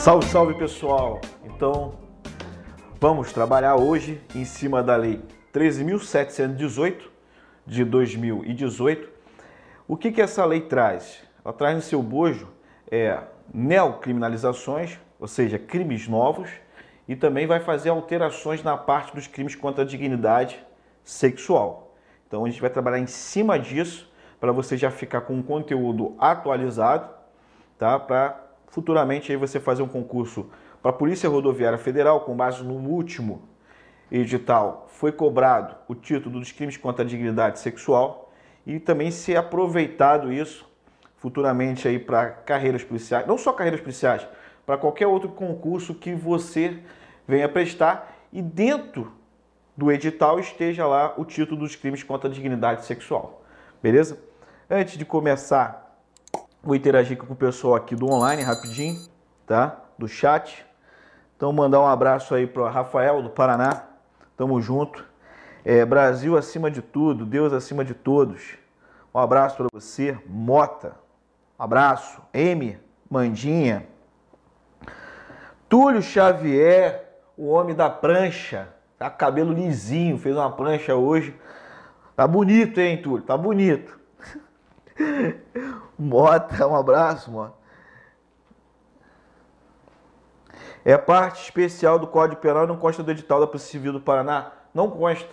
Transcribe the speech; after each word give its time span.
Salve, 0.00 0.24
salve 0.24 0.54
pessoal! 0.54 1.20
Então, 1.44 1.92
vamos 2.98 3.34
trabalhar 3.34 3.76
hoje 3.76 4.18
em 4.34 4.46
cima 4.46 4.82
da 4.82 4.96
Lei 4.96 5.20
13.718 5.52 7.02
de 7.66 7.84
2018. 7.84 9.10
O 9.86 9.98
que, 9.98 10.10
que 10.10 10.22
essa 10.22 10.42
lei 10.46 10.62
traz? 10.62 11.22
Ela 11.44 11.52
traz 11.52 11.76
no 11.76 11.82
seu 11.82 12.02
bojo 12.02 12.48
é, 12.90 13.18
neocriminalizações, 13.52 14.98
ou 15.18 15.28
seja, 15.28 15.58
crimes 15.58 16.08
novos, 16.08 16.48
e 17.06 17.14
também 17.14 17.46
vai 17.46 17.60
fazer 17.60 17.90
alterações 17.90 18.62
na 18.62 18.78
parte 18.78 19.14
dos 19.14 19.26
crimes 19.26 19.54
contra 19.54 19.84
a 19.84 19.86
dignidade 19.86 20.64
sexual. 21.04 21.94
Então 22.26 22.46
a 22.46 22.48
gente 22.48 22.62
vai 22.62 22.70
trabalhar 22.70 23.00
em 23.00 23.06
cima 23.06 23.58
disso 23.58 24.10
para 24.40 24.50
você 24.50 24.78
já 24.78 24.90
ficar 24.90 25.20
com 25.20 25.34
um 25.34 25.42
conteúdo 25.42 26.16
atualizado, 26.18 27.10
tá? 27.76 27.98
Para 27.98 28.49
futuramente 28.70 29.30
aí 29.30 29.36
você 29.36 29.60
fazer 29.60 29.82
um 29.82 29.88
concurso 29.88 30.46
para 30.80 30.90
a 30.90 30.94
Polícia 30.94 31.28
Rodoviária 31.28 31.78
Federal 31.78 32.20
com 32.20 32.34
base 32.34 32.64
no 32.64 32.74
último 32.74 33.42
edital 34.10 34.86
foi 34.88 35.12
cobrado 35.12 35.76
o 35.86 35.94
título 35.94 36.38
dos 36.38 36.52
crimes 36.52 36.76
contra 36.76 37.04
a 37.04 37.06
dignidade 37.06 37.58
sexual 37.58 38.32
e 38.66 38.78
também 38.78 39.10
ser 39.10 39.36
aproveitado 39.36 40.32
isso 40.32 40.68
futuramente 41.16 41.86
aí 41.86 41.98
para 41.98 42.30
carreiras 42.30 42.82
policiais, 42.82 43.26
não 43.26 43.36
só 43.36 43.52
carreiras 43.52 43.80
policiais, 43.80 44.26
para 44.64 44.78
qualquer 44.78 45.06
outro 45.06 45.28
concurso 45.28 45.94
que 45.94 46.14
você 46.14 46.78
venha 47.28 47.48
prestar 47.48 48.16
e 48.32 48.40
dentro 48.40 49.12
do 49.76 49.90
edital 49.90 50.38
esteja 50.38 50.86
lá 50.86 51.14
o 51.16 51.24
título 51.24 51.60
dos 51.60 51.76
crimes 51.76 52.02
contra 52.02 52.28
a 52.28 52.32
dignidade 52.32 52.84
sexual. 52.84 53.42
Beleza? 53.82 54.18
Antes 54.68 54.96
de 54.96 55.04
começar, 55.04 55.89
vou 56.62 56.74
interagir 56.74 57.16
com 57.16 57.32
o 57.32 57.36
pessoal 57.36 57.74
aqui 57.74 57.94
do 57.94 58.10
online 58.10 58.42
rapidinho, 58.42 59.00
tá? 59.46 59.80
Do 59.98 60.06
chat. 60.06 60.64
Então 61.36 61.52
mandar 61.52 61.80
um 61.80 61.86
abraço 61.86 62.34
aí 62.34 62.46
para 62.46 62.68
Rafael 62.70 63.22
do 63.22 63.30
Paraná. 63.30 63.84
Tamo 64.36 64.60
junto. 64.60 65.04
É, 65.64 65.84
Brasil 65.84 66.36
acima 66.36 66.70
de 66.70 66.80
tudo, 66.80 67.26
Deus 67.26 67.52
acima 67.52 67.84
de 67.84 67.94
todos. 67.94 68.56
Um 69.14 69.18
abraço 69.18 69.56
para 69.56 69.66
você, 69.72 70.18
Mota. 70.26 70.96
Um 71.58 71.62
abraço, 71.62 72.22
M, 72.32 72.78
Mandinha. 73.10 73.86
Túlio 75.68 76.02
Xavier, 76.02 77.04
o 77.36 77.48
homem 77.48 77.74
da 77.74 77.90
prancha. 77.90 78.68
Tá 78.98 79.08
cabelo 79.10 79.52
lisinho, 79.52 80.18
fez 80.18 80.36
uma 80.36 80.50
prancha 80.50 80.94
hoje. 80.94 81.34
Tá 82.16 82.26
bonito, 82.26 82.78
hein, 82.78 83.00
Túlio? 83.00 83.24
Tá 83.24 83.36
bonito. 83.36 83.98
Mota, 86.00 86.66
um 86.66 86.74
abraço, 86.74 87.30
Mota. 87.30 87.52
É 90.82 90.96
parte 90.96 91.42
especial 91.42 91.98
do 91.98 92.06
Código 92.06 92.40
Penal 92.40 92.64
e 92.64 92.66
não 92.66 92.78
consta 92.78 93.02
do 93.02 93.10
edital 93.10 93.38
da 93.38 93.46
Polícia 93.46 93.70
Civil 93.70 93.92
do 93.92 94.00
Paraná? 94.00 94.50
Não 94.72 94.90
consta. 94.90 95.28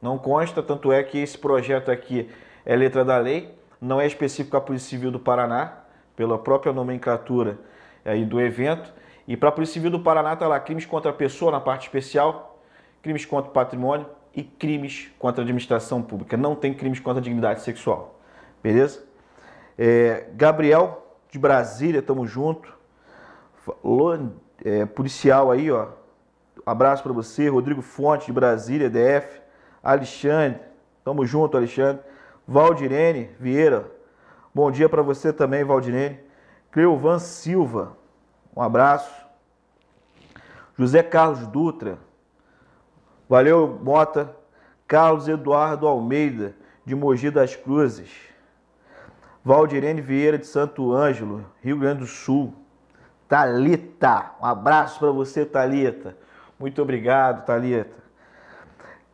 Não 0.00 0.16
consta, 0.16 0.62
tanto 0.62 0.92
é 0.92 1.02
que 1.02 1.18
esse 1.18 1.36
projeto 1.36 1.90
aqui 1.90 2.30
é 2.64 2.76
letra 2.76 3.04
da 3.04 3.18
lei, 3.18 3.58
não 3.80 4.00
é 4.00 4.06
específico 4.06 4.56
à 4.56 4.60
Polícia 4.60 4.88
Civil 4.90 5.10
do 5.10 5.18
Paraná, 5.18 5.78
pela 6.14 6.38
própria 6.38 6.72
nomenclatura 6.72 7.58
aí 8.04 8.24
do 8.24 8.40
evento. 8.40 8.92
E 9.26 9.36
para 9.36 9.48
a 9.48 9.52
Polícia 9.52 9.74
Civil 9.74 9.90
do 9.90 9.98
Paraná 9.98 10.34
está 10.34 10.46
lá 10.46 10.60
crimes 10.60 10.86
contra 10.86 11.10
a 11.10 11.14
pessoa 11.14 11.50
na 11.50 11.58
parte 11.58 11.82
especial, 11.82 12.62
crimes 13.02 13.24
contra 13.24 13.50
o 13.50 13.52
patrimônio 13.52 14.06
e 14.32 14.44
crimes 14.44 15.10
contra 15.18 15.42
a 15.42 15.42
administração 15.42 16.00
pública. 16.00 16.36
Não 16.36 16.54
tem 16.54 16.72
crimes 16.72 17.00
contra 17.00 17.18
a 17.20 17.22
dignidade 17.22 17.62
sexual. 17.62 18.20
Beleza? 18.62 19.07
É, 19.78 20.26
Gabriel 20.34 21.06
de 21.30 21.38
Brasília, 21.38 22.02
tamo 22.02 22.26
junto. 22.26 22.76
É, 24.64 24.84
policial 24.86 25.50
aí, 25.50 25.70
ó. 25.70 25.88
Um 26.66 26.70
abraço 26.70 27.02
para 27.02 27.12
você. 27.12 27.48
Rodrigo 27.48 27.80
Fonte 27.80 28.26
de 28.26 28.32
Brasília, 28.32 28.90
DF. 28.90 29.40
Alexandre, 29.82 30.60
tamo 31.04 31.24
junto, 31.24 31.56
Alexandre. 31.56 32.02
Valdirene 32.46 33.30
Vieira, 33.38 33.90
bom 34.54 34.70
dia 34.70 34.88
para 34.88 35.02
você 35.02 35.32
também, 35.32 35.62
Valdirene. 35.62 36.18
Cleovan 36.70 37.18
Silva, 37.18 37.96
um 38.56 38.62
abraço. 38.62 39.14
José 40.76 41.02
Carlos 41.02 41.46
Dutra, 41.46 41.98
Valeu, 43.28 43.78
Mota. 43.82 44.34
Carlos 44.86 45.28
Eduardo 45.28 45.86
Almeida, 45.86 46.56
de 46.82 46.94
Mogi 46.94 47.30
das 47.30 47.54
Cruzes. 47.54 48.27
Valdirene 49.48 50.02
Vieira, 50.02 50.36
de 50.36 50.46
Santo 50.46 50.92
Ângelo, 50.92 51.42
Rio 51.62 51.78
Grande 51.78 52.00
do 52.00 52.06
Sul. 52.06 52.52
Talita, 53.26 54.32
um 54.42 54.44
abraço 54.44 54.98
para 54.98 55.10
você, 55.10 55.46
Talita. 55.46 56.14
Muito 56.58 56.82
obrigado, 56.82 57.46
Talita. 57.46 57.96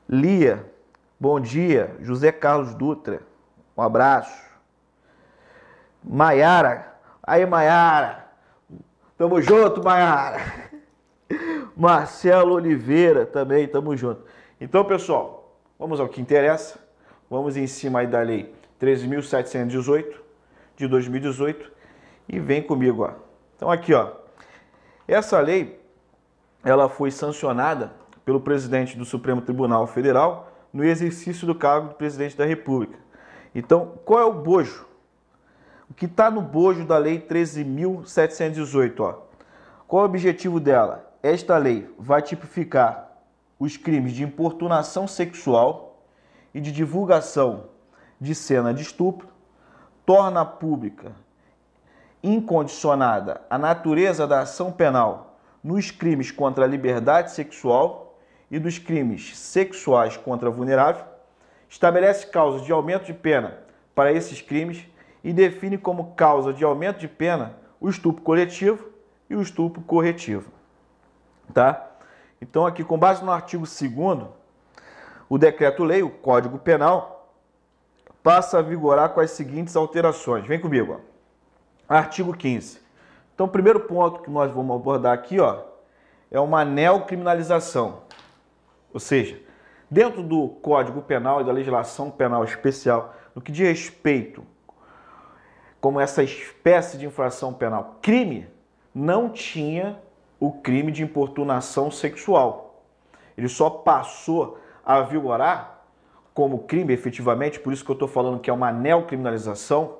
Lia, 0.08 0.68
bom 1.20 1.38
dia. 1.38 1.94
José 2.00 2.32
Carlos 2.32 2.74
Dutra, 2.74 3.20
um 3.76 3.82
abraço. 3.82 4.36
Maiara, 6.02 6.96
aí 7.22 7.46
Maiara. 7.46 8.26
Tamo 9.16 9.40
junto, 9.40 9.84
Maiara. 9.84 10.40
Marcelo 11.76 12.54
Oliveira 12.54 13.24
também, 13.24 13.68
tamo 13.68 13.96
junto. 13.96 14.24
Então, 14.60 14.84
pessoal, 14.84 15.56
vamos 15.78 16.00
ao 16.00 16.08
que 16.08 16.20
interessa. 16.20 16.76
Vamos 17.30 17.56
em 17.56 17.68
cima 17.68 18.00
aí 18.00 18.08
da 18.08 18.20
lei 18.20 18.52
13.718 18.80 20.23
de 20.76 20.86
2018 20.86 21.70
e 22.28 22.38
vem 22.38 22.62
comigo, 22.62 23.04
ó. 23.04 23.12
Então 23.56 23.70
aqui, 23.70 23.94
ó. 23.94 24.12
Essa 25.06 25.40
lei 25.40 25.80
ela 26.64 26.88
foi 26.88 27.10
sancionada 27.10 27.92
pelo 28.24 28.40
presidente 28.40 28.96
do 28.96 29.04
Supremo 29.04 29.42
Tribunal 29.42 29.86
Federal 29.86 30.50
no 30.72 30.82
exercício 30.84 31.46
do 31.46 31.54
cargo 31.54 31.88
de 31.88 31.94
presidente 31.94 32.36
da 32.36 32.44
República. 32.44 32.98
Então, 33.54 33.98
qual 34.04 34.20
é 34.20 34.24
o 34.24 34.32
bojo? 34.32 34.86
O 35.88 35.94
que 35.94 36.06
está 36.06 36.30
no 36.30 36.40
bojo 36.40 36.84
da 36.84 36.98
lei 36.98 37.20
13.718, 37.20 39.00
ó? 39.00 39.22
Qual 39.86 40.02
é 40.02 40.06
o 40.06 40.08
objetivo 40.08 40.58
dela? 40.58 41.14
esta 41.24 41.56
lei 41.56 41.90
vai 41.98 42.20
tipificar 42.20 43.10
os 43.58 43.78
crimes 43.78 44.12
de 44.12 44.22
importunação 44.22 45.08
sexual 45.08 46.04
e 46.52 46.60
de 46.60 46.70
divulgação 46.70 47.70
de 48.20 48.34
cena 48.34 48.74
de 48.74 48.82
estupro, 48.82 49.26
torna 50.04 50.44
pública 50.44 51.12
incondicionada 52.22 53.42
a 53.50 53.58
natureza 53.58 54.26
da 54.26 54.40
ação 54.40 54.72
penal 54.72 55.36
nos 55.62 55.90
crimes 55.90 56.30
contra 56.30 56.64
a 56.64 56.68
liberdade 56.68 57.32
sexual 57.32 58.18
e 58.50 58.58
dos 58.58 58.78
crimes 58.78 59.36
sexuais 59.36 60.16
contra 60.16 60.50
vulnerável, 60.50 61.04
estabelece 61.68 62.26
causas 62.26 62.62
de 62.62 62.72
aumento 62.72 63.06
de 63.06 63.14
pena 63.14 63.58
para 63.94 64.12
esses 64.12 64.40
crimes 64.40 64.84
e 65.22 65.32
define 65.32 65.78
como 65.78 66.14
causa 66.14 66.52
de 66.52 66.64
aumento 66.64 66.98
de 66.98 67.08
pena 67.08 67.56
o 67.80 67.88
estupro 67.88 68.22
coletivo 68.22 68.88
e 69.28 69.34
o 69.34 69.42
estupro 69.42 69.82
corretivo 69.82 70.54
tá? 71.52 71.90
Então 72.40 72.66
aqui 72.66 72.84
com 72.84 72.98
base 72.98 73.24
no 73.24 73.32
artigo 73.32 73.64
2 73.64 74.26
o 75.28 75.38
decreto-lei, 75.38 76.02
o 76.02 76.10
Código 76.10 76.58
Penal, 76.58 77.13
passa 78.24 78.58
a 78.58 78.62
vigorar 78.62 79.10
com 79.10 79.20
as 79.20 79.32
seguintes 79.32 79.76
alterações. 79.76 80.46
Vem 80.46 80.58
comigo, 80.58 80.98
ó. 80.98 81.94
Artigo 81.94 82.34
15. 82.34 82.80
Então, 83.34 83.44
o 83.44 83.50
primeiro 83.50 83.80
ponto 83.80 84.22
que 84.22 84.30
nós 84.30 84.50
vamos 84.50 84.74
abordar 84.74 85.12
aqui, 85.12 85.38
ó, 85.38 85.62
é 86.30 86.40
uma 86.40 86.64
neocriminalização. 86.64 88.00
Ou 88.94 88.98
seja, 88.98 89.38
dentro 89.90 90.22
do 90.22 90.48
Código 90.48 91.02
Penal 91.02 91.42
e 91.42 91.44
da 91.44 91.52
legislação 91.52 92.10
penal 92.10 92.42
especial, 92.44 93.14
no 93.34 93.42
que 93.42 93.52
diz 93.52 93.68
respeito 93.68 94.42
como 95.78 96.00
essa 96.00 96.22
espécie 96.22 96.96
de 96.96 97.04
infração 97.04 97.52
penal, 97.52 97.98
crime, 98.00 98.48
não 98.94 99.28
tinha 99.28 100.00
o 100.40 100.50
crime 100.50 100.90
de 100.90 101.02
importunação 101.02 101.90
sexual. 101.90 102.82
Ele 103.36 103.48
só 103.48 103.68
passou 103.68 104.58
a 104.82 105.02
vigorar 105.02 105.73
como 106.34 106.64
crime 106.64 106.92
efetivamente, 106.92 107.60
por 107.60 107.72
isso 107.72 107.84
que 107.84 107.90
eu 107.90 107.94
estou 107.94 108.08
falando 108.08 108.40
que 108.40 108.50
é 108.50 108.52
uma 108.52 108.72
neocriminalização, 108.72 109.98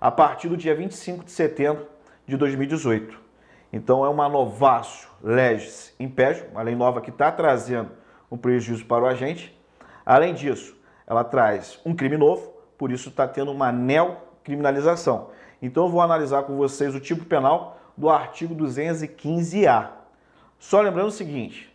a 0.00 0.10
partir 0.10 0.48
do 0.48 0.56
dia 0.56 0.74
25 0.74 1.24
de 1.24 1.30
setembro 1.30 1.86
de 2.26 2.36
2018. 2.36 3.16
Então 3.72 4.04
é 4.04 4.08
uma 4.08 4.28
novácio 4.28 5.08
legis 5.22 5.94
impédio, 6.00 6.46
uma 6.50 6.62
lei 6.62 6.74
nova 6.74 7.00
que 7.00 7.10
está 7.10 7.30
trazendo 7.30 7.90
um 8.30 8.36
prejuízo 8.36 8.84
para 8.84 9.04
o 9.04 9.06
agente. 9.06 9.56
Além 10.04 10.34
disso, 10.34 10.76
ela 11.06 11.22
traz 11.22 11.78
um 11.84 11.94
crime 11.94 12.16
novo, 12.16 12.52
por 12.76 12.90
isso 12.90 13.10
está 13.10 13.28
tendo 13.28 13.52
uma 13.52 13.70
neocriminalização. 13.70 15.30
Então 15.62 15.84
eu 15.84 15.90
vou 15.90 16.00
analisar 16.00 16.42
com 16.44 16.56
vocês 16.56 16.94
o 16.94 17.00
tipo 17.00 17.24
penal 17.24 17.78
do 17.96 18.08
artigo 18.08 18.54
215-A. 18.56 19.92
Só 20.58 20.80
lembrando 20.80 21.08
o 21.08 21.12
seguinte, 21.12 21.70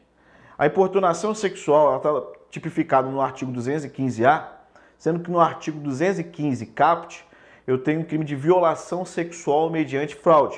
a 0.57 0.65
importunação 0.65 1.33
sexual 1.33 1.97
está 1.97 2.11
tipificada 2.55 3.09
no 3.09 3.19
artigo 3.19 3.51
215-A, 3.51 4.49
sendo 4.97 5.19
que 5.19 5.29
no 5.29 5.41
artigo 5.41 5.77
215 5.79 6.65
caput 6.67 7.25
eu 7.67 7.77
tenho 7.77 7.99
um 7.99 8.03
crime 8.03 8.23
de 8.23 8.35
violação 8.35 9.03
sexual 9.03 9.69
mediante 9.69 10.15
fraude, 10.15 10.57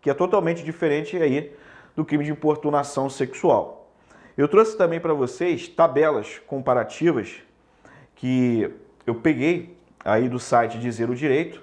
que 0.00 0.10
é 0.10 0.14
totalmente 0.14 0.64
diferente 0.64 1.16
aí 1.16 1.54
do 1.94 2.04
crime 2.04 2.24
de 2.24 2.32
importunação 2.32 3.08
sexual. 3.08 3.88
Eu 4.36 4.48
trouxe 4.48 4.76
também 4.76 4.98
para 4.98 5.14
vocês 5.14 5.68
tabelas 5.68 6.40
comparativas 6.46 7.34
que 8.16 8.68
eu 9.06 9.14
peguei 9.14 9.76
aí 10.04 10.28
do 10.28 10.40
site 10.40 10.78
Dizer 10.78 11.08
o 11.08 11.14
Direito, 11.14 11.62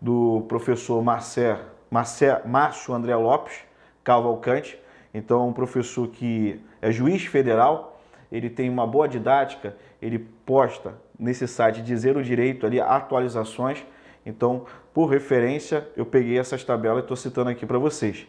do 0.00 0.44
professor 0.48 1.00
Marcel, 1.02 1.60
Marcel, 1.88 2.42
Márcio 2.46 2.94
André 2.94 3.14
Lopes 3.14 3.60
Cavalcante. 4.02 4.78
Então, 5.12 5.48
um 5.48 5.52
professor 5.52 6.08
que 6.08 6.60
é 6.80 6.90
juiz 6.90 7.26
federal, 7.26 7.97
ele 8.30 8.50
tem 8.50 8.68
uma 8.68 8.86
boa 8.86 9.08
didática, 9.08 9.76
ele 10.00 10.18
posta 10.18 10.94
nesse 11.18 11.48
site 11.48 11.82
Dizer 11.82 12.16
o 12.16 12.22
Direito 12.22 12.66
ali 12.66 12.80
atualizações. 12.80 13.84
Então, 14.24 14.66
por 14.92 15.06
referência, 15.06 15.88
eu 15.96 16.04
peguei 16.04 16.38
essas 16.38 16.62
tabelas 16.62 16.98
e 16.98 17.02
estou 17.02 17.16
citando 17.16 17.50
aqui 17.50 17.64
para 17.64 17.78
vocês. 17.78 18.26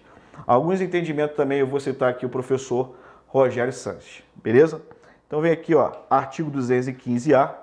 Alguns 0.48 0.82
entendimentos 0.82 1.36
também 1.36 1.60
eu 1.60 1.68
vou 1.68 1.80
citar 1.80 2.10
aqui 2.10 2.26
o 2.26 2.30
professor 2.30 2.96
Rogério 3.28 3.74
Sanches, 3.74 4.24
beleza? 4.36 4.82
Então 5.28 5.42
vem 5.42 5.52
aqui, 5.52 5.76
ó, 5.76 5.92
artigo 6.10 6.50
215A, 6.50 7.54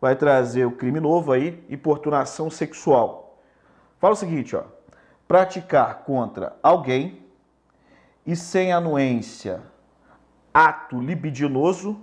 vai 0.00 0.16
trazer 0.16 0.64
o 0.64 0.72
crime 0.72 0.98
novo 0.98 1.30
aí, 1.30 1.62
importunação 1.68 2.50
sexual. 2.50 3.38
Fala 3.98 4.14
o 4.14 4.16
seguinte, 4.16 4.56
ó, 4.56 4.64
praticar 5.28 6.02
contra 6.04 6.56
alguém 6.62 7.22
e 8.26 8.34
sem 8.34 8.72
anuência 8.72 9.62
ato 10.54 11.00
libidinoso, 11.00 12.00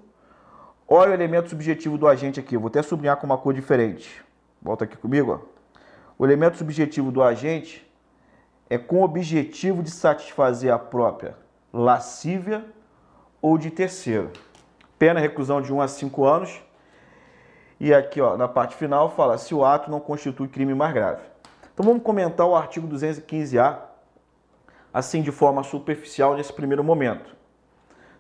olha 0.86 1.12
o 1.12 1.14
elemento 1.14 1.50
subjetivo 1.50 1.98
do 1.98 2.06
agente 2.06 2.38
aqui, 2.38 2.58
vou 2.58 2.68
até 2.68 2.82
sublinhar 2.84 3.16
com 3.16 3.26
uma 3.26 3.38
cor 3.38 3.54
diferente. 3.54 4.22
Volta 4.62 4.84
aqui 4.84 4.98
comigo, 4.98 5.42
ó. 5.42 5.52
O 6.20 6.26
elemento 6.26 6.58
subjetivo 6.58 7.12
do 7.12 7.24
agente 7.24 7.90
é 8.70 8.78
com 8.78 8.98
o 8.98 9.04
objetivo 9.04 9.82
de 9.82 9.90
satisfazer 9.90 10.72
a 10.72 10.78
própria 10.78 11.36
lascívia 11.74 12.66
ou 13.42 13.58
de 13.58 13.72
terceiro. 13.72 14.30
Pena 15.00 15.20
reclusão 15.20 15.62
de 15.62 15.74
1 15.74 15.82
a 15.82 15.88
5 15.88 16.26
anos. 16.26 16.62
E 17.80 17.92
aqui, 17.92 18.22
ó, 18.22 18.38
na 18.38 18.48
parte 18.48 18.76
final, 18.76 19.10
fala 19.10 19.38
se 19.38 19.56
o 19.56 19.66
ato 19.66 19.90
não 19.90 20.00
constitui 20.00 20.48
crime 20.48 20.76
mais 20.76 20.94
grave. 20.94 21.24
Então 21.74 21.84
vamos 21.84 22.04
comentar 22.04 22.46
o 22.46 22.56
artigo 22.56 22.88
215-A, 22.88 23.80
assim 24.94 25.24
de 25.24 25.32
forma 25.32 25.64
superficial 25.64 26.36
nesse 26.36 26.54
primeiro 26.54 26.84
momento. 26.84 27.41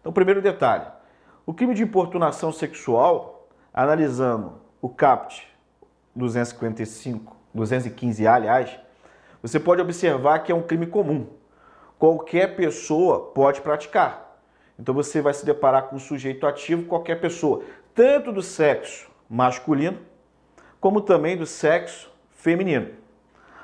Então, 0.01 0.12
primeiro 0.12 0.42
detalhe: 0.42 0.86
o 1.45 1.53
crime 1.53 1.74
de 1.74 1.83
importunação 1.83 2.51
sexual, 2.51 3.48
analisando 3.74 4.59
o 4.81 4.89
CAPT 4.89 5.48
255, 6.15 7.36
215-A, 7.56 8.33
aliás, 8.33 8.80
você 9.42 9.59
pode 9.59 9.81
observar 9.81 10.39
que 10.39 10.51
é 10.51 10.56
um 10.56 10.62
crime 10.62 10.88
comum. 10.88 11.27
Qualquer 11.98 12.56
pessoa 12.56 13.31
pode 13.31 13.62
praticar. 13.62 14.39
Então 14.77 14.94
você 14.94 15.21
vai 15.21 15.33
se 15.33 15.45
deparar 15.45 15.83
com 15.83 15.95
um 15.95 16.00
sujeito 16.00 16.48
ativo, 16.48 16.88
qualquer 16.88 17.21
pessoa, 17.21 17.63
tanto 17.94 18.31
do 18.31 18.42
sexo 18.42 19.09
masculino, 19.30 20.00
como 20.80 21.01
também 21.01 21.38
do 21.38 21.45
sexo 21.45 22.12
feminino. 22.31 22.89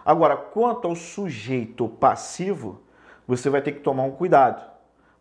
Agora, 0.05 0.37
quanto 0.37 0.87
ao 0.87 0.95
sujeito 0.95 1.87
passivo, 1.87 2.81
você 3.27 3.49
vai 3.49 3.61
ter 3.61 3.73
que 3.73 3.79
tomar 3.79 4.03
um 4.03 4.11
cuidado. 4.11 4.63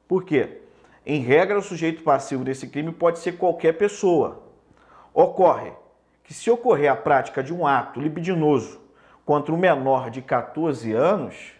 Por 0.07 0.25
quê? 0.25 0.63
Em 1.09 1.21
regra, 1.21 1.57
o 1.57 1.63
sujeito 1.63 2.03
passivo 2.03 2.43
desse 2.43 2.67
crime 2.67 2.91
pode 2.91 3.21
ser 3.21 3.39
qualquer 3.39 3.75
pessoa. 3.75 4.43
Ocorre 5.15 5.73
que 6.25 6.35
se 6.35 6.51
ocorrer 6.51 6.91
a 6.91 6.97
prática 6.97 7.45
de 7.45 7.55
um 7.55 7.65
ato 7.65 8.01
libidinoso 8.01 8.81
contra 9.25 9.55
um 9.55 9.57
menor 9.57 10.11
de 10.11 10.21
14 10.21 10.93
anos, 10.93 11.53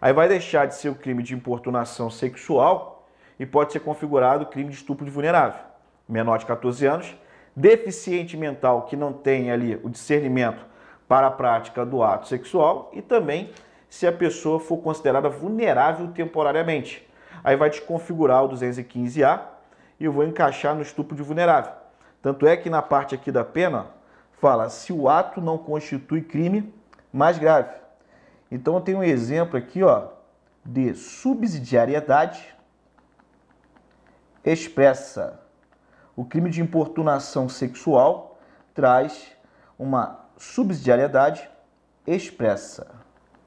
aí 0.00 0.14
vai 0.14 0.26
deixar 0.26 0.64
de 0.64 0.76
ser 0.76 0.88
o 0.88 0.94
crime 0.94 1.22
de 1.22 1.34
importunação 1.34 2.08
sexual 2.08 3.06
e 3.38 3.44
pode 3.44 3.74
ser 3.74 3.80
configurado 3.80 4.44
o 4.44 4.46
crime 4.46 4.70
de 4.70 4.76
estupro 4.76 5.04
de 5.04 5.10
vulnerável. 5.10 5.60
Menor 6.08 6.38
de 6.38 6.46
14 6.46 6.86
anos, 6.86 7.14
deficiente 7.54 8.34
mental 8.34 8.86
que 8.86 8.96
não 8.96 9.12
tem 9.12 9.50
ali 9.50 9.78
o 9.84 9.90
discernimento 9.90 10.64
para 11.06 11.26
a 11.26 11.30
prática 11.30 11.84
do 11.84 12.02
ato 12.02 12.28
sexual 12.28 12.90
e 12.94 13.02
também 13.02 13.50
se 13.90 14.06
a 14.06 14.12
pessoa 14.12 14.58
for 14.58 14.78
considerada 14.78 15.28
vulnerável 15.28 16.08
temporariamente. 16.08 17.05
Aí 17.42 17.56
vai 17.56 17.70
desconfigurar 17.70 18.44
o 18.44 18.48
215A 18.48 19.40
e 19.98 20.04
eu 20.04 20.12
vou 20.12 20.24
encaixar 20.24 20.74
no 20.74 20.82
estupro 20.82 21.16
de 21.16 21.22
vulnerável. 21.22 21.72
Tanto 22.22 22.46
é 22.46 22.56
que 22.56 22.68
na 22.68 22.82
parte 22.82 23.14
aqui 23.14 23.30
da 23.30 23.44
pena 23.44 23.86
fala 24.40 24.68
se 24.68 24.92
o 24.92 25.08
ato 25.08 25.40
não 25.40 25.56
constitui 25.56 26.22
crime 26.22 26.72
mais 27.12 27.38
grave. 27.38 27.70
Então 28.50 28.74
eu 28.74 28.80
tenho 28.80 28.98
um 28.98 29.02
exemplo 29.02 29.56
aqui, 29.56 29.82
ó, 29.82 30.08
de 30.64 30.94
subsidiariedade 30.94 32.54
expressa. 34.44 35.40
O 36.14 36.24
crime 36.24 36.50
de 36.50 36.60
importunação 36.60 37.48
sexual 37.48 38.38
traz 38.74 39.32
uma 39.78 40.20
subsidiariedade 40.36 41.48
expressa. 42.06 42.94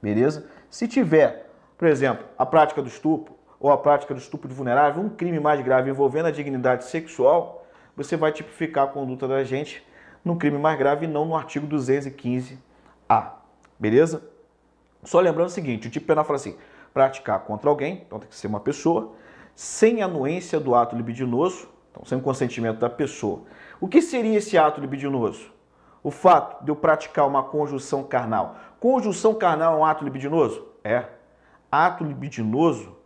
Beleza? 0.02 0.48
Se 0.70 0.88
tiver, 0.88 1.50
por 1.78 1.88
exemplo, 1.88 2.26
a 2.38 2.46
prática 2.46 2.82
do 2.82 2.88
estupro 2.88 3.39
ou 3.60 3.72
a 3.72 3.78
prática 3.78 4.14
do 4.14 4.20
estupro 4.20 4.48
de 4.48 4.56
vulnerável, 4.56 5.04
um 5.04 5.10
crime 5.10 5.40
mais 5.40 5.62
grave 5.62 5.90
envolvendo 5.90 6.28
a 6.28 6.32
dignidade 6.32 6.86
sexual, 6.86 7.66
você 7.96 8.16
vai 8.16 8.32
tipificar 8.32 8.86
a 8.86 8.88
conduta 8.88 9.28
da 9.28 9.44
gente 9.44 9.86
no 10.24 10.38
crime 10.38 10.58
mais 10.58 10.78
grave 10.78 11.06
e 11.06 11.10
não 11.10 11.26
no 11.26 11.36
artigo 11.36 11.68
215-A. 11.68 13.34
Beleza? 13.78 14.24
Só 15.04 15.20
lembrando 15.20 15.48
o 15.48 15.52
seguinte, 15.52 15.88
o 15.88 15.92
tipo 15.92 16.08
penal 16.08 16.24
fala 16.24 16.38
assim, 16.38 16.58
praticar 16.94 17.40
contra 17.42 17.70
alguém, 17.70 18.04
então 18.06 18.20
tem 18.20 18.30
que 18.30 18.36
ser 18.36 18.48
uma 18.48 18.60
pessoa, 18.60 19.14
sem 19.56 20.02
anuência 20.02 20.60
do 20.60 20.74
ato 20.76 20.96
libidinoso, 20.96 21.68
então 21.92 22.06
sem 22.06 22.20
consentimento 22.20 22.80
da 22.80 22.90
pessoa. 22.90 23.42
O 23.80 23.88
que 23.88 24.02
seria 24.02 24.38
esse 24.38 24.58
ato 24.58 24.80
libidinoso? 24.80 25.52
O 26.02 26.12
fato 26.12 26.64
de 26.64 26.72
eu 26.72 26.76
praticar 26.76 27.28
uma 27.28 27.44
conjunção 27.44 28.04
carnal. 28.04 28.56
Conjunção 28.80 29.34
carnal 29.34 29.76
é 29.76 29.78
um 29.78 29.86
ato 29.86 30.04
libidinoso? 30.04 30.66
É. 30.84 31.06
Ato 31.70 32.06
libidinoso 32.06 32.99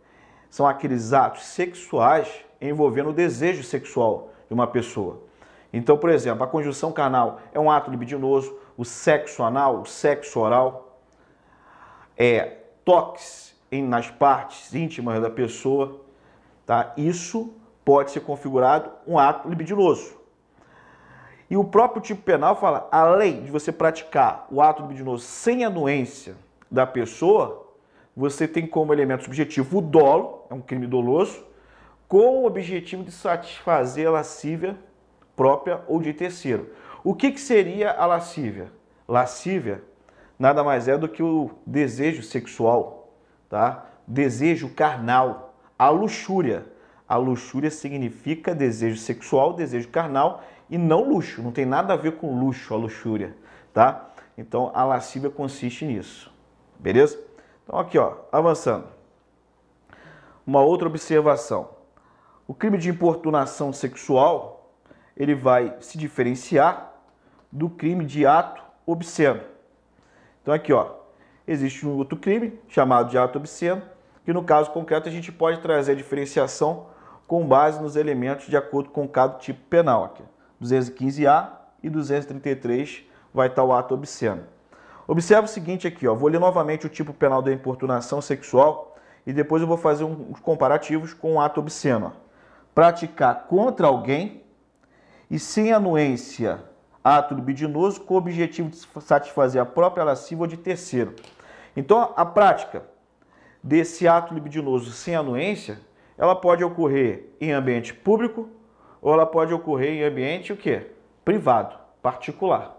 são 0.54 0.68
aqueles 0.68 1.12
atos 1.12 1.46
sexuais 1.46 2.28
envolvendo 2.60 3.10
o 3.10 3.12
desejo 3.12 3.64
sexual 3.64 4.30
de 4.46 4.54
uma 4.54 4.68
pessoa. 4.68 5.20
Então, 5.72 5.98
por 5.98 6.10
exemplo, 6.10 6.44
a 6.44 6.46
conjunção 6.46 6.92
carnal 6.92 7.40
é 7.52 7.58
um 7.58 7.68
ato 7.68 7.90
libidinoso, 7.90 8.56
o 8.76 8.84
sexo 8.84 9.42
anal, 9.42 9.80
o 9.80 9.84
sexo 9.84 10.38
oral, 10.38 10.96
é 12.16 12.58
toques 12.84 13.52
nas 13.72 14.08
partes 14.12 14.72
íntimas 14.72 15.20
da 15.20 15.28
pessoa, 15.28 16.00
tá? 16.64 16.92
Isso 16.96 17.52
pode 17.84 18.12
ser 18.12 18.20
configurado 18.20 18.92
um 19.08 19.18
ato 19.18 19.48
libidinoso. 19.48 20.16
E 21.50 21.56
o 21.56 21.64
próprio 21.64 22.00
tipo 22.00 22.22
penal 22.22 22.54
fala, 22.54 22.86
além 22.92 23.42
de 23.42 23.50
você 23.50 23.72
praticar 23.72 24.46
o 24.52 24.62
ato 24.62 24.82
libidinoso 24.82 25.24
sem 25.24 25.64
anuência 25.64 26.36
da 26.70 26.86
pessoa, 26.86 27.63
você 28.16 28.46
tem 28.46 28.66
como 28.66 28.92
elemento 28.92 29.24
subjetivo 29.24 29.78
o 29.78 29.82
dolo, 29.82 30.46
é 30.50 30.54
um 30.54 30.60
crime 30.60 30.86
doloso, 30.86 31.44
com 32.06 32.42
o 32.42 32.46
objetivo 32.46 33.02
de 33.02 33.10
satisfazer 33.10 34.06
a 34.06 34.12
lascívia 34.12 34.76
própria 35.34 35.82
ou 35.88 36.00
de 36.00 36.12
terceiro. 36.12 36.70
O 37.02 37.14
que, 37.14 37.32
que 37.32 37.40
seria 37.40 37.90
a 37.92 38.06
lascívia? 38.06 38.70
Lascívia 39.06 39.82
nada 40.38 40.64
mais 40.64 40.88
é 40.88 40.96
do 40.96 41.08
que 41.08 41.22
o 41.22 41.50
desejo 41.66 42.22
sexual, 42.22 43.12
tá? 43.48 43.86
Desejo 44.06 44.68
carnal, 44.70 45.54
a 45.78 45.88
luxúria. 45.88 46.66
A 47.08 47.16
luxúria 47.16 47.70
significa 47.70 48.54
desejo 48.54 48.96
sexual, 48.96 49.52
desejo 49.52 49.88
carnal 49.88 50.42
e 50.70 50.78
não 50.78 51.08
luxo. 51.08 51.42
Não 51.42 51.52
tem 51.52 51.66
nada 51.66 51.92
a 51.92 51.96
ver 51.96 52.12
com 52.12 52.38
luxo, 52.38 52.72
a 52.72 52.76
luxúria, 52.76 53.36
tá? 53.72 54.10
Então 54.36 54.70
a 54.74 54.84
lascívia 54.84 55.30
consiste 55.30 55.84
nisso. 55.84 56.32
Beleza? 56.78 57.18
Então 57.64 57.78
aqui, 57.78 57.98
ó, 57.98 58.14
avançando. 58.30 58.86
Uma 60.46 60.60
outra 60.60 60.86
observação. 60.86 61.70
O 62.46 62.52
crime 62.52 62.76
de 62.76 62.90
importunação 62.90 63.72
sexual, 63.72 64.70
ele 65.16 65.34
vai 65.34 65.76
se 65.80 65.96
diferenciar 65.96 66.92
do 67.50 67.70
crime 67.70 68.04
de 68.04 68.26
ato 68.26 68.62
obsceno. 68.84 69.40
Então 70.42 70.52
aqui, 70.52 70.72
ó, 70.72 70.92
existe 71.48 71.86
um 71.86 71.96
outro 71.96 72.18
crime 72.18 72.58
chamado 72.68 73.08
de 73.08 73.16
ato 73.16 73.38
obsceno, 73.38 73.82
que 74.24 74.32
no 74.32 74.44
caso 74.44 74.70
concreto 74.70 75.08
a 75.08 75.12
gente 75.12 75.32
pode 75.32 75.60
trazer 75.60 75.92
a 75.92 75.96
diferenciação 75.96 76.86
com 77.26 77.46
base 77.46 77.80
nos 77.80 77.96
elementos 77.96 78.46
de 78.46 78.56
acordo 78.56 78.90
com 78.90 79.08
cada 79.08 79.38
tipo 79.38 79.60
penal 79.70 80.04
aqui. 80.04 80.22
215A 80.62 81.48
e 81.82 81.88
233 81.88 83.04
vai 83.32 83.48
estar 83.48 83.64
o 83.64 83.72
ato 83.72 83.94
obsceno. 83.94 84.53
Observe 85.06 85.44
o 85.44 85.48
seguinte 85.48 85.86
aqui, 85.86 86.06
ó, 86.08 86.14
vou 86.14 86.28
ler 86.28 86.40
novamente 86.40 86.86
o 86.86 86.88
tipo 86.88 87.12
penal 87.12 87.42
da 87.42 87.52
importunação 87.52 88.22
sexual 88.22 88.96
e 89.26 89.32
depois 89.32 89.60
eu 89.60 89.68
vou 89.68 89.76
fazer 89.76 90.04
uns 90.04 90.40
comparativos 90.40 91.12
com 91.12 91.34
o 91.34 91.40
ato 91.40 91.60
obsceno. 91.60 92.12
Ó. 92.14 92.24
Praticar 92.74 93.46
contra 93.46 93.86
alguém 93.86 94.42
e 95.30 95.38
sem 95.38 95.72
anuência 95.72 96.62
ato 97.02 97.34
libidinoso 97.34 98.00
com 98.00 98.14
o 98.14 98.16
objetivo 98.16 98.70
de 98.70 98.78
satisfazer 99.02 99.60
a 99.60 99.66
própria 99.66 100.04
lasciva 100.04 100.42
ou 100.42 100.46
de 100.46 100.56
terceiro. 100.56 101.14
Então, 101.76 102.14
a 102.16 102.24
prática 102.24 102.82
desse 103.62 104.08
ato 104.08 104.32
libidinoso 104.32 104.90
sem 104.90 105.14
anuência, 105.14 105.78
ela 106.16 106.34
pode 106.34 106.64
ocorrer 106.64 107.28
em 107.40 107.52
ambiente 107.52 107.92
público 107.92 108.48
ou 109.02 109.12
ela 109.12 109.26
pode 109.26 109.52
ocorrer 109.52 109.90
em 109.90 110.04
ambiente 110.04 110.52
o 110.52 110.56
quê? 110.56 110.92
Privado, 111.24 111.76
particular. 112.00 112.76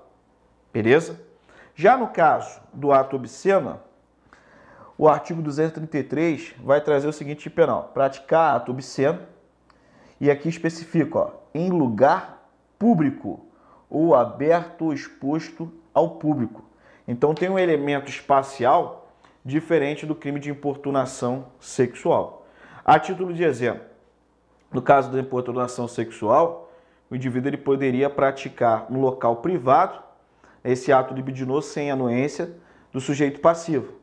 Beleza? 0.74 1.25
Já 1.76 1.98
no 1.98 2.08
caso 2.08 2.62
do 2.74 2.94
ato 2.94 3.18
obsceno, 3.18 3.82
o 4.98 5.10
artigo 5.10 5.42
233 5.42 6.56
vai 6.64 6.80
trazer 6.80 7.08
o 7.08 7.14
seguinte 7.14 7.50
penal: 7.50 7.92
praticar 7.94 8.56
ato 8.56 8.72
obsceno 8.72 9.20
e 10.20 10.32
aqui 10.32 10.48
especifica, 10.48 11.20
ó, 11.20 11.32
em 11.54 11.70
lugar 11.70 12.50
público 12.80 13.46
ou 13.90 14.16
aberto 14.16 14.86
ou 14.86 14.94
exposto 14.94 15.72
ao 15.94 16.12
público. 16.12 16.64
Então 17.06 17.36
tem 17.36 17.50
um 17.50 17.60
elemento 17.60 18.10
espacial 18.10 19.10
diferente 19.44 20.06
do 20.06 20.16
crime 20.16 20.40
de 20.40 20.50
importunação 20.50 21.48
sexual. 21.60 22.48
A 22.86 22.98
título 22.98 23.34
de 23.34 23.44
exemplo, 23.44 23.84
no 24.72 24.82
caso 24.82 25.12
da 25.12 25.20
importunação 25.20 25.88
sexual, 25.90 26.72
o 27.12 27.16
indivíduo 27.16 27.50
ele 27.50 27.58
poderia 27.58 28.10
praticar 28.10 28.90
no 28.90 29.02
local 29.02 29.38
privado 29.38 30.05
esse 30.72 30.92
ato 30.92 31.14
libidinoso 31.14 31.68
sem 31.68 31.92
anuência 31.92 32.56
do 32.92 33.00
sujeito 33.00 33.40
passivo. 33.40 33.94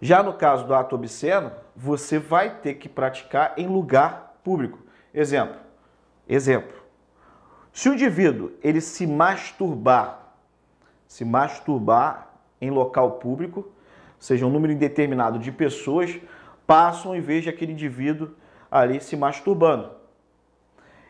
Já 0.00 0.22
no 0.22 0.34
caso 0.34 0.66
do 0.66 0.74
ato 0.74 0.94
obsceno, 0.94 1.50
você 1.74 2.18
vai 2.18 2.58
ter 2.60 2.74
que 2.74 2.88
praticar 2.88 3.54
em 3.56 3.66
lugar 3.66 4.38
público. 4.44 4.78
Exemplo. 5.12 5.56
Exemplo. 6.28 6.76
Se 7.72 7.88
o 7.88 7.94
indivíduo 7.94 8.52
ele 8.62 8.80
se 8.80 9.06
masturbar, 9.06 10.34
se 11.06 11.24
masturbar 11.24 12.28
em 12.60 12.70
local 12.70 13.12
público, 13.12 13.60
ou 13.60 13.72
seja, 14.18 14.46
um 14.46 14.50
número 14.50 14.72
indeterminado 14.72 15.38
de 15.38 15.50
pessoas 15.50 16.18
passam 16.66 17.16
e 17.16 17.20
veja 17.20 17.50
aquele 17.50 17.72
indivíduo 17.72 18.30
ali 18.70 19.00
se 19.00 19.16
masturbando. 19.16 19.90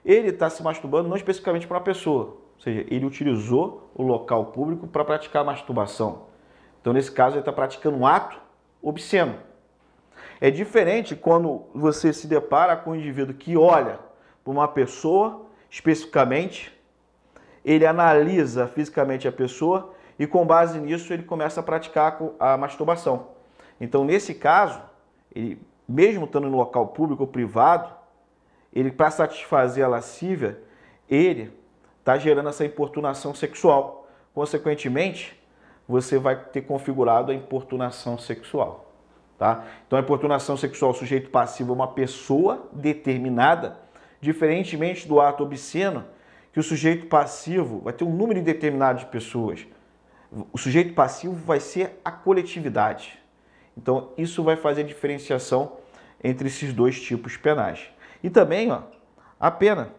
Ele 0.04 0.28
está 0.28 0.48
se 0.48 0.62
masturbando 0.62 1.08
não 1.08 1.16
especificamente 1.16 1.66
para 1.66 1.78
uma 1.78 1.82
pessoa, 1.82 2.36
ou 2.58 2.62
seja, 2.62 2.84
ele 2.90 3.06
utilizou 3.06 3.88
o 3.94 4.02
local 4.02 4.46
público 4.46 4.88
para 4.88 5.04
praticar 5.04 5.44
masturbação. 5.44 6.26
Então, 6.80 6.92
nesse 6.92 7.12
caso, 7.12 7.36
ele 7.36 7.40
está 7.40 7.52
praticando 7.52 7.96
um 7.96 8.04
ato 8.04 8.36
obsceno. 8.82 9.36
É 10.40 10.50
diferente 10.50 11.14
quando 11.14 11.66
você 11.72 12.12
se 12.12 12.26
depara 12.26 12.76
com 12.76 12.90
um 12.90 12.96
indivíduo 12.96 13.34
que 13.34 13.56
olha 13.56 14.00
para 14.42 14.52
uma 14.52 14.66
pessoa 14.66 15.46
especificamente, 15.70 16.76
ele 17.64 17.86
analisa 17.86 18.66
fisicamente 18.66 19.28
a 19.28 19.32
pessoa 19.32 19.94
e 20.18 20.26
com 20.26 20.44
base 20.44 20.80
nisso 20.80 21.12
ele 21.12 21.22
começa 21.22 21.60
a 21.60 21.62
praticar 21.62 22.18
a 22.40 22.56
masturbação. 22.56 23.28
Então, 23.80 24.04
nesse 24.04 24.34
caso, 24.34 24.80
ele, 25.32 25.60
mesmo 25.88 26.24
estando 26.24 26.48
no 26.48 26.56
local 26.56 26.88
público 26.88 27.22
ou 27.22 27.28
privado, 27.28 27.92
ele 28.72 28.90
para 28.90 29.10
satisfazer 29.10 29.84
a 29.84 29.88
lascívia, 29.88 30.60
ele 31.08 31.52
está 32.08 32.16
gerando 32.16 32.48
essa 32.48 32.64
importunação 32.64 33.34
sexual. 33.34 34.08
Consequentemente, 34.34 35.38
você 35.86 36.18
vai 36.18 36.36
ter 36.36 36.62
configurado 36.62 37.30
a 37.30 37.34
importunação 37.34 38.16
sexual. 38.16 38.90
Tá? 39.36 39.66
Então, 39.86 39.98
a 39.98 40.02
importunação 40.02 40.56
sexual, 40.56 40.94
sujeito 40.94 41.28
passivo 41.28 41.70
é 41.70 41.74
uma 41.74 41.88
pessoa 41.88 42.66
determinada, 42.72 43.78
diferentemente 44.22 45.06
do 45.06 45.20
ato 45.20 45.44
obsceno, 45.44 46.02
que 46.50 46.58
o 46.58 46.62
sujeito 46.62 47.08
passivo 47.08 47.80
vai 47.80 47.92
ter 47.92 48.04
um 48.04 48.14
número 48.14 48.40
indeterminado 48.40 49.00
de 49.00 49.06
pessoas. 49.06 49.66
O 50.50 50.56
sujeito 50.56 50.94
passivo 50.94 51.34
vai 51.34 51.60
ser 51.60 52.00
a 52.02 52.10
coletividade. 52.10 53.18
Então, 53.76 54.12
isso 54.16 54.42
vai 54.42 54.56
fazer 54.56 54.80
a 54.80 54.86
diferenciação 54.86 55.76
entre 56.24 56.48
esses 56.48 56.72
dois 56.72 56.98
tipos 57.00 57.36
penais. 57.36 57.90
E 58.22 58.30
também, 58.30 58.72
ó, 58.72 58.82
a 59.38 59.50
pena. 59.50 59.92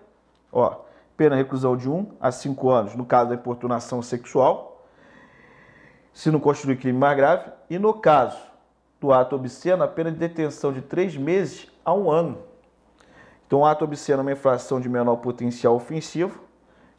Ó, 0.51 0.88
pena 1.20 1.36
reclusão 1.36 1.76
de 1.76 1.90
1 1.90 2.14
a 2.18 2.32
5 2.32 2.70
anos 2.70 2.96
no 2.96 3.06
caso 3.06 3.32
da 3.32 3.36
importunação 3.36 4.02
sexual, 4.02 4.88
se 6.14 6.32
não 6.32 6.40
constituir 6.40 6.78
crime 6.78 6.98
mais 6.98 7.18
grave, 7.18 7.52
e 7.70 7.78
no 7.78 7.94
caso 7.94 8.40
do 9.02 9.12
ato 9.12 9.36
obsceno, 9.36 9.84
a 9.84 9.88
pena 9.90 10.14
de 10.14 10.18
detenção 10.18 10.72
de 10.72 10.82
3 10.82 11.18
meses 11.18 11.70
a 11.84 11.94
1 11.94 12.10
ano. 12.10 12.38
Então, 13.46 13.60
o 13.60 13.66
ato 13.66 13.84
obsceno 13.84 14.20
é 14.20 14.22
uma 14.22 14.32
infração 14.32 14.80
de 14.80 14.88
menor 14.88 15.18
potencial 15.18 15.76
ofensivo. 15.76 16.42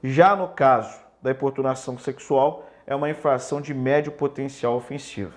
Já 0.03 0.37
no 0.37 0.49
caso 0.49 1.01
da 1.23 1.31
importunação 1.31 1.99
sexual, 1.99 2.67
é 2.87 2.95
uma 2.95 3.09
infração 3.09 3.59
de 3.59 3.73
médio 3.73 4.13
potencial 4.13 4.77
ofensivo. 4.77 5.33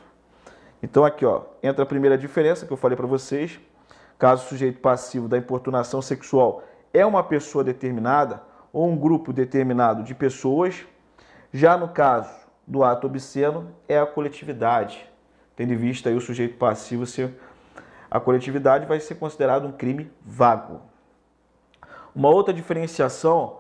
Então, 0.82 1.06
aqui 1.06 1.26
ó, 1.26 1.44
entra 1.62 1.84
a 1.84 1.86
primeira 1.86 2.18
diferença 2.18 2.66
que 2.66 2.74
eu 2.74 2.78
falei 2.78 2.98
para 2.98 3.08
vocês. 3.08 3.62
Caso 4.20 4.44
o 4.44 4.50
sujeito 4.50 4.82
passivo 4.82 5.30
da 5.30 5.38
importunação 5.38 6.02
sexual 6.02 6.64
é 6.94 7.06
uma 7.06 7.24
pessoa 7.24 7.64
determinada, 7.64 8.42
ou 8.74 8.90
um 8.90 8.98
grupo 8.98 9.32
determinado 9.32 10.04
de 10.04 10.14
pessoas. 10.14 10.86
Já 11.54 11.78
no 11.78 11.88
caso 11.88 12.34
do 12.68 12.84
ato 12.84 13.08
obsceno, 13.08 13.72
é 13.88 13.98
a 13.98 14.06
coletividade. 14.06 15.10
Tendo 15.56 15.72
em 15.72 15.78
vista 15.78 16.10
aí 16.10 16.16
o 16.16 16.22
sujeito 16.22 16.58
passivo 16.58 17.06
ser 17.06 17.34
a 18.14 18.20
coletividade 18.20 18.86
vai 18.86 19.00
ser 19.00 19.16
considerado 19.16 19.66
um 19.68 19.72
crime 19.72 20.12
vago. 20.22 20.82
Uma 22.14 22.30
outra 22.30 22.54
diferenciação 22.54 23.58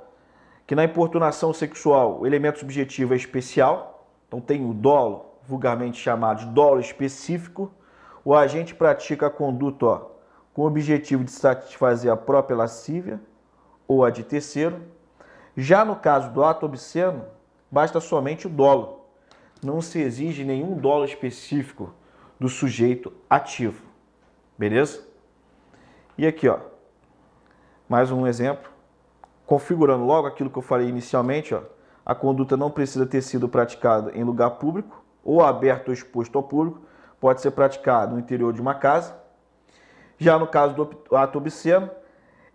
que 0.67 0.75
na 0.75 0.83
importunação 0.83 1.51
sexual 1.51 2.19
o 2.19 2.27
elemento 2.27 2.59
subjetivo 2.59 3.15
é 3.15 3.17
especial, 3.17 4.07
então 4.27 4.39
tem 4.39 4.63
o 4.63 4.71
dolo, 4.71 5.25
vulgarmente 5.47 5.99
chamado 5.99 6.41
de 6.41 6.45
dolo 6.53 6.79
específico. 6.79 7.73
O 8.23 8.35
agente 8.35 8.75
pratica 8.75 9.25
a 9.25 9.31
conduta 9.31 9.85
ó, 9.87 10.01
com 10.53 10.61
o 10.61 10.67
objetivo 10.67 11.23
de 11.23 11.31
satisfazer 11.31 12.11
a 12.11 12.15
própria 12.15 12.55
lascívia 12.55 13.19
ou 13.87 14.05
a 14.05 14.11
de 14.11 14.23
terceiro. 14.23 14.79
Já 15.55 15.85
no 15.85 15.95
caso 15.95 16.31
do 16.31 16.43
ato 16.43 16.65
obsceno, 16.65 17.25
basta 17.71 17.99
somente 17.99 18.47
o 18.47 18.49
dolo. 18.49 19.05
Não 19.63 19.81
se 19.81 19.99
exige 19.99 20.43
nenhum 20.43 20.77
dolo 20.77 21.05
específico 21.05 21.93
do 22.39 22.49
sujeito 22.49 23.13
ativo. 23.29 23.83
Beleza? 24.57 25.05
E 26.17 26.27
aqui, 26.27 26.47
ó, 26.47 26.59
mais 27.87 28.11
um 28.11 28.27
exemplo, 28.27 28.69
configurando 29.45 30.03
logo 30.03 30.27
aquilo 30.27 30.49
que 30.49 30.57
eu 30.57 30.63
falei 30.63 30.87
inicialmente, 30.87 31.53
ó, 31.53 31.61
a 32.05 32.13
conduta 32.13 32.57
não 32.57 32.69
precisa 32.69 33.05
ter 33.05 33.21
sido 33.21 33.47
praticada 33.47 34.11
em 34.13 34.23
lugar 34.23 34.51
público 34.51 35.03
ou 35.23 35.41
aberto 35.41 35.87
ou 35.87 35.93
exposto 35.93 36.37
ao 36.37 36.43
público, 36.43 36.81
pode 37.19 37.41
ser 37.41 37.51
praticado 37.51 38.13
no 38.13 38.19
interior 38.19 38.51
de 38.51 38.59
uma 38.59 38.75
casa. 38.75 39.15
Já 40.17 40.37
no 40.37 40.47
caso 40.47 40.75
do 40.75 41.15
ato 41.15 41.37
obsceno, 41.37 41.89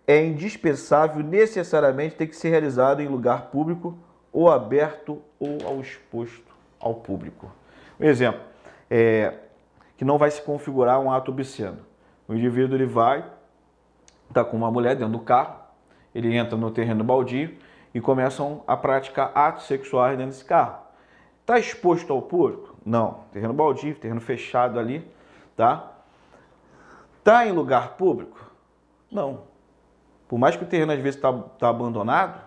é 0.09 0.25
indispensável 0.25 1.23
necessariamente 1.23 2.15
ter 2.15 2.25
que 2.25 2.35
ser 2.35 2.49
realizado 2.49 2.99
em 2.99 3.07
lugar 3.07 3.51
público 3.51 3.95
ou 4.33 4.49
aberto 4.49 5.21
ou 5.39 5.59
ao 5.67 5.79
exposto 5.79 6.51
ao 6.79 6.95
público. 6.95 7.51
Um 7.99 8.05
exemplo, 8.05 8.41
é, 8.89 9.35
que 9.95 10.03
não 10.03 10.17
vai 10.17 10.31
se 10.31 10.41
configurar 10.41 10.99
um 10.99 11.11
ato 11.11 11.29
obsceno. 11.29 11.77
O 12.27 12.33
indivíduo 12.33 12.75
ele 12.75 12.87
vai, 12.87 13.23
está 14.27 14.43
com 14.43 14.57
uma 14.57 14.71
mulher 14.71 14.95
dentro 14.95 15.11
do 15.11 15.19
carro, 15.19 15.59
ele 16.15 16.35
entra 16.35 16.57
no 16.57 16.71
terreno 16.71 17.03
baldio 17.03 17.55
e 17.93 18.01
começam 18.01 18.63
a 18.65 18.75
praticar 18.75 19.31
atos 19.35 19.67
sexuais 19.67 20.17
dentro 20.17 20.31
desse 20.31 20.45
carro. 20.45 20.79
Está 21.41 21.59
exposto 21.59 22.11
ao 22.11 22.23
público? 22.23 22.75
Não. 22.83 23.25
Terreno 23.31 23.53
baldio, 23.53 23.93
terreno 23.93 24.21
fechado 24.21 24.79
ali, 24.79 25.07
tá? 25.55 25.91
Está 27.19 27.45
em 27.45 27.51
lugar 27.51 27.89
público? 27.89 28.51
Não. 29.11 29.47
Por 30.29 30.37
mais 30.37 30.55
que 30.55 30.63
o 30.63 30.67
terreno 30.67 30.91
às 30.91 30.99
vezes 30.99 31.15
está 31.15 31.33
tá 31.33 31.69
abandonado, 31.69 32.39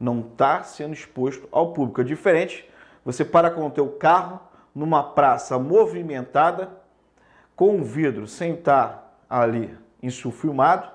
não 0.00 0.20
está 0.20 0.62
sendo 0.62 0.94
exposto 0.94 1.46
ao 1.52 1.74
público. 1.74 2.00
É 2.00 2.04
diferente 2.04 2.68
você 3.04 3.22
para 3.22 3.50
com 3.50 3.66
o 3.66 3.70
teu 3.70 3.86
carro 3.90 4.40
numa 4.74 5.02
praça 5.02 5.58
movimentada, 5.58 6.70
com 7.54 7.76
um 7.76 7.82
vidro 7.84 8.26
sem 8.26 8.54
estar 8.54 9.14
ali 9.28 9.76
insulfilmado 10.02 10.90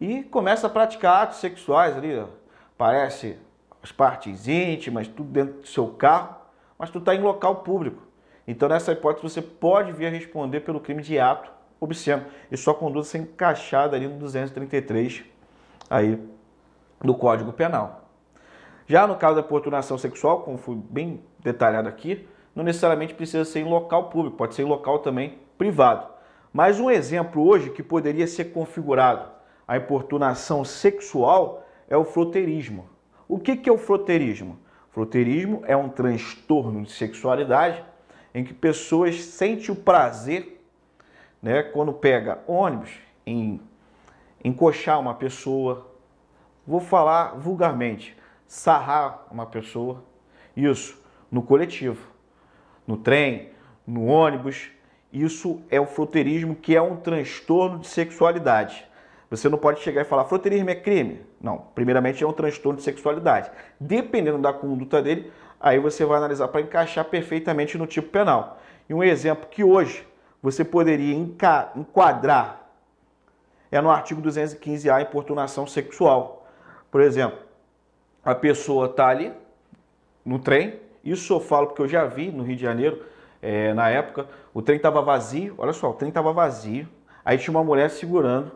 e 0.00 0.22
começa 0.22 0.68
a 0.68 0.70
praticar 0.70 1.24
atos 1.24 1.38
sexuais 1.38 1.96
ali. 1.96 2.24
Parece 2.78 3.36
as 3.82 3.90
partes 3.90 4.46
íntimas, 4.46 5.08
tudo 5.08 5.30
dentro 5.30 5.60
do 5.62 5.66
seu 5.66 5.88
carro, 5.88 6.36
mas 6.78 6.90
tu 6.90 6.98
está 6.98 7.12
em 7.12 7.20
local 7.20 7.56
público. 7.56 8.04
Então, 8.46 8.68
nessa 8.68 8.92
hipótese, 8.92 9.28
você 9.28 9.42
pode 9.42 9.90
vir 9.92 10.06
a 10.06 10.10
responder 10.10 10.60
pelo 10.60 10.78
crime 10.78 11.02
de 11.02 11.18
ato 11.18 11.50
obsceno. 11.80 12.24
E 12.50 12.56
sua 12.56 12.74
conduta 12.74 13.06
ser 13.06 13.18
encaixada 13.18 13.96
ali 13.96 14.08
no 14.08 14.18
233 14.18 15.24
aí, 15.90 16.18
do 17.00 17.14
Código 17.14 17.52
Penal. 17.52 18.08
Já 18.86 19.06
no 19.06 19.16
caso 19.16 19.36
da 19.36 19.40
importunação 19.40 19.96
sexual, 19.96 20.42
como 20.42 20.58
foi 20.58 20.76
bem 20.76 21.22
detalhado 21.40 21.88
aqui, 21.88 22.28
não 22.54 22.62
necessariamente 22.62 23.14
precisa 23.14 23.44
ser 23.44 23.60
em 23.60 23.68
local 23.68 24.10
público, 24.10 24.36
pode 24.36 24.54
ser 24.54 24.62
em 24.62 24.66
local 24.66 24.98
também 24.98 25.38
privado. 25.56 26.06
Mas 26.52 26.78
um 26.78 26.90
exemplo 26.90 27.46
hoje 27.46 27.70
que 27.70 27.82
poderia 27.82 28.26
ser 28.26 28.46
configurado 28.46 29.28
a 29.66 29.76
importunação 29.76 30.64
sexual 30.64 31.66
é 31.88 31.96
o 31.96 32.04
froterismo. 32.04 32.88
O 33.26 33.38
que 33.38 33.68
é 33.68 33.72
o 33.72 33.78
froterismo? 33.78 34.58
Froterismo 34.90 35.62
é 35.66 35.76
um 35.76 35.88
transtorno 35.88 36.82
de 36.82 36.92
sexualidade 36.92 37.82
em 38.34 38.44
que 38.44 38.52
pessoas 38.52 39.16
sentem 39.24 39.70
o 39.70 39.76
prazer 39.76 40.53
né, 41.44 41.62
quando 41.62 41.92
pega 41.92 42.38
ônibus, 42.46 42.90
em 43.26 43.60
encoxar 44.42 44.98
uma 44.98 45.12
pessoa, 45.12 45.86
vou 46.66 46.80
falar 46.80 47.34
vulgarmente, 47.36 48.16
sarrar 48.46 49.26
uma 49.30 49.44
pessoa, 49.44 50.02
isso 50.56 50.98
no 51.30 51.42
coletivo, 51.42 52.08
no 52.86 52.96
trem, 52.96 53.50
no 53.86 54.06
ônibus, 54.06 54.70
isso 55.12 55.62
é 55.70 55.78
o 55.78 55.84
fronteirismo, 55.84 56.56
que 56.56 56.74
é 56.74 56.80
um 56.80 56.96
transtorno 56.96 57.78
de 57.80 57.88
sexualidade. 57.88 58.86
Você 59.28 59.46
não 59.46 59.58
pode 59.58 59.80
chegar 59.80 60.00
e 60.00 60.04
falar 60.06 60.24
fronteirismo 60.24 60.70
é 60.70 60.74
crime. 60.74 61.26
Não, 61.38 61.58
primeiramente 61.74 62.24
é 62.24 62.26
um 62.26 62.32
transtorno 62.32 62.78
de 62.78 62.84
sexualidade. 62.84 63.50
Dependendo 63.78 64.38
da 64.38 64.52
conduta 64.52 65.02
dele, 65.02 65.30
aí 65.60 65.78
você 65.78 66.06
vai 66.06 66.16
analisar 66.16 66.48
para 66.48 66.62
encaixar 66.62 67.04
perfeitamente 67.04 67.76
no 67.76 67.86
tipo 67.86 68.08
penal. 68.08 68.58
E 68.88 68.94
um 68.94 69.04
exemplo 69.04 69.46
que 69.50 69.62
hoje 69.62 70.06
você 70.44 70.62
poderia 70.62 71.14
enquadrar 71.14 72.68
é 73.72 73.80
no 73.80 73.90
artigo 73.90 74.20
215A, 74.20 75.00
importunação 75.00 75.66
sexual. 75.66 76.46
Por 76.90 77.00
exemplo, 77.00 77.38
a 78.22 78.34
pessoa 78.34 78.84
está 78.84 79.08
ali 79.08 79.32
no 80.22 80.38
trem, 80.38 80.78
isso 81.02 81.32
eu 81.32 81.40
falo 81.40 81.68
porque 81.68 81.80
eu 81.80 81.88
já 81.88 82.04
vi 82.04 82.30
no 82.30 82.42
Rio 82.42 82.56
de 82.56 82.62
Janeiro, 82.62 83.02
é, 83.40 83.72
na 83.72 83.88
época, 83.88 84.28
o 84.52 84.60
trem 84.60 84.76
estava 84.76 85.00
vazio, 85.00 85.54
olha 85.56 85.72
só, 85.72 85.88
o 85.88 85.94
trem 85.94 86.10
estava 86.10 86.30
vazio, 86.30 86.86
aí 87.24 87.38
tinha 87.38 87.50
uma 87.50 87.64
mulher 87.64 87.88
segurando 87.88 88.52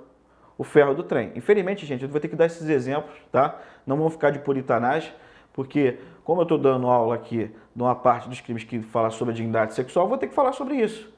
o 0.59 0.65
ferro 0.65 0.93
do 0.95 1.03
trem. 1.03 1.33
Infelizmente, 1.37 1.87
gente, 1.87 2.03
eu 2.03 2.09
vou 2.11 2.21
ter 2.21 2.29
que 2.29 2.37
dar 2.37 2.45
esses 2.45 2.69
exemplos, 2.69 3.17
tá? 3.33 3.59
Não 3.87 3.97
vão 3.97 4.11
ficar 4.11 4.31
de 4.31 4.41
puritanagem, 4.41 5.11
porque 5.55 5.99
como 6.23 6.43
eu 6.43 6.43
estou 6.43 6.59
dando 6.59 6.87
aula 6.87 7.15
aqui 7.15 7.51
de 7.75 7.83
uma 7.83 7.95
parte 7.95 8.29
dos 8.29 8.43
crimes 8.43 8.63
que 8.63 8.83
fala 8.83 9.09
sobre 9.09 9.33
a 9.33 9.35
dignidade 9.35 9.73
sexual, 9.73 10.07
vou 10.07 10.19
ter 10.19 10.27
que 10.27 10.35
falar 10.35 10.53
sobre 10.53 10.77
isso, 10.77 11.11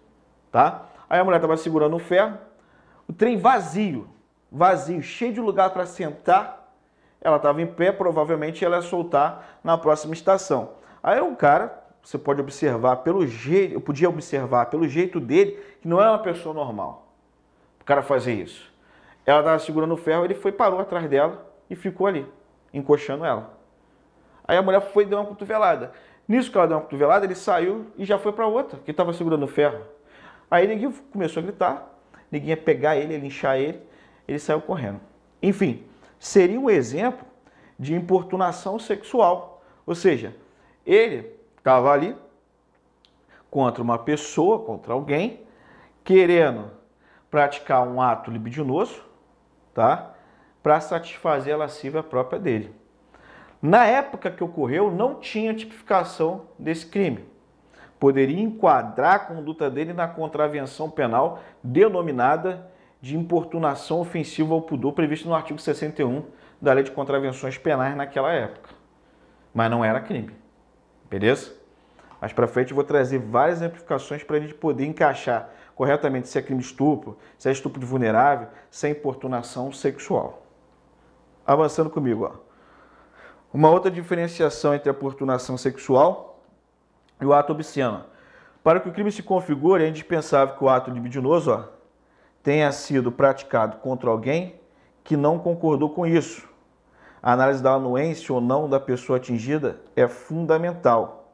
tá? 0.51 0.87
Aí 1.09 1.19
a 1.19 1.25
mulher 1.25 1.39
estava 1.39 1.57
segurando 1.57 1.97
o 1.97 1.99
ferro, 1.99 2.39
o 3.09 3.13
trem 3.13 3.37
vazio, 3.37 4.09
vazio, 4.51 5.03
cheio 5.03 5.33
de 5.33 5.41
lugar 5.41 5.71
para 5.71 5.87
sentar. 5.87 6.73
Ela 7.21 7.37
estava 7.37 7.61
em 7.61 7.67
pé, 7.67 7.93
provavelmente 7.93 8.65
ela 8.65 8.77
ia 8.77 8.83
soltar 8.83 9.59
na 9.63 9.77
próxima 9.77 10.15
estação. 10.15 10.71
Aí 11.03 11.21
o 11.21 11.35
cara, 11.37 11.83
você 12.03 12.17
pode 12.17 12.41
observar 12.41 12.97
pelo 12.97 13.27
jeito, 13.27 13.75
eu 13.75 13.81
podia 13.81 14.09
observar 14.09 14.67
pelo 14.67 14.89
jeito 14.89 15.21
dele 15.21 15.53
que 15.81 15.89
não 15.89 16.01
é 16.01 16.09
uma 16.09 16.19
pessoa 16.19 16.55
normal. 16.55 17.09
O 17.81 17.85
cara 17.85 18.03
fazer 18.03 18.35
isso. 18.35 18.71
Ela 19.27 19.41
estava 19.41 19.59
segurando 19.59 19.95
o 19.95 19.97
ferro, 19.97 20.25
ele 20.25 20.35
foi 20.35 20.53
parou 20.53 20.81
atrás 20.81 21.09
dela 21.09 21.47
e 21.69 21.77
ficou 21.77 22.07
ali, 22.07 22.27
encoxando 22.73 23.25
ela. 23.25 23.51
Aí 24.47 24.57
a 24.57 24.63
mulher 24.63 24.81
foi 24.81 25.05
e 25.05 25.07
deu 25.07 25.19
uma 25.19 25.27
cotovelada. 25.27 25.93
Nisso 26.27 26.51
que 26.51 26.57
ela 26.57 26.67
deu 26.67 26.77
uma 26.77 26.83
cotovelada, 26.83 27.25
ele 27.25 27.35
saiu 27.35 27.87
e 27.97 28.05
já 28.05 28.19
foi 28.19 28.33
para 28.33 28.47
outra, 28.47 28.79
que 28.85 28.91
estava 28.91 29.13
segurando 29.13 29.45
o 29.45 29.49
ferro. 29.49 29.81
Aí 30.51 30.67
ninguém 30.67 30.91
começou 31.13 31.41
a 31.41 31.47
gritar, 31.47 32.01
ninguém 32.31 32.51
ia 32.51 32.57
pegar 32.57 32.97
ele, 32.97 33.13
ia 33.15 33.21
linchar 33.21 33.57
ele, 33.57 33.81
ele 34.27 34.39
saiu 34.39 34.61
correndo. 34.61 35.01
Enfim, 35.41 35.85
seria 36.19 36.59
um 36.59 36.69
exemplo 36.69 37.25
de 37.79 37.95
importunação 37.95 38.79
sexual. 38.79 39.63
Ou 39.87 39.95
seja, 39.95 40.35
ele 40.85 41.33
estava 41.57 41.93
ali 41.93 42.17
contra 43.49 43.83
uma 43.83 43.99
pessoa, 43.99 44.65
contra 44.65 44.93
alguém, 44.93 45.41
querendo 46.03 46.71
praticar 47.31 47.87
um 47.87 48.03
ato 48.03 48.31
libidinoso, 48.31 49.05
tá? 49.73 50.15
Para 50.63 50.81
satisfazer 50.81 51.55
a 51.55 51.59
lascívia 51.59 52.03
própria 52.03 52.41
dele. 52.41 52.75
Na 53.63 53.87
época 53.87 54.31
que 54.31 54.43
ocorreu, 54.43 54.91
não 54.91 55.15
tinha 55.15 55.55
tipificação 55.55 56.47
desse 56.59 56.87
crime 56.87 57.30
poderia 58.01 58.41
enquadrar 58.41 59.15
a 59.15 59.19
conduta 59.19 59.71
dele 59.71 59.93
na 59.93 60.09
contravenção 60.09 60.91
penal 60.91 61.41
denominada 61.63 62.67
de 63.01 63.17
importunação 63.17 64.01
ofensiva 64.01 64.55
ao 64.55 64.63
pudor 64.63 64.95
prevista 64.95 65.29
no 65.29 65.35
artigo 65.35 65.61
61 65.61 66.25
da 66.61 66.73
Lei 66.73 66.83
de 66.83 66.91
Contravenções 66.91 67.59
Penais 67.59 67.95
naquela 67.95 68.33
época. 68.33 68.71
Mas 69.53 69.71
não 69.71 69.85
era 69.85 70.01
crime. 70.01 70.31
Beleza? 71.11 71.53
Mais 72.21 72.33
para 72.33 72.47
frente 72.47 72.71
eu 72.71 72.75
vou 72.75 72.85
trazer 72.85 73.19
várias 73.19 73.59
exemplificações 73.59 74.23
para 74.25 74.37
a 74.37 74.41
gente 74.41 74.55
poder 74.55 74.87
encaixar 74.87 75.51
corretamente 75.75 76.29
se 76.29 76.39
é 76.39 76.43
crime 76.43 76.61
estupro, 76.61 77.17
se 77.39 77.49
é 77.49 77.53
estupro 77.53 77.81
de 77.81 77.87
vulnerável, 77.87 78.49
se 78.71 78.87
é 78.87 78.91
importunação 78.91 79.73
sexual. 79.73 80.47
Avançando 81.47 81.89
comigo, 81.89 82.25
ó. 82.25 82.51
Uma 83.53 83.71
outra 83.71 83.91
diferenciação 83.91 84.75
entre 84.75 84.89
a 84.89 84.93
importunação 84.93 85.57
sexual 85.57 86.30
e 87.21 87.27
o 87.27 87.33
ato 87.33 87.53
obsceno. 87.53 88.05
Para 88.63 88.81
que 88.81 88.89
o 88.89 88.93
crime 88.93 89.11
se 89.11 89.23
configure, 89.23 89.85
é 89.85 89.89
indispensável 89.89 90.55
que 90.55 90.65
o 90.65 90.69
ato 90.69 90.91
libidinoso 90.91 91.53
ó, 91.53 91.65
tenha 92.43 92.71
sido 92.73 93.11
praticado 93.11 93.79
contra 93.79 94.11
alguém 94.11 94.61
que 95.03 95.17
não 95.17 95.39
concordou 95.39 95.91
com 95.91 96.07
isso. 96.07 96.49
A 97.23 97.33
análise 97.33 97.63
da 97.63 97.73
anuência 97.73 98.35
ou 98.35 98.41
não 98.41 98.69
da 98.69 98.81
pessoa 98.81 99.19
atingida 99.19 99.81
é 99.95 100.09
fundamental 100.09 101.33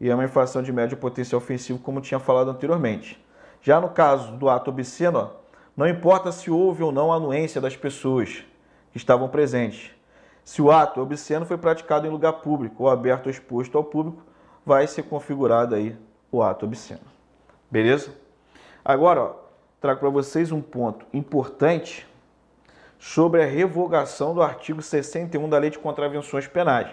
e 0.00 0.08
é 0.08 0.14
uma 0.14 0.24
infração 0.24 0.62
de 0.62 0.72
médio 0.72 0.96
potencial 0.96 1.40
ofensivo, 1.40 1.78
como 1.78 2.00
tinha 2.00 2.20
falado 2.20 2.50
anteriormente. 2.50 3.24
Já 3.62 3.80
no 3.80 3.88
caso 3.88 4.32
do 4.32 4.48
ato 4.48 4.70
obsceno, 4.70 5.18
ó, 5.18 5.46
não 5.76 5.88
importa 5.88 6.30
se 6.30 6.50
houve 6.50 6.82
ou 6.82 6.92
não 6.92 7.12
anuência 7.12 7.60
das 7.60 7.76
pessoas 7.76 8.44
que 8.92 8.96
estavam 8.96 9.28
presentes. 9.28 9.90
Se 10.44 10.62
o 10.62 10.70
ato 10.70 11.00
obsceno 11.00 11.44
foi 11.44 11.58
praticado 11.58 12.06
em 12.06 12.10
lugar 12.10 12.34
público 12.34 12.84
ou 12.84 12.90
aberto 12.90 13.26
ou 13.26 13.30
exposto 13.30 13.76
ao 13.76 13.84
público, 13.84 14.22
vai 14.66 14.88
ser 14.88 15.04
configurado 15.04 15.76
aí 15.76 15.96
o 16.30 16.42
ato 16.42 16.66
obsceno. 16.66 17.00
Beleza? 17.70 18.12
Agora, 18.84 19.22
ó, 19.22 19.34
trago 19.80 20.00
para 20.00 20.10
vocês 20.10 20.50
um 20.50 20.60
ponto 20.60 21.06
importante 21.12 22.04
sobre 22.98 23.42
a 23.42 23.46
revogação 23.46 24.34
do 24.34 24.42
artigo 24.42 24.82
61 24.82 25.48
da 25.48 25.58
Lei 25.58 25.70
de 25.70 25.78
Contravenções 25.78 26.48
Penais. 26.48 26.88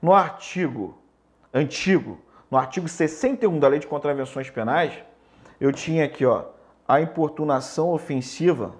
No 0.00 0.12
artigo 0.12 0.96
antigo, 1.52 2.20
no 2.48 2.56
artigo 2.56 2.86
61 2.86 3.58
da 3.58 3.66
Lei 3.66 3.80
de 3.80 3.86
Contravenções 3.88 4.48
Penais, 4.48 4.92
eu 5.60 5.72
tinha 5.72 6.04
aqui, 6.04 6.24
ó, 6.24 6.44
a 6.86 7.00
importunação 7.00 7.90
ofensiva 7.90 8.72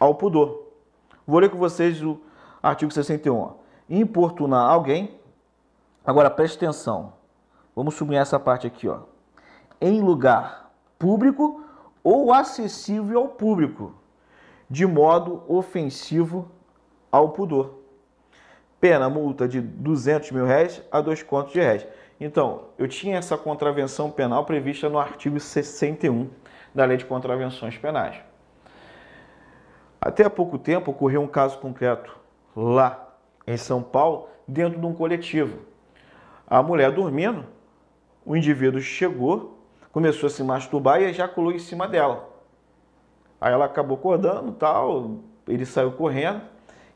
ao 0.00 0.14
pudor. 0.14 0.68
Vou 1.26 1.38
ler 1.38 1.50
com 1.50 1.58
vocês 1.58 2.02
o 2.02 2.18
artigo 2.62 2.90
61. 2.90 3.36
Ó. 3.36 3.52
Importunar 3.90 4.70
alguém. 4.70 5.20
Agora 6.04 6.30
preste 6.30 6.56
atenção. 6.56 7.12
Vamos 7.74 7.94
sublinhar 7.94 8.22
essa 8.22 8.38
parte 8.38 8.66
aqui, 8.66 8.88
ó. 8.88 9.00
Em 9.80 10.00
lugar 10.00 10.70
público 10.98 11.64
ou 12.02 12.32
acessível 12.32 13.20
ao 13.20 13.28
público, 13.28 13.94
de 14.68 14.86
modo 14.86 15.42
ofensivo 15.48 16.50
ao 17.10 17.30
pudor. 17.30 17.78
Pena 18.80 19.08
multa 19.08 19.46
de 19.46 19.60
200 19.60 20.32
mil 20.32 20.44
reais 20.44 20.82
a 20.90 21.00
dois 21.00 21.22
contos 21.22 21.52
de 21.52 21.60
reais. 21.60 21.86
Então, 22.20 22.64
eu 22.78 22.88
tinha 22.88 23.16
essa 23.16 23.36
contravenção 23.36 24.10
penal 24.10 24.44
prevista 24.44 24.88
no 24.88 24.98
artigo 24.98 25.38
61 25.38 26.30
da 26.74 26.84
Lei 26.84 26.96
de 26.96 27.04
Contravenções 27.04 27.76
Penais. 27.76 28.16
Até 30.00 30.24
há 30.24 30.30
pouco 30.30 30.58
tempo 30.58 30.90
ocorreu 30.90 31.22
um 31.22 31.28
caso 31.28 31.58
concreto 31.58 32.16
lá 32.56 33.14
em 33.46 33.56
São 33.56 33.82
Paulo, 33.82 34.28
dentro 34.46 34.80
de 34.80 34.86
um 34.86 34.94
coletivo. 34.94 35.58
A 36.46 36.62
mulher 36.62 36.90
dormindo, 36.90 37.44
o 38.24 38.36
indivíduo 38.36 38.80
chegou, 38.80 39.58
começou 39.90 40.26
a 40.26 40.30
se 40.30 40.42
masturbar 40.42 41.00
e 41.00 41.04
ejaculou 41.04 41.52
em 41.52 41.58
cima 41.58 41.86
dela. 41.88 42.30
Aí 43.40 43.52
ela 43.52 43.64
acabou 43.64 43.96
acordando, 43.96 44.52
tal, 44.52 45.18
ele 45.48 45.66
saiu 45.66 45.92
correndo, 45.92 46.42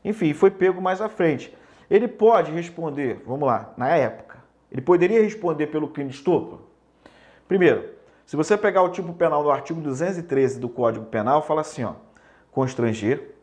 enfim, 0.03 0.33
foi 0.33 0.49
pego 0.49 0.81
mais 0.81 1.01
à 1.01 1.09
frente. 1.09 1.55
Ele 1.89 2.07
pode 2.07 2.51
responder, 2.51 3.21
vamos 3.25 3.47
lá, 3.47 3.73
na 3.77 3.89
época, 3.89 4.37
ele 4.71 4.81
poderia 4.81 5.21
responder 5.21 5.67
pelo 5.67 5.89
crime 5.89 6.09
de 6.09 6.15
estupro? 6.15 6.61
Primeiro, 7.47 7.89
se 8.25 8.35
você 8.35 8.57
pegar 8.57 8.81
o 8.81 8.89
tipo 8.89 9.13
penal 9.13 9.41
do 9.41 9.49
artigo 9.51 9.79
213 9.79 10.59
do 10.59 10.67
Código 10.67 11.05
Penal, 11.05 11.41
fala 11.41 11.61
assim, 11.61 11.83
ó, 11.83 11.93
constranger 12.51 13.35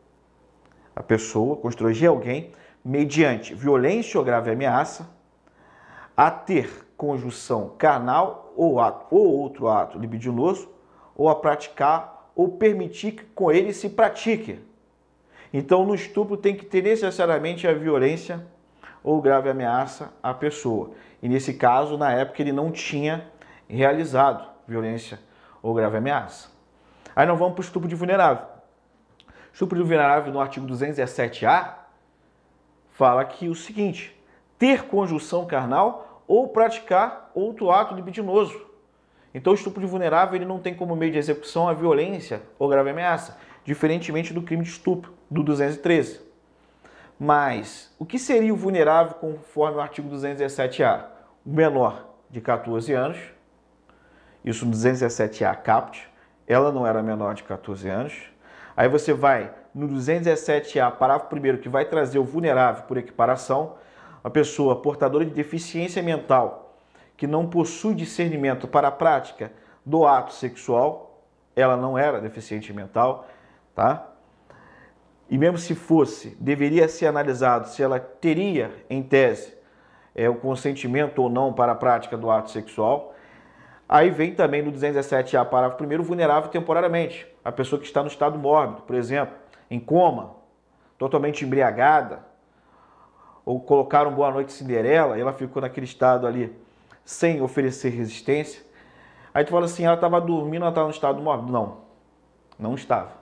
a 0.95 1.03
pessoa, 1.03 1.57
constranger 1.57 2.11
alguém 2.11 2.53
mediante 2.85 3.55
violência 3.55 4.19
ou 4.19 4.25
grave 4.25 4.51
ameaça, 4.51 5.09
a 6.15 6.31
ter 6.31 6.84
conjunção 6.97 7.73
carnal 7.79 8.53
ou, 8.57 8.81
ato, 8.81 9.07
ou 9.11 9.27
outro 9.27 9.69
ato 9.69 9.99
libidinoso, 9.99 10.69
ou 11.17 11.29
a 11.29 11.35
praticar 11.35 12.31
ou 12.35 12.57
permitir 12.57 13.13
que 13.13 13.25
com 13.27 13.51
ele 13.51 13.73
se 13.73 13.89
pratique. 13.89 14.59
Então, 15.53 15.85
no 15.85 15.95
estupro 15.95 16.37
tem 16.37 16.57
que 16.57 16.65
ter 16.65 16.83
necessariamente 16.83 17.67
a 17.69 17.73
violência 17.73 18.45
ou 19.03 19.21
grave 19.23 19.49
ameaça 19.49 20.13
à 20.23 20.35
pessoa. 20.35 20.91
E 21.23 21.29
nesse 21.29 21.55
caso, 21.55 21.97
na 21.97 22.13
época, 22.13 22.43
ele 22.43 22.53
não 22.53 22.73
tinha 22.73 23.31
realizado 23.69 24.49
violência 24.67 25.21
ou 25.63 25.75
grave 25.75 25.97
ameaça. 25.97 26.49
Aí 27.15 27.27
nós 27.27 27.39
vamos 27.39 27.55
para 27.55 27.63
o 27.63 27.65
estupro 27.65 27.89
de 27.89 27.95
vulnerável. 27.95 28.47
Estupro 29.53 29.77
de 29.77 29.83
vulnerável 29.83 30.33
no 30.33 30.41
artigo 30.41 30.67
217A 30.67 31.75
fala 32.91 33.25
que 33.25 33.49
o 33.49 33.55
seguinte: 33.55 34.19
ter 34.59 34.87
conjunção 34.87 35.47
carnal 35.47 36.14
ou 36.27 36.49
praticar 36.49 37.31
outro 37.35 37.71
ato 37.71 37.95
libidinoso. 37.95 38.65
Então 39.35 39.53
o 39.53 39.57
estupro 39.57 39.81
de 39.81 39.87
vulnerável 39.87 40.37
ele 40.37 40.45
não 40.45 40.59
tem 40.59 40.75
como 40.75 40.95
meio 40.95 41.13
de 41.13 41.19
execução 41.19 41.69
a 41.69 41.73
violência 41.73 42.43
ou 42.59 42.69
grave 42.69 42.91
ameaça, 42.91 43.37
diferentemente 43.65 44.33
do 44.33 44.43
crime 44.43 44.63
de 44.63 44.71
estupro, 44.71 45.13
do 45.31 45.43
213. 45.43 46.21
Mas 47.19 47.95
o 47.99 48.05
que 48.05 48.19
seria 48.19 48.53
o 48.53 48.57
vulnerável 48.57 49.15
conforme 49.15 49.79
o 49.79 49.81
artigo 49.81 50.09
217-A? 50.09 51.09
O 51.45 51.51
menor 51.51 52.15
de 52.31 52.41
14 52.41 52.93
anos, 52.93 53.19
isso 54.45 54.65
no 54.65 54.73
217-A 54.73 55.55
caput, 55.57 56.09
ela 56.47 56.71
não 56.71 56.87
era 56.87 57.03
menor 57.03 57.35
de 57.35 57.43
14 57.43 57.89
anos. 57.89 58.15
Aí 58.77 58.89
você 58.89 59.13
vai 59.13 59.53
no 59.75 59.89
217A, 59.89 60.93
parágrafo 60.93 61.35
1 61.35 61.59
que 61.59 61.69
vai 61.69 61.85
trazer 61.85 62.19
o 62.19 62.25
vulnerável 62.25 62.85
por 62.85 62.97
equiparação, 62.97 63.77
a 64.25 64.31
pessoa 64.31 64.81
portadora 64.81 65.25
de 65.25 65.31
deficiência 65.31 66.03
mental 66.03 66.79
que 67.15 67.27
não 67.27 67.47
possui 67.47 67.95
discernimento 67.95 68.67
para 68.67 68.89
a 68.89 68.91
prática 68.91 69.53
do 69.85 70.07
ato 70.07 70.33
sexual, 70.33 71.23
ela 71.55 71.77
não 71.77 71.97
era 71.97 72.21
deficiente 72.21 72.73
mental, 72.73 73.29
tá? 73.75 74.09
E 75.29 75.37
mesmo 75.37 75.59
se 75.59 75.75
fosse, 75.75 76.37
deveria 76.41 76.89
ser 76.89 77.07
analisado 77.07 77.69
se 77.69 77.83
ela 77.83 78.01
teria, 78.01 78.73
em 78.89 79.03
tese, 79.03 79.55
é, 80.15 80.29
o 80.29 80.35
consentimento 80.37 81.23
ou 81.23 81.29
não 81.29 81.53
para 81.53 81.73
a 81.73 81.75
prática 81.75 82.17
do 82.17 82.31
ato 82.31 82.51
sexual. 82.51 83.15
Aí 83.89 84.11
vem 84.11 84.35
também 84.35 84.63
no 84.63 84.73
217A, 84.73 85.45
parágrafo 85.45 85.85
1 85.85 86.03
vulnerável 86.03 86.51
temporariamente. 86.51 87.27
A 87.45 87.53
pessoa 87.53 87.79
que 87.79 87.87
está 87.87 88.01
no 88.01 88.09
estado 88.09 88.39
mórbido, 88.39 88.83
por 88.83 88.97
exemplo, 88.97 89.35
em 89.71 89.79
coma, 89.79 90.35
totalmente 90.99 91.45
embriagada, 91.45 92.34
ou 93.45 93.61
colocaram 93.61 94.13
Boa 94.13 94.31
Noite 94.31 94.53
Cinderela 94.53 95.19
e 95.19 95.21
ela 95.21 95.33
ficou 95.33 95.61
naquele 95.61 95.87
estado 95.87 96.27
ali 96.27 96.55
sem 97.05 97.43
oferecer 97.43 97.91
resistência. 97.91 98.63
Aí 99.33 99.45
tu 99.45 99.51
fala 99.51 99.67
assim, 99.67 99.85
ela 99.85 99.95
estava 99.95 100.21
dormindo, 100.21 100.63
ela 100.63 100.71
estava 100.71 100.87
no 100.87 100.95
estado 100.95 101.21
mórbido. 101.21 101.53
Não, 101.53 101.79
não 102.59 102.75
estava. 102.75 103.13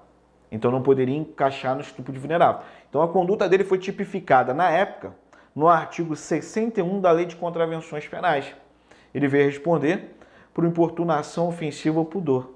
Então 0.50 0.70
não 0.70 0.82
poderia 0.82 1.16
encaixar 1.16 1.74
no 1.74 1.80
estupro 1.80 2.12
de 2.12 2.18
vulnerável. 2.18 2.62
Então 2.88 3.02
a 3.02 3.08
conduta 3.08 3.48
dele 3.48 3.64
foi 3.64 3.78
tipificada 3.78 4.52
na 4.52 4.70
época 4.70 5.14
no 5.54 5.68
artigo 5.68 6.14
61 6.14 7.00
da 7.00 7.10
Lei 7.10 7.26
de 7.26 7.36
Contravenções 7.36 8.06
Penais. 8.06 8.54
Ele 9.14 9.28
veio 9.28 9.46
responder 9.46 10.16
por 10.54 10.64
importunação 10.64 11.48
ofensiva 11.48 11.98
ao 11.98 12.04
pudor. 12.04 12.52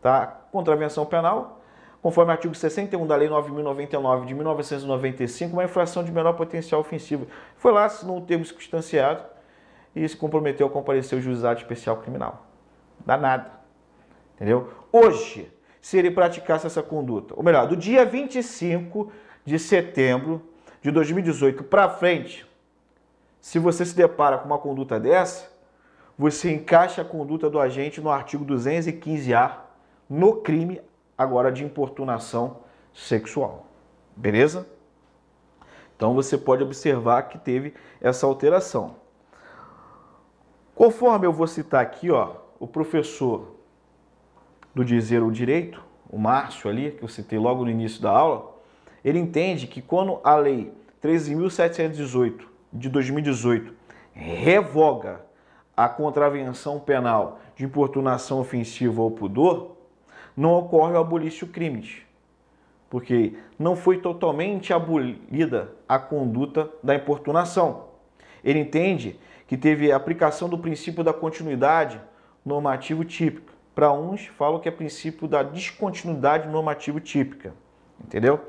Tá? 0.00 0.26
Contravenção 0.50 1.04
penal, 1.04 1.59
conforme 2.02 2.30
o 2.30 2.32
artigo 2.32 2.54
61 2.54 3.06
da 3.06 3.16
Lei 3.16 3.28
9.099 3.28 4.24
de 4.24 4.34
1995, 4.34 5.52
uma 5.52 5.64
infração 5.64 6.02
de 6.02 6.10
menor 6.10 6.32
potencial 6.32 6.80
ofensivo. 6.80 7.26
Foi 7.56 7.72
lá, 7.72 7.84
assinou 7.84 8.16
um 8.16 8.24
termo 8.24 8.44
circunstanciado 8.44 9.24
e 9.94 10.08
se 10.08 10.16
comprometeu 10.16 10.66
a 10.66 10.70
comparecer 10.70 11.18
ao 11.18 11.22
juizado 11.22 11.60
especial 11.60 11.98
criminal. 11.98 12.46
Dá 13.04 13.16
nada. 13.16 13.50
Entendeu? 14.34 14.72
Hoje, 14.90 15.52
se 15.80 15.98
ele 15.98 16.10
praticasse 16.10 16.66
essa 16.66 16.82
conduta, 16.82 17.34
ou 17.36 17.42
melhor, 17.42 17.66
do 17.66 17.76
dia 17.76 18.04
25 18.04 19.12
de 19.44 19.58
setembro 19.58 20.42
de 20.80 20.90
2018 20.90 21.64
para 21.64 21.88
frente, 21.88 22.46
se 23.40 23.58
você 23.58 23.84
se 23.84 23.94
depara 23.94 24.38
com 24.38 24.46
uma 24.46 24.58
conduta 24.58 24.98
dessa, 24.98 25.50
você 26.16 26.52
encaixa 26.52 27.02
a 27.02 27.04
conduta 27.04 27.48
do 27.48 27.58
agente 27.58 28.00
no 28.00 28.10
artigo 28.10 28.44
215A 28.44 29.56
no 30.08 30.36
crime 30.36 30.80
agora 31.20 31.52
de 31.52 31.62
importunação 31.62 32.60
sexual. 32.94 33.66
Beleza? 34.16 34.66
Então 35.94 36.14
você 36.14 36.38
pode 36.38 36.62
observar 36.62 37.24
que 37.24 37.36
teve 37.36 37.74
essa 38.00 38.24
alteração. 38.24 38.96
Conforme 40.74 41.26
eu 41.26 41.32
vou 41.32 41.46
citar 41.46 41.82
aqui, 41.82 42.10
ó, 42.10 42.36
o 42.58 42.66
professor 42.66 43.54
do 44.74 44.82
dizer 44.82 45.22
o 45.22 45.30
direito, 45.30 45.84
o 46.08 46.18
Márcio 46.18 46.70
ali, 46.70 46.92
que 46.92 47.02
eu 47.02 47.08
citei 47.08 47.38
logo 47.38 47.64
no 47.64 47.70
início 47.70 48.00
da 48.00 48.10
aula, 48.10 48.54
ele 49.04 49.18
entende 49.18 49.66
que 49.66 49.82
quando 49.82 50.20
a 50.24 50.36
lei 50.36 50.72
13.718 51.04 52.44
de 52.72 52.88
2018 52.88 53.74
revoga 54.14 55.20
a 55.76 55.86
contravenção 55.86 56.80
penal 56.80 57.40
de 57.54 57.66
importunação 57.66 58.40
ofensiva 58.40 59.02
ao 59.02 59.10
pudor, 59.10 59.79
não 60.40 60.54
ocorre 60.54 60.94
o 60.94 60.98
abolício 60.98 61.46
crimes, 61.46 61.98
porque 62.88 63.34
não 63.58 63.76
foi 63.76 63.98
totalmente 63.98 64.72
abolida 64.72 65.72
a 65.86 65.98
conduta 65.98 66.70
da 66.82 66.94
importunação. 66.94 67.88
Ele 68.42 68.58
entende 68.58 69.20
que 69.46 69.54
teve 69.54 69.92
aplicação 69.92 70.48
do 70.48 70.56
princípio 70.56 71.04
da 71.04 71.12
continuidade 71.12 72.00
normativo 72.42 73.04
típica. 73.04 73.52
Para 73.74 73.92
uns, 73.92 74.28
falam 74.28 74.58
que 74.58 74.66
é 74.66 74.72
princípio 74.72 75.28
da 75.28 75.42
descontinuidade 75.42 76.48
normativo 76.48 77.00
típica, 77.00 77.52
entendeu? 78.02 78.40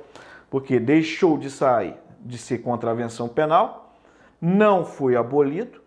Porque 0.49 0.79
deixou 0.79 1.37
de 1.37 1.51
sair 1.51 1.95
de 2.21 2.37
ser 2.37 2.59
contravenção 2.59 3.27
penal, 3.27 3.93
não 4.39 4.85
foi 4.85 5.17
abolido, 5.17 5.81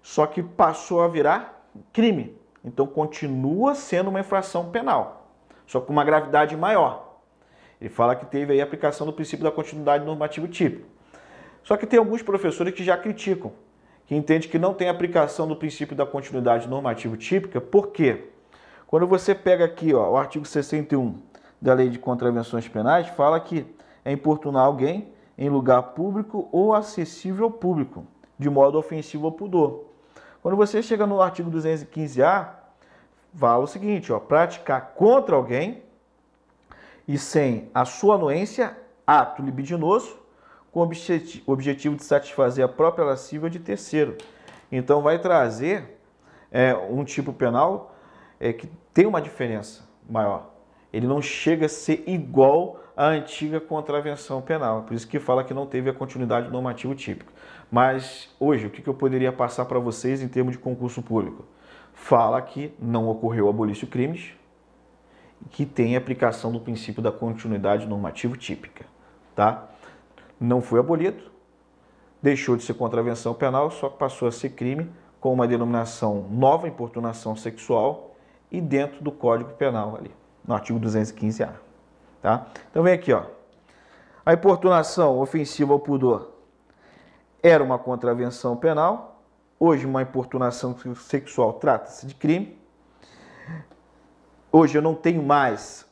só 0.00 0.26
que 0.26 0.42
passou 0.42 1.02
a 1.02 1.08
virar 1.08 1.68
crime. 1.92 2.34
Então 2.64 2.86
continua 2.86 3.74
sendo 3.74 4.08
uma 4.08 4.20
infração 4.20 4.70
penal, 4.70 5.23
só 5.66 5.80
com 5.80 5.92
uma 5.92 6.04
gravidade 6.04 6.56
maior. 6.56 7.18
Ele 7.80 7.90
fala 7.90 8.14
que 8.14 8.26
teve 8.26 8.52
aí 8.52 8.60
a 8.60 8.64
aplicação 8.64 9.06
do 9.06 9.12
princípio 9.12 9.44
da 9.44 9.50
continuidade 9.50 10.04
normativo 10.04 10.48
típico. 10.48 10.88
Só 11.62 11.76
que 11.76 11.86
tem 11.86 11.98
alguns 11.98 12.22
professores 12.22 12.74
que 12.74 12.84
já 12.84 12.96
criticam, 12.96 13.52
que 14.06 14.14
entendem 14.14 14.48
que 14.48 14.58
não 14.58 14.74
tem 14.74 14.88
aplicação 14.88 15.48
do 15.48 15.56
princípio 15.56 15.96
da 15.96 16.06
continuidade 16.06 16.68
normativo 16.68 17.16
típica, 17.16 17.60
por 17.60 17.88
quê? 17.88 18.24
Quando 18.86 19.06
você 19.06 19.34
pega 19.34 19.64
aqui 19.64 19.94
ó, 19.94 20.10
o 20.10 20.16
artigo 20.16 20.44
61 20.44 21.18
da 21.60 21.72
Lei 21.72 21.88
de 21.88 21.98
Contravenções 21.98 22.68
Penais, 22.68 23.08
fala 23.08 23.40
que 23.40 23.66
é 24.04 24.12
importunar 24.12 24.64
alguém 24.64 25.12
em 25.36 25.48
lugar 25.48 25.82
público 25.94 26.48
ou 26.52 26.74
acessível 26.74 27.46
ao 27.46 27.50
público, 27.50 28.06
de 28.38 28.48
modo 28.50 28.78
ofensivo 28.78 29.26
ao 29.26 29.32
pudor. 29.32 29.86
Quando 30.42 30.56
você 30.56 30.82
chega 30.82 31.06
no 31.06 31.22
artigo 31.22 31.50
215A, 31.50 32.48
fala 33.34 33.64
o 33.64 33.66
seguinte, 33.66 34.12
ó, 34.12 34.18
praticar 34.18 34.92
contra 34.94 35.34
alguém 35.36 35.82
e 37.06 37.18
sem 37.18 37.68
a 37.74 37.84
sua 37.84 38.14
anuência, 38.14 38.76
ato 39.06 39.42
libidinoso, 39.42 40.16
com 40.72 40.80
o 40.80 41.52
objetivo 41.52 41.96
de 41.96 42.04
satisfazer 42.04 42.64
a 42.64 42.68
própria 42.68 43.04
lascívia 43.04 43.48
de 43.48 43.60
terceiro. 43.60 44.16
Então 44.72 45.02
vai 45.02 45.18
trazer 45.18 45.98
é, 46.50 46.74
um 46.74 47.04
tipo 47.04 47.32
penal 47.32 47.94
é, 48.40 48.52
que 48.52 48.68
tem 48.92 49.06
uma 49.06 49.20
diferença 49.20 49.84
maior. 50.08 50.50
Ele 50.92 51.06
não 51.06 51.20
chega 51.20 51.66
a 51.66 51.68
ser 51.68 52.04
igual 52.06 52.80
à 52.96 53.06
antiga 53.06 53.60
contravenção 53.60 54.40
penal. 54.40 54.82
Por 54.82 54.94
isso 54.94 55.06
que 55.06 55.18
fala 55.18 55.44
que 55.44 55.54
não 55.54 55.66
teve 55.66 55.90
a 55.90 55.92
continuidade 55.92 56.50
normativo 56.50 56.94
típico. 56.94 57.32
Mas 57.70 58.34
hoje, 58.38 58.66
o 58.66 58.70
que 58.70 58.86
eu 58.86 58.94
poderia 58.94 59.32
passar 59.32 59.64
para 59.64 59.78
vocês 59.78 60.22
em 60.22 60.28
termos 60.28 60.52
de 60.52 60.58
concurso 60.58 61.02
público? 61.02 61.44
Fala 61.94 62.42
que 62.42 62.74
não 62.78 63.08
ocorreu 63.08 63.48
abolício 63.48 63.86
crimes 63.86 64.32
que 65.50 65.64
tem 65.64 65.96
aplicação 65.96 66.52
do 66.52 66.60
princípio 66.60 67.02
da 67.02 67.12
continuidade 67.12 67.86
normativo 67.86 68.36
típica. 68.36 68.84
Tá? 69.34 69.64
Não 70.40 70.60
foi 70.60 70.80
abolido, 70.80 71.22
deixou 72.22 72.56
de 72.56 72.62
ser 72.62 72.74
contravenção 72.74 73.34
penal, 73.34 73.70
só 73.70 73.88
que 73.88 73.98
passou 73.98 74.28
a 74.28 74.32
ser 74.32 74.50
crime 74.50 74.90
com 75.20 75.32
uma 75.32 75.46
denominação 75.46 76.26
nova, 76.30 76.68
importunação 76.68 77.36
sexual, 77.36 78.14
e 78.50 78.60
dentro 78.60 79.02
do 79.02 79.10
Código 79.10 79.52
Penal 79.54 79.96
ali 79.96 80.10
no 80.46 80.54
artigo 80.54 80.78
215A. 80.78 81.54
Tá? 82.22 82.46
Então 82.70 82.82
vem 82.82 82.94
aqui, 82.94 83.12
ó. 83.12 83.24
A 84.24 84.32
importunação 84.32 85.18
ofensiva 85.18 85.72
ao 85.72 85.80
pudor 85.80 86.30
era 87.42 87.62
uma 87.62 87.78
contravenção 87.78 88.56
penal. 88.56 89.13
Hoje, 89.66 89.86
uma 89.86 90.02
importunação 90.02 90.76
sexual 90.94 91.54
trata-se 91.54 92.06
de 92.06 92.14
crime. 92.14 92.54
Hoje 94.52 94.76
eu 94.76 94.82
não 94.82 94.94
tenho 94.94 95.22
mais 95.22 95.88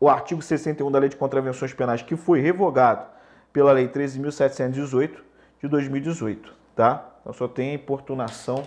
o 0.00 0.08
artigo 0.08 0.42
61 0.42 0.90
da 0.90 0.98
Lei 0.98 1.08
de 1.08 1.14
Contravenções 1.14 1.72
Penais, 1.72 2.02
que 2.02 2.16
foi 2.16 2.40
revogado 2.40 3.06
pela 3.52 3.70
Lei 3.70 3.86
13.718 3.86 5.18
de 5.60 5.68
2018, 5.68 6.52
tá? 6.74 7.12
Então 7.20 7.32
só 7.32 7.46
tem 7.46 7.72
importunação 7.72 8.66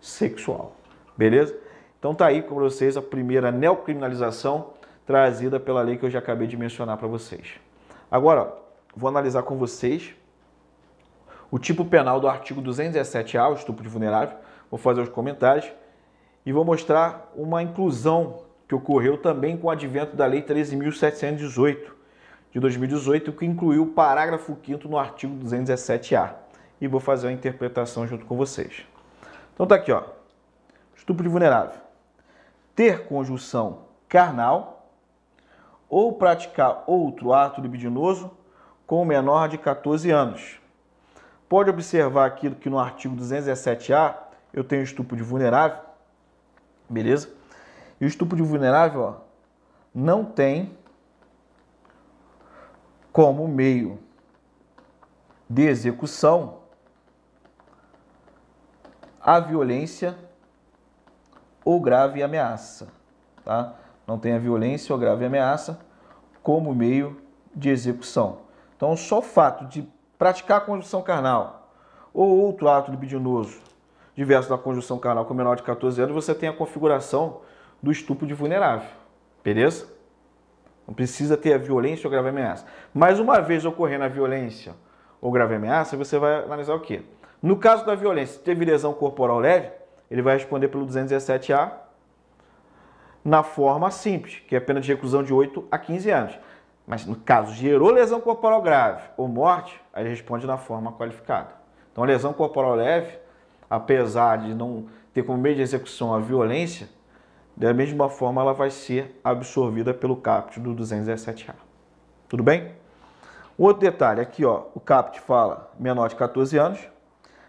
sexual, 0.00 0.74
beleza? 1.16 1.56
Então 2.00 2.16
tá 2.16 2.26
aí 2.26 2.42
com 2.42 2.56
vocês 2.56 2.96
a 2.96 3.02
primeira 3.02 3.52
neocriminalização 3.52 4.70
trazida 5.06 5.60
pela 5.60 5.82
lei 5.82 5.96
que 5.96 6.04
eu 6.04 6.10
já 6.10 6.18
acabei 6.18 6.48
de 6.48 6.56
mencionar 6.56 6.96
para 6.96 7.06
vocês. 7.06 7.60
Agora, 8.10 8.52
vou 8.96 9.08
analisar 9.08 9.44
com 9.44 9.56
vocês 9.56 10.16
o 11.50 11.58
tipo 11.58 11.84
penal 11.84 12.20
do 12.20 12.28
artigo 12.28 12.62
217A, 12.62 13.50
o 13.50 13.54
estupro 13.54 13.82
de 13.82 13.88
vulnerável. 13.88 14.36
Vou 14.70 14.78
fazer 14.78 15.00
os 15.00 15.08
comentários 15.08 15.70
e 16.44 16.52
vou 16.52 16.64
mostrar 16.64 17.32
uma 17.34 17.62
inclusão 17.62 18.42
que 18.68 18.74
ocorreu 18.74 19.16
também 19.16 19.56
com 19.56 19.68
o 19.68 19.70
advento 19.70 20.14
da 20.14 20.26
Lei 20.26 20.42
13.718 20.42 21.78
de 22.52 22.60
2018, 22.60 23.32
que 23.32 23.46
incluiu 23.46 23.84
o 23.84 23.86
parágrafo 23.86 24.56
5 24.64 24.88
no 24.88 24.98
artigo 24.98 25.34
217A. 25.44 26.34
E 26.80 26.86
vou 26.86 27.00
fazer 27.00 27.28
a 27.28 27.32
interpretação 27.32 28.06
junto 28.06 28.24
com 28.24 28.36
vocês. 28.36 28.86
Então 29.54 29.66
tá 29.66 29.74
aqui, 29.74 29.90
ó. 29.90 30.02
Estupro 30.94 31.22
de 31.22 31.28
vulnerável 31.28 31.88
ter 32.78 33.06
conjunção 33.06 33.86
carnal 34.08 34.88
ou 35.88 36.12
praticar 36.12 36.84
outro 36.86 37.32
ato 37.32 37.60
libidinoso 37.60 38.30
com 38.86 39.02
o 39.02 39.04
menor 39.04 39.48
de 39.48 39.58
14 39.58 40.12
anos. 40.12 40.60
Pode 41.48 41.70
observar 41.70 42.26
aqui 42.26 42.50
que 42.54 42.68
no 42.68 42.78
artigo 42.78 43.16
217A 43.16 44.14
eu 44.52 44.62
tenho 44.62 44.82
estupro 44.82 45.16
de 45.16 45.22
vulnerável, 45.22 45.80
beleza? 46.88 47.30
E 48.00 48.04
o 48.04 48.08
estupro 48.08 48.36
de 48.36 48.42
vulnerável 48.42 49.00
ó, 49.00 49.14
não 49.94 50.24
tem 50.24 50.76
como 53.10 53.48
meio 53.48 53.98
de 55.48 55.62
execução 55.62 56.58
a 59.20 59.40
violência 59.40 60.16
ou 61.64 61.80
grave 61.80 62.22
ameaça, 62.22 62.88
tá? 63.44 63.74
Não 64.06 64.18
tem 64.18 64.34
a 64.34 64.38
violência 64.38 64.92
ou 64.92 64.98
grave 64.98 65.24
ameaça 65.24 65.80
como 66.42 66.74
meio 66.74 67.20
de 67.54 67.68
execução. 67.68 68.40
Então, 68.76 68.96
só 68.96 69.18
o 69.18 69.22
fato 69.22 69.66
de 69.66 69.86
praticar 70.18 70.58
a 70.58 70.60
conjunção 70.60 71.00
carnal 71.00 71.72
ou 72.12 72.28
outro 72.38 72.68
ato 72.68 72.90
libidinoso 72.90 73.68
diverso 74.18 74.48
da 74.48 74.58
conjunção 74.58 74.98
carnal 74.98 75.24
com 75.24 75.32
menor 75.32 75.54
de 75.54 75.62
14 75.62 76.02
anos, 76.02 76.12
você 76.12 76.34
tem 76.34 76.48
a 76.48 76.52
configuração 76.52 77.40
do 77.80 77.92
estupro 77.92 78.26
de 78.26 78.34
vulnerável. 78.34 78.88
Beleza? 79.44 79.86
Não 80.88 80.92
precisa 80.92 81.36
ter 81.36 81.52
a 81.52 81.58
violência 81.58 82.08
ou 82.08 82.10
grave 82.10 82.30
ameaça. 82.30 82.66
Mas 82.92 83.20
uma 83.20 83.40
vez 83.40 83.64
ocorrendo 83.64 84.02
a 84.02 84.08
violência 84.08 84.74
ou 85.20 85.30
grave 85.30 85.54
ameaça, 85.54 85.96
você 85.96 86.18
vai 86.18 86.42
analisar 86.42 86.74
o 86.74 86.80
quê? 86.80 87.02
No 87.40 87.58
caso 87.58 87.86
da 87.86 87.94
violência, 87.94 88.38
se 88.38 88.40
teve 88.40 88.64
lesão 88.64 88.92
corporal 88.92 89.38
leve, 89.38 89.70
ele 90.10 90.20
vai 90.20 90.34
responder 90.34 90.66
pelo 90.66 90.84
217A 90.84 91.70
na 93.24 93.44
forma 93.44 93.88
simples, 93.92 94.42
que 94.48 94.56
é 94.56 94.58
a 94.58 94.60
pena 94.60 94.80
de 94.80 94.92
reclusão 94.92 95.22
de 95.22 95.32
8 95.32 95.68
a 95.70 95.78
15 95.78 96.10
anos. 96.10 96.38
Mas 96.88 97.06
no 97.06 97.14
caso 97.14 97.52
gerou 97.52 97.90
lesão 97.90 98.20
corporal 98.20 98.60
grave 98.60 99.02
ou 99.16 99.28
morte, 99.28 99.80
aí 99.92 100.02
ele 100.02 100.10
responde 100.10 100.46
na 100.46 100.56
forma 100.56 100.90
qualificada. 100.90 101.50
Então, 101.92 102.02
lesão 102.02 102.32
corporal 102.32 102.74
leve, 102.74 103.16
apesar 103.70 104.38
de 104.38 104.54
não 104.54 104.86
ter 105.14 105.22
como 105.22 105.38
meio 105.38 105.54
de 105.54 105.62
execução 105.62 106.12
a 106.12 106.18
violência, 106.18 106.88
da 107.56 107.72
mesma 107.72 108.08
forma 108.08 108.40
ela 108.40 108.54
vai 108.54 108.70
ser 108.70 109.20
absorvida 109.22 109.94
pelo 109.94 110.16
CAPT 110.16 110.58
do 110.58 110.74
217A. 110.74 111.54
Tudo 112.28 112.42
bem? 112.42 112.72
Outro 113.56 113.82
detalhe, 113.82 114.20
aqui 114.20 114.44
ó, 114.44 114.64
o 114.74 114.80
CAPT 114.80 115.20
fala 115.20 115.70
menor 115.78 116.08
de 116.08 116.16
14 116.16 116.56
anos, 116.56 116.88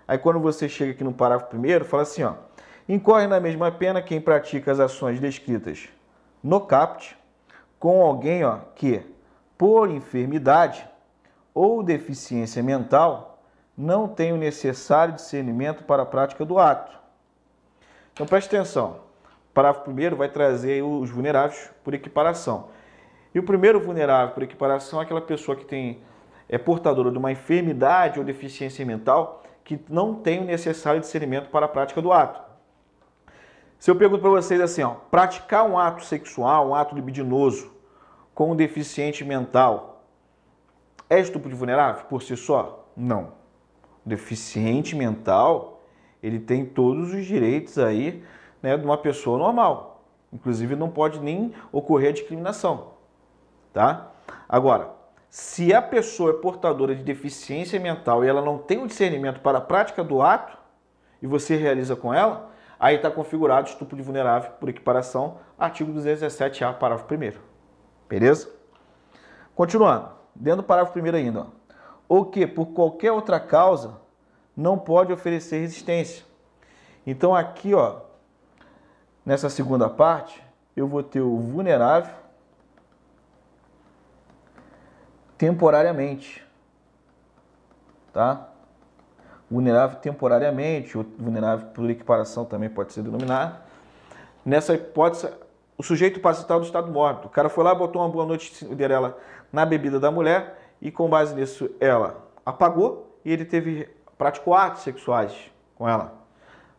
Aí 0.09 0.17
quando 0.17 0.39
você 0.39 0.67
chega 0.67 0.93
aqui 0.93 1.03
no 1.03 1.13
parágrafo 1.13 1.51
primeiro, 1.51 1.85
fala 1.85 2.01
assim, 2.01 2.23
ó, 2.23 2.33
incorre 2.87 3.27
na 3.27 3.39
mesma 3.39 3.71
pena 3.71 4.01
quem 4.01 4.19
pratica 4.19 4.71
as 4.71 4.79
ações 4.79 5.19
descritas 5.19 5.87
no 6.43 6.59
CAPT 6.59 7.15
com 7.77 8.01
alguém 8.01 8.43
ó, 8.43 8.57
que, 8.73 9.03
por 9.59 9.91
enfermidade 9.91 10.87
ou 11.53 11.83
deficiência 11.83 12.63
mental, 12.63 13.43
não 13.77 14.07
tem 14.07 14.31
o 14.31 14.37
necessário 14.37 15.13
discernimento 15.13 15.83
para 15.83 16.03
a 16.03 16.05
prática 16.05 16.45
do 16.45 16.57
ato. 16.57 16.97
Então 18.13 18.25
preste 18.25 18.47
atenção. 18.47 19.01
O 19.51 19.53
parágrafo 19.53 19.83
primeiro 19.83 20.15
vai 20.15 20.29
trazer 20.29 20.81
os 20.81 21.09
vulneráveis 21.09 21.69
por 21.83 21.93
equiparação. 21.93 22.69
E 23.35 23.39
o 23.39 23.43
primeiro 23.43 23.81
vulnerável 23.81 24.33
por 24.33 24.43
equiparação 24.43 25.01
é 25.01 25.03
aquela 25.03 25.19
pessoa 25.19 25.57
que 25.57 25.65
tem 25.65 26.01
é 26.47 26.57
portadora 26.57 27.11
de 27.11 27.17
uma 27.17 27.31
enfermidade 27.31 28.17
ou 28.17 28.23
deficiência 28.23 28.85
mental 28.85 29.43
que 29.65 29.77
não 29.89 30.15
tem 30.15 30.39
o 30.39 30.45
necessário 30.45 31.01
discernimento 31.01 31.49
para 31.49 31.65
a 31.65 31.69
prática 31.69 32.01
do 32.01 32.13
ato. 32.13 32.41
Se 33.77 33.91
eu 33.91 33.95
pergunto 33.97 34.21
para 34.21 34.31
vocês 34.31 34.61
assim, 34.61 34.83
ó, 34.83 34.91
praticar 35.11 35.69
um 35.69 35.77
ato 35.77 36.05
sexual, 36.05 36.69
um 36.69 36.75
ato 36.75 36.95
libidinoso 36.95 37.77
com 38.39 38.51
um 38.51 38.55
deficiente 38.55 39.25
mental, 39.25 40.05
é 41.09 41.19
estupro 41.19 41.49
de 41.49 41.55
vulnerável 41.57 42.05
por 42.05 42.21
si 42.21 42.37
só? 42.37 42.87
Não. 42.95 43.33
O 44.05 44.07
deficiente 44.07 44.95
mental, 44.95 45.83
ele 46.23 46.39
tem 46.39 46.65
todos 46.65 47.13
os 47.13 47.25
direitos 47.25 47.77
aí 47.77 48.23
né, 48.63 48.77
de 48.77 48.85
uma 48.85 48.97
pessoa 48.97 49.37
normal. 49.37 50.05
Inclusive 50.31 50.73
não 50.77 50.89
pode 50.89 51.19
nem 51.19 51.53
ocorrer 51.69 52.11
a 52.11 52.13
discriminação. 52.13 52.91
Tá? 53.73 54.09
Agora, 54.47 54.91
se 55.29 55.73
a 55.73 55.81
pessoa 55.81 56.29
é 56.31 56.35
portadora 56.35 56.95
de 56.95 57.03
deficiência 57.03 57.77
mental 57.77 58.23
e 58.23 58.29
ela 58.29 58.41
não 58.41 58.57
tem 58.57 58.81
o 58.81 58.87
discernimento 58.87 59.41
para 59.41 59.57
a 59.57 59.61
prática 59.61 60.01
do 60.01 60.21
ato, 60.21 60.57
e 61.21 61.27
você 61.27 61.57
realiza 61.57 61.93
com 61.93 62.13
ela, 62.13 62.49
aí 62.79 62.95
está 62.95 63.11
configurado 63.11 63.67
estupro 63.67 63.97
de 63.97 64.01
vulnerável 64.01 64.51
por 64.51 64.69
equiparação, 64.69 65.39
artigo 65.57 65.91
217A, 65.91 66.75
parágrafo 66.75 67.13
1 67.13 67.48
Beleza? 68.09 68.49
Continuando, 69.55 70.09
dentro 70.33 70.63
do 70.63 70.65
parágrafo 70.65 70.99
1 70.99 71.15
ainda, 71.15 71.41
ó, 71.41 71.45
ou 72.07 72.25
que 72.25 72.47
por 72.47 72.67
qualquer 72.67 73.11
outra 73.11 73.39
causa 73.39 74.01
não 74.57 74.79
pode 74.79 75.13
oferecer 75.13 75.59
resistência. 75.59 76.25
Então 77.05 77.35
aqui, 77.35 77.73
ó, 77.75 78.01
nessa 79.23 79.49
segunda 79.49 79.87
parte, 79.87 80.43
eu 80.75 80.87
vou 80.87 81.03
ter 81.03 81.21
o 81.21 81.37
vulnerável 81.37 82.13
temporariamente. 85.37 86.43
Tá? 88.11 88.49
Vulnerável 89.49 89.99
temporariamente, 89.99 90.97
ou 90.97 91.05
vulnerável 91.17 91.67
por 91.67 91.87
equiparação 91.89 92.43
também 92.43 92.69
pode 92.69 92.91
ser 92.91 93.03
denominado. 93.03 93.55
Nessa 94.43 94.73
hipótese, 94.73 95.31
o 95.79 95.83
sujeito 95.83 96.19
passa 96.19 96.41
estar 96.41 96.57
do 96.57 96.65
estado 96.65 96.91
morto. 96.91 97.27
O 97.27 97.29
cara 97.29 97.47
foi 97.47 97.63
lá, 97.63 97.73
botou 97.73 98.01
uma 98.01 98.09
boa 98.09 98.25
noite 98.25 98.53
Cinderela 98.53 99.17
na 99.49 99.65
bebida 99.65 99.97
da 99.97 100.11
mulher 100.11 100.59
e 100.81 100.91
com 100.91 101.09
base 101.09 101.33
nisso 101.33 101.69
ela 101.79 102.27
apagou 102.45 103.17
e 103.23 103.31
ele 103.31 103.45
teve 103.45 103.87
praticou 104.17 104.53
atos 104.53 104.83
sexuais 104.83 105.33
com 105.75 105.87
ela. 105.87 106.19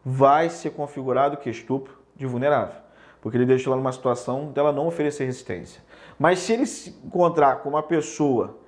Vai 0.04 0.50
ser 0.50 0.72
configurado 0.72 1.38
que 1.38 1.48
estupro 1.48 1.98
de 2.14 2.26
vulnerável, 2.26 2.74
porque 3.22 3.38
ele 3.38 3.46
deixou 3.46 3.72
ela 3.72 3.80
numa 3.80 3.90
situação 3.90 4.52
dela 4.52 4.70
não 4.70 4.86
oferecer 4.86 5.24
resistência. 5.24 5.82
Mas 6.18 6.40
se 6.40 6.52
ele 6.52 6.66
se 6.66 6.90
encontrar 7.02 7.62
com 7.62 7.70
uma 7.70 7.82
pessoa 7.82 8.58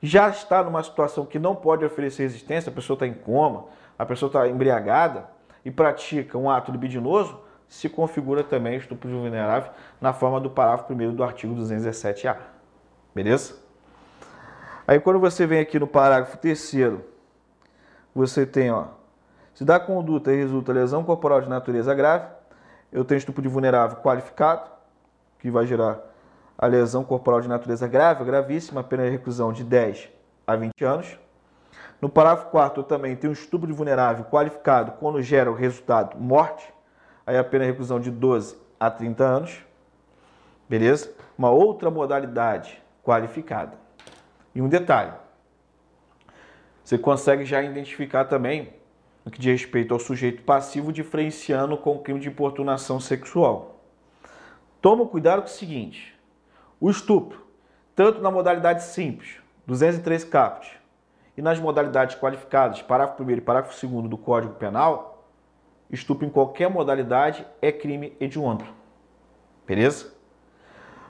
que 0.00 0.06
já 0.08 0.28
está 0.28 0.64
numa 0.64 0.82
situação 0.82 1.24
que 1.24 1.38
não 1.38 1.54
pode 1.54 1.84
oferecer 1.84 2.24
resistência, 2.24 2.70
a 2.70 2.74
pessoa 2.74 2.96
está 2.96 3.06
em 3.06 3.14
coma, 3.14 3.66
a 3.96 4.04
pessoa 4.04 4.26
está 4.26 4.48
embriagada 4.48 5.30
e 5.64 5.70
pratica 5.70 6.36
um 6.36 6.50
ato 6.50 6.72
libidinoso, 6.72 7.45
se 7.68 7.88
configura 7.88 8.44
também 8.44 8.76
estupro 8.76 9.08
vulnerável 9.10 9.72
na 10.00 10.12
forma 10.12 10.40
do 10.40 10.50
parágrafo 10.50 10.92
1 10.92 11.14
do 11.14 11.24
artigo 11.24 11.54
217-A. 11.54 12.36
Beleza? 13.14 13.54
Aí 14.86 15.00
quando 15.00 15.18
você 15.18 15.46
vem 15.46 15.60
aqui 15.60 15.78
no 15.78 15.86
parágrafo 15.86 16.36
3 16.38 16.74
você 18.14 18.46
tem, 18.46 18.70
ó, 18.70 18.86
se 19.52 19.64
da 19.64 19.80
conduta 19.80 20.30
resulta 20.30 20.72
lesão 20.72 21.02
corporal 21.02 21.40
de 21.40 21.48
natureza 21.48 21.94
grave, 21.94 22.26
eu 22.92 23.04
tenho 23.04 23.18
estupro 23.18 23.42
de 23.42 23.48
vulnerável 23.48 23.98
qualificado, 23.98 24.70
que 25.38 25.50
vai 25.50 25.66
gerar 25.66 25.98
a 26.56 26.66
lesão 26.66 27.04
corporal 27.04 27.40
de 27.40 27.48
natureza 27.48 27.86
grave, 27.86 28.24
gravíssima, 28.24 28.82
pena 28.82 29.04
de 29.04 29.10
reclusão 29.10 29.52
de 29.52 29.64
10 29.64 30.08
a 30.46 30.56
20 30.56 30.84
anos. 30.84 31.18
No 32.00 32.08
parágrafo 32.08 32.50
4 32.50 32.80
eu 32.80 32.84
também 32.84 33.16
tenho 33.16 33.32
estupro 33.32 33.66
de 33.66 33.72
vulnerável 33.72 34.24
qualificado 34.26 34.92
quando 34.92 35.20
gera 35.20 35.50
o 35.50 35.54
resultado 35.54 36.16
morte, 36.18 36.72
aí 37.26 37.36
a 37.36 37.44
pena 37.44 37.64
de 37.64 37.70
reclusão 37.72 37.98
de 37.98 38.10
12 38.10 38.56
a 38.78 38.90
30 38.90 39.24
anos. 39.24 39.58
Beleza? 40.68 41.12
Uma 41.36 41.50
outra 41.50 41.90
modalidade 41.90 42.80
qualificada. 43.02 43.76
E 44.54 44.62
um 44.62 44.68
detalhe, 44.68 45.12
você 46.82 46.96
consegue 46.96 47.44
já 47.44 47.62
identificar 47.62 48.24
também 48.24 48.72
no 49.24 49.30
que 49.30 49.40
diz 49.40 49.60
respeito 49.60 49.92
ao 49.92 49.98
sujeito 49.98 50.42
passivo, 50.42 50.92
diferenciando 50.92 51.76
com 51.76 51.96
o 51.96 51.98
crime 51.98 52.20
de 52.20 52.28
importunação 52.28 53.00
sexual. 53.00 53.80
Toma 54.80 55.04
cuidado 55.04 55.42
com 55.42 55.48
o 55.48 55.50
seguinte: 55.50 56.16
o 56.80 56.88
estupro, 56.88 57.44
tanto 57.94 58.22
na 58.22 58.30
modalidade 58.30 58.84
simples, 58.84 59.36
203 59.66 60.22
caput, 60.24 60.80
e 61.36 61.42
nas 61.42 61.58
modalidades 61.58 62.16
qualificadas, 62.16 62.80
parágrafo 62.82 63.22
1 63.22 63.30
e 63.30 63.40
parágrafo 63.40 63.86
2 63.86 64.08
do 64.08 64.16
Código 64.16 64.54
Penal, 64.54 65.15
estupro 65.90 66.26
em 66.26 66.30
qualquer 66.30 66.68
modalidade 66.68 67.46
é 67.62 67.70
crime 67.70 68.16
hediondo. 68.20 68.64
Beleza? 69.66 70.14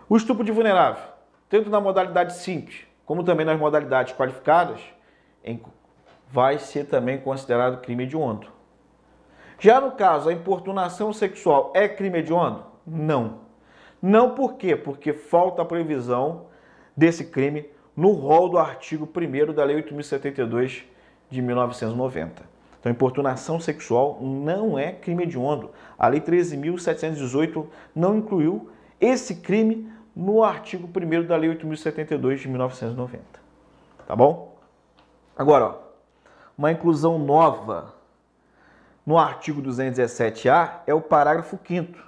O 0.08 0.16
estupro 0.16 0.44
de 0.44 0.52
vulnerável, 0.52 1.02
tanto 1.48 1.70
na 1.70 1.80
modalidade 1.80 2.34
simples, 2.34 2.86
como 3.04 3.24
também 3.24 3.46
nas 3.46 3.58
modalidades 3.58 4.14
qualificadas, 4.14 4.80
vai 6.28 6.58
ser 6.58 6.84
também 6.84 7.18
considerado 7.18 7.80
crime 7.80 8.04
hediondo. 8.04 8.48
Já 9.58 9.80
no 9.80 9.92
caso, 9.92 10.28
a 10.28 10.32
importunação 10.32 11.12
sexual 11.12 11.72
é 11.74 11.88
crime 11.88 12.18
hediondo? 12.18 12.64
Não. 12.86 13.40
Não 14.02 14.34
por 14.34 14.54
quê? 14.54 14.76
Porque 14.76 15.12
falta 15.12 15.62
a 15.62 15.64
previsão 15.64 16.46
desse 16.96 17.24
crime 17.26 17.68
no 17.96 18.12
rol 18.12 18.48
do 18.48 18.58
artigo 18.58 19.08
1 19.08 19.54
da 19.54 19.64
Lei 19.64 19.82
8.072 19.82 20.84
de 21.30 21.40
1990. 21.40 22.55
Então, 22.78 22.92
importunação 22.92 23.58
sexual 23.58 24.18
não 24.20 24.78
é 24.78 24.92
crime 24.92 25.24
hediondo. 25.24 25.70
A 25.98 26.08
Lei 26.08 26.20
13.718 26.20 27.66
não 27.94 28.16
incluiu 28.16 28.70
esse 29.00 29.36
crime 29.36 29.90
no 30.14 30.42
artigo 30.42 30.88
1 30.88 31.26
da 31.26 31.36
Lei 31.36 31.50
8.072 31.54 32.36
de 32.36 32.48
1990. 32.48 33.24
Tá 34.06 34.14
bom? 34.14 34.56
Agora, 35.36 35.66
ó, 35.66 35.74
uma 36.56 36.72
inclusão 36.72 37.18
nova 37.18 37.94
no 39.04 39.18
artigo 39.18 39.62
217A 39.62 40.80
é 40.86 40.94
o 40.94 41.00
parágrafo 41.00 41.58
5 41.66 41.98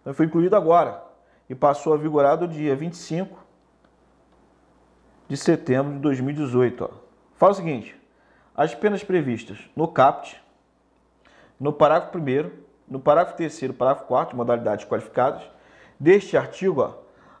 Então, 0.00 0.14
foi 0.14 0.26
incluído 0.26 0.56
agora 0.56 1.02
e 1.48 1.54
passou 1.54 1.94
a 1.94 1.96
vigorar 1.96 2.36
do 2.36 2.46
dia 2.46 2.76
25 2.76 3.38
de 5.28 5.36
setembro 5.36 5.94
de 5.94 6.00
2018. 6.00 6.84
Ó. 6.84 6.90
Fala 7.36 7.52
o 7.52 7.54
seguinte, 7.54 7.97
as 8.58 8.74
penas 8.74 9.04
previstas 9.04 9.56
no 9.76 9.86
CAPT, 9.86 10.36
no 11.60 11.72
parágrafo 11.72 12.18
1 12.18 12.50
no 12.88 12.98
parágrafo 12.98 13.36
3 13.36 13.70
parágrafo 13.70 14.08
4 14.08 14.36
modalidades 14.36 14.84
qualificadas, 14.84 15.42
deste 15.98 16.36
artigo 16.36 16.96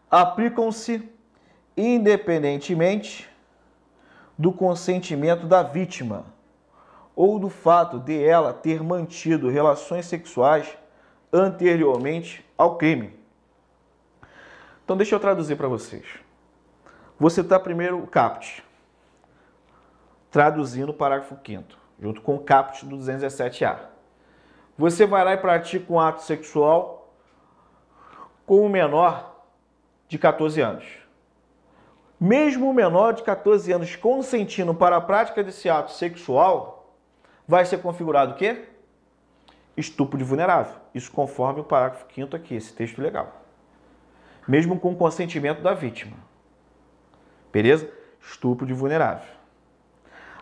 aplicam-se 0.08 1.10
independentemente 1.76 3.28
do 4.38 4.52
consentimento 4.52 5.44
da 5.44 5.60
vítima 5.60 6.24
ou 7.16 7.36
do 7.40 7.48
fato 7.48 7.98
de 7.98 8.22
ela 8.22 8.52
ter 8.52 8.80
mantido 8.80 9.48
relações 9.48 10.06
sexuais 10.06 10.68
anteriormente 11.32 12.46
ao 12.56 12.76
crime. 12.76 13.12
Então 14.84 14.96
deixa 14.96 15.16
eu 15.16 15.20
traduzir 15.20 15.56
para 15.56 15.66
vocês. 15.66 16.06
Você 17.18 17.40
está 17.40 17.58
primeiro 17.58 18.04
o 18.04 18.06
CAPT, 18.06 18.62
traduzindo 20.30 20.90
o 20.90 20.94
parágrafo 20.94 21.36
5 21.44 21.78
junto 22.00 22.20
com 22.22 22.36
o 22.36 22.40
CAPT 22.40 22.86
do 22.86 22.96
217A. 22.96 23.78
Você 24.76 25.04
vai 25.06 25.24
lá 25.24 25.34
e 25.34 25.36
pratica 25.36 25.92
um 25.92 25.98
ato 25.98 26.22
sexual 26.22 27.12
com 28.46 28.64
um 28.64 28.68
menor 28.68 29.44
de 30.06 30.16
14 30.16 30.60
anos. 30.60 30.84
Mesmo 32.20 32.70
o 32.70 32.74
menor 32.74 33.12
de 33.12 33.22
14 33.22 33.72
anos 33.72 33.96
consentindo 33.96 34.74
para 34.74 34.96
a 34.96 35.00
prática 35.00 35.42
desse 35.42 35.68
ato 35.68 35.92
sexual, 35.92 36.94
vai 37.46 37.64
ser 37.64 37.78
configurado 37.78 38.32
o 38.32 38.36
quê? 38.36 38.68
Estupro 39.76 40.18
de 40.18 40.24
vulnerável. 40.24 40.74
Isso 40.94 41.10
conforme 41.10 41.60
o 41.60 41.64
parágrafo 41.64 42.06
5 42.12 42.34
aqui, 42.34 42.54
esse 42.54 42.72
texto 42.72 43.00
legal. 43.00 43.42
Mesmo 44.46 44.78
com 44.78 44.94
consentimento 44.96 45.62
da 45.62 45.74
vítima. 45.74 46.16
Beleza? 47.52 47.88
Estupro 48.20 48.66
de 48.66 48.72
vulnerável. 48.72 49.37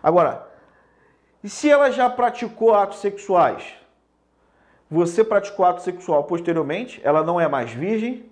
Agora, 0.07 0.47
e 1.43 1.49
se 1.49 1.69
ela 1.69 1.91
já 1.91 2.09
praticou 2.09 2.73
atos 2.73 2.99
sexuais? 2.99 3.73
Você 4.89 5.21
praticou 5.21 5.65
ato 5.65 5.81
sexual 5.81 6.23
posteriormente, 6.23 7.01
ela 7.03 7.25
não 7.25 7.41
é 7.41 7.45
mais 7.45 7.73
virgem, 7.73 8.25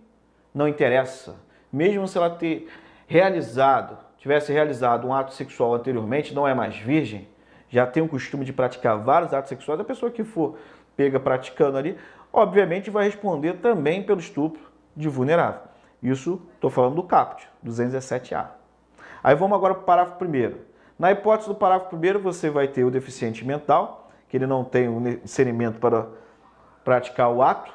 não 0.54 0.70
interessa. 0.70 1.36
Mesmo 1.74 2.08
se 2.08 2.18
ela 2.18 2.30
ter 2.30 2.70
realizado, 3.08 3.98
tivesse 4.18 4.54
realizado 4.54 5.06
um 5.06 5.14
ato 5.14 5.34
sexual 5.34 5.74
anteriormente, 5.74 6.34
não 6.34 6.48
é 6.48 6.54
mais 6.54 6.78
virgem, 6.78 7.28
já 7.68 7.86
tem 7.86 8.02
o 8.02 8.08
costume 8.08 8.46
de 8.46 8.54
praticar 8.54 8.98
vários 8.98 9.34
atos 9.34 9.50
sexuais, 9.50 9.82
a 9.82 9.84
pessoa 9.84 10.10
que 10.10 10.24
for 10.24 10.58
pega 10.96 11.20
praticando 11.20 11.78
ali, 11.78 11.98
obviamente 12.32 12.90
vai 12.90 13.04
responder 13.04 13.56
também 13.56 14.02
pelo 14.02 14.22
estupro 14.22 14.62
de 14.96 15.10
vulnerável. 15.10 15.60
Isso 16.02 16.42
estou 16.54 16.70
falando 16.70 16.96
do 16.96 17.04
CAPT, 17.04 17.50
217A. 17.66 18.48
Aí 19.22 19.36
vamos 19.36 19.58
agora 19.58 19.74
para 19.74 19.82
o 19.82 19.86
parágrafo 19.86 20.18
primeiro. 20.18 20.74
Na 20.98 21.12
hipótese 21.12 21.50
do 21.50 21.56
parágrafo 21.56 21.90
primeiro, 21.90 22.20
você 22.20 22.50
vai 22.50 22.68
ter 22.68 22.84
o 22.84 22.92
deficiente 22.92 23.44
mental, 23.44 24.10
que 24.30 24.38
ele 24.38 24.48
não 24.48 24.64
tem 24.64 24.88
o 24.88 25.02
discernimento 25.20 25.80
para 25.80 26.08
praticar 26.84 27.32
o 27.32 27.42
ato, 27.42 27.74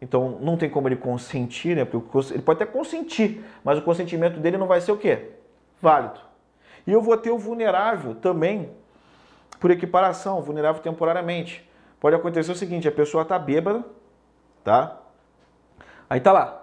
então 0.00 0.38
não 0.40 0.56
tem 0.56 0.68
como 0.68 0.88
ele 0.88 0.96
consentir, 0.96 1.76
né? 1.76 1.84
Porque 1.84 2.34
ele 2.34 2.42
pode 2.42 2.62
até 2.62 2.70
consentir, 2.70 3.44
mas 3.64 3.78
o 3.78 3.82
consentimento 3.82 4.40
dele 4.40 4.58
não 4.58 4.66
vai 4.66 4.80
ser 4.80 4.92
o 4.92 4.96
quê? 4.96 5.30
Válido. 5.80 6.20
E 6.86 6.92
eu 6.92 7.00
vou 7.00 7.16
ter 7.16 7.30
o 7.30 7.38
vulnerável 7.38 8.14
também, 8.14 8.70
por 9.58 9.70
equiparação, 9.70 10.42
vulnerável 10.42 10.82
temporariamente. 10.82 11.68
Pode 11.98 12.14
acontecer 12.14 12.52
o 12.52 12.56
seguinte, 12.56 12.86
a 12.86 12.92
pessoa 12.92 13.22
está 13.22 13.38
bêbada, 13.38 13.84
tá? 14.62 15.00
Aí 16.08 16.20
tá 16.20 16.32
lá. 16.32 16.62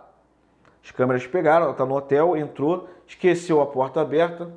As 0.83 0.91
câmeras 0.91 1.25
pegaram, 1.25 1.63
ela 1.63 1.71
está 1.71 1.85
no 1.85 1.95
hotel, 1.95 2.37
entrou, 2.37 2.89
esqueceu 3.07 3.61
a 3.61 3.65
porta 3.65 4.01
aberta. 4.01 4.51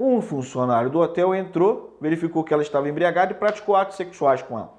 Um 0.00 0.22
funcionário 0.22 0.88
do 0.88 1.00
hotel 1.00 1.34
entrou, 1.34 1.98
verificou 2.00 2.44
que 2.44 2.54
ela 2.54 2.62
estava 2.62 2.88
embriagada 2.88 3.32
e 3.32 3.34
praticou 3.34 3.74
atos 3.74 3.96
sexuais 3.96 4.40
com 4.40 4.56
ela. 4.56 4.72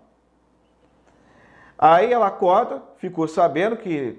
Aí 1.77 2.13
ela 2.13 2.27
acorda, 2.27 2.81
ficou 2.95 3.27
sabendo 3.27 3.75
que 3.75 4.17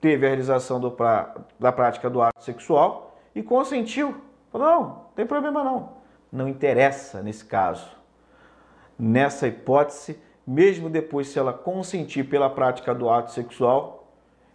teve 0.00 0.26
a 0.26 0.28
realização 0.30 0.80
pra, 0.90 1.32
da 1.60 1.70
prática 1.70 2.10
do 2.10 2.20
ato 2.20 2.42
sexual 2.42 3.16
e 3.32 3.40
consentiu. 3.40 4.20
Falou, 4.50 4.66
não, 4.66 4.82
não 4.82 5.04
tem 5.14 5.24
problema 5.24 5.62
não. 5.62 5.90
Não 6.32 6.48
interessa 6.48 7.22
nesse 7.22 7.44
caso. 7.44 7.88
Nessa 8.98 9.46
hipótese, 9.46 10.20
mesmo 10.44 10.90
depois 10.90 11.28
se 11.28 11.38
ela 11.38 11.52
consentir 11.52 12.24
pela 12.24 12.50
prática 12.50 12.92
do 12.92 13.08
ato 13.08 13.30
sexual, 13.30 14.08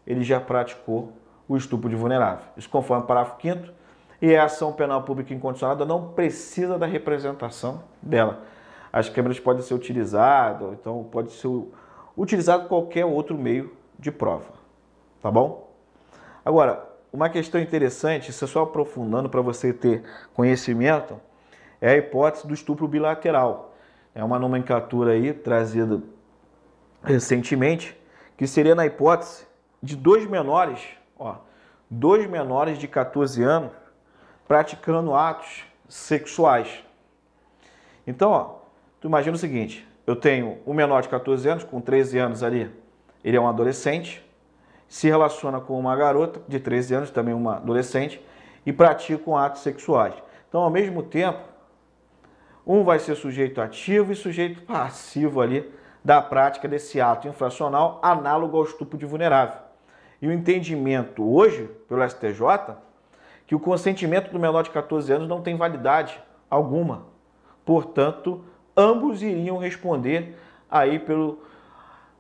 ele 0.06 0.22
já 0.22 0.38
praticou 0.42 1.14
o 1.48 1.56
estupro 1.56 1.90
de 1.90 1.96
vulnerável. 1.96 2.44
Isso 2.58 2.70
conforme 2.70 3.06
o 3.06 3.08
parágrafo 3.08 3.42
5 3.42 3.77
e 4.22 4.36
a 4.36 4.46
ação 4.46 4.74
penal 4.74 5.04
pública 5.04 5.34
incondicionada 5.34 5.86
não 5.86 6.10
precisa 6.10 6.78
da 6.78 6.86
representação 6.86 7.84
dela. 8.02 8.44
As 8.92 9.10
câmeras 9.10 9.40
podem 9.40 9.62
ser 9.62 9.74
utilizadas, 9.74 10.74
então 10.74 11.04
pode 11.12 11.32
ser 11.32 11.50
utilizado 12.16 12.68
qualquer 12.68 13.06
outro 13.06 13.38
meio 13.38 13.76
de 13.98 14.12
prova. 14.12 14.54
Tá 15.22 15.30
bom? 15.30 15.70
Agora, 16.44 16.88
uma 17.12 17.30
questão 17.30 17.62
interessante, 17.62 18.32
isso 18.32 18.44
é 18.44 18.48
só 18.48 18.64
aprofundando 18.64 19.30
para 19.30 19.42
você 19.42 19.72
ter 19.72 20.04
conhecimento, 20.34 21.20
é 21.80 21.92
a 21.92 21.98
hipótese 21.98 22.48
do 22.48 22.54
estupro 22.54 22.88
bilateral. 22.88 23.76
É 24.16 24.24
uma 24.24 24.40
nomenclatura 24.40 25.12
aí 25.12 25.32
trazida 25.32 26.02
recentemente, 27.04 27.96
que 28.36 28.48
seria 28.48 28.74
na 28.74 28.86
hipótese 28.86 29.46
de 29.82 29.96
dois 29.96 30.26
menores, 30.26 30.82
ó, 31.20 31.36
dois 31.90 32.28
menores 32.28 32.80
de 32.80 32.88
14 32.88 33.44
anos 33.44 33.72
praticando 34.48 35.14
atos 35.14 35.66
sexuais. 35.90 36.84
Então, 38.06 38.32
ó, 38.32 38.56
tu 39.02 39.08
imagina 39.08 39.36
o 39.36 39.40
seguinte, 39.40 39.88
eu 40.06 40.16
tenho 40.16 40.60
um 40.66 40.74
menor 40.74 41.02
de 41.02 41.10
14 41.10 41.50
anos, 41.50 41.64
com 41.64 41.82
13 41.82 42.18
anos 42.18 42.44
ali, 42.44 42.72
ele 43.24 43.36
é 43.36 43.42
um 43.42 43.48
adolescente, 43.48 44.24
se 44.88 45.08
relaciona 45.08 45.60
com 45.60 45.78
uma 45.78 45.96
garota 45.96 46.40
de 46.48 46.60
13 46.60 46.96
anos, 46.96 47.12
também 47.12 47.34
uma 47.34 47.58
adolescente, 47.58 48.24
e 48.66 48.72
praticam 48.72 49.36
atos 49.36 49.62
sexuais. 49.62 50.14
Então, 50.48 50.62
ao 50.62 50.70
mesmo 50.70 51.04
tempo, 51.04 51.42
um 52.66 52.84
vai 52.84 53.00
ser 53.00 53.16
sujeito 53.16 53.62
ativo 53.62 54.12
e 54.12 54.16
sujeito 54.16 54.62
passivo 54.62 55.42
ali 55.42 55.70
da 56.04 56.22
prática 56.22 56.68
desse 56.68 57.02
ato 57.02 57.28
infracional 57.28 58.00
análogo 58.02 58.56
ao 58.58 58.64
estupro 58.64 58.98
de 58.98 59.06
vulnerável. 59.06 59.60
E 60.22 60.28
o 60.28 60.32
entendimento 60.32 61.24
hoje, 61.24 61.70
pelo 61.88 62.08
STJ, 62.08 62.76
que 63.48 63.56
o 63.56 63.60
consentimento 63.60 64.30
do 64.30 64.38
menor 64.38 64.62
de 64.62 64.70
14 64.70 65.12
anos 65.12 65.28
não 65.28 65.42
tem 65.42 65.56
validade 65.56 66.22
alguma. 66.50 67.06
Portanto, 67.66 68.44
ambos 68.76 69.24
iriam 69.24 69.58
responder 69.58 70.38
aí 70.70 71.00
pelo 71.00 71.40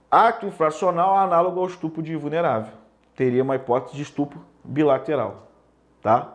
ato 0.09 0.45
infracional 0.45 1.17
análogo 1.17 1.59
ao 1.59 1.67
estupro 1.67 2.01
de 2.01 2.15
vulnerável. 2.15 2.73
Teria 3.13 3.43
uma 3.43 3.57
hipótese 3.57 3.97
de 3.97 4.03
estupro 4.03 4.39
bilateral, 4.63 5.49
tá? 6.01 6.33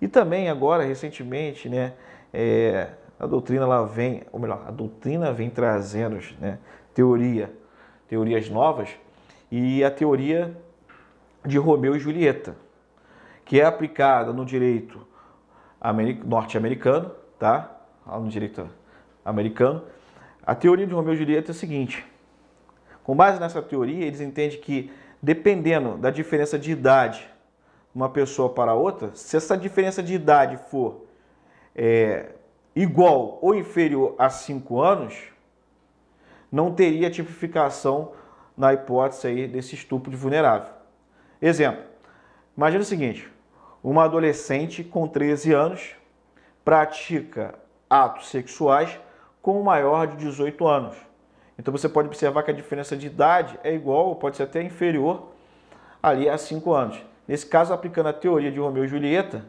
E 0.00 0.08
também 0.08 0.48
agora, 0.48 0.84
recentemente, 0.84 1.68
né, 1.68 1.92
é, 2.32 2.88
a 3.18 3.26
doutrina 3.26 3.64
ela 3.64 3.84
vem, 3.84 4.22
ou 4.32 4.38
melhor, 4.38 4.64
a 4.66 4.70
doutrina 4.70 5.32
vem 5.32 5.50
trazendo 5.50 6.18
né, 6.40 6.58
teoria, 6.94 7.52
teorias 8.08 8.48
novas, 8.48 8.88
e 9.50 9.82
a 9.82 9.90
teoria 9.90 10.56
de 11.44 11.58
Romeu 11.58 11.96
e 11.96 11.98
Julieta, 11.98 12.54
que 13.48 13.58
é 13.58 13.64
aplicada 13.64 14.30
no 14.30 14.44
direito 14.44 15.04
norte-americano, 16.24 17.10
tá? 17.38 17.80
No 18.06 18.28
direito 18.28 18.68
americano. 19.24 19.82
A 20.46 20.54
teoria 20.54 20.86
de 20.86 20.92
Romeu 20.92 21.14
e 21.14 21.16
Julieta 21.16 21.50
é 21.50 21.52
a 21.52 21.54
seguinte: 21.54 22.04
com 23.02 23.16
base 23.16 23.40
nessa 23.40 23.62
teoria, 23.62 24.04
eles 24.04 24.20
entendem 24.20 24.60
que 24.60 24.92
dependendo 25.20 25.96
da 25.96 26.10
diferença 26.10 26.58
de 26.58 26.70
idade 26.70 27.20
de 27.20 27.96
uma 27.96 28.10
pessoa 28.10 28.50
para 28.50 28.74
outra, 28.74 29.12
se 29.14 29.36
essa 29.36 29.56
diferença 29.56 30.02
de 30.02 30.12
idade 30.14 30.58
for 30.70 31.06
é, 31.74 32.32
igual 32.76 33.38
ou 33.40 33.54
inferior 33.54 34.14
a 34.18 34.28
5 34.28 34.78
anos, 34.78 35.14
não 36.52 36.74
teria 36.74 37.10
tipificação 37.10 38.12
na 38.54 38.74
hipótese 38.74 39.26
aí 39.26 39.48
desse 39.48 39.74
estupro 39.74 40.10
de 40.10 40.16
vulnerável. 40.18 40.72
Exemplo, 41.40 41.82
imagina 42.54 42.82
o 42.82 42.86
seguinte, 42.86 43.37
uma 43.82 44.04
adolescente 44.04 44.82
com 44.82 45.06
13 45.06 45.52
anos 45.52 45.96
pratica 46.64 47.54
atos 47.88 48.28
sexuais 48.28 48.98
com 49.40 49.60
o 49.60 49.64
maior 49.64 50.06
de 50.06 50.16
18 50.16 50.66
anos. 50.66 50.96
Então 51.58 51.72
você 51.72 51.88
pode 51.88 52.08
observar 52.08 52.42
que 52.42 52.50
a 52.50 52.54
diferença 52.54 52.96
de 52.96 53.06
idade 53.06 53.58
é 53.64 53.74
igual, 53.74 54.06
ou 54.06 54.16
pode 54.16 54.36
ser 54.36 54.44
até 54.44 54.62
inferior, 54.62 55.32
ali 56.02 56.28
a 56.28 56.38
5 56.38 56.72
anos. 56.72 57.02
Nesse 57.26 57.46
caso, 57.46 57.72
aplicando 57.72 58.08
a 58.08 58.12
teoria 58.12 58.50
de 58.50 58.58
Romeu 58.58 58.84
e 58.84 58.88
Julieta, 58.88 59.44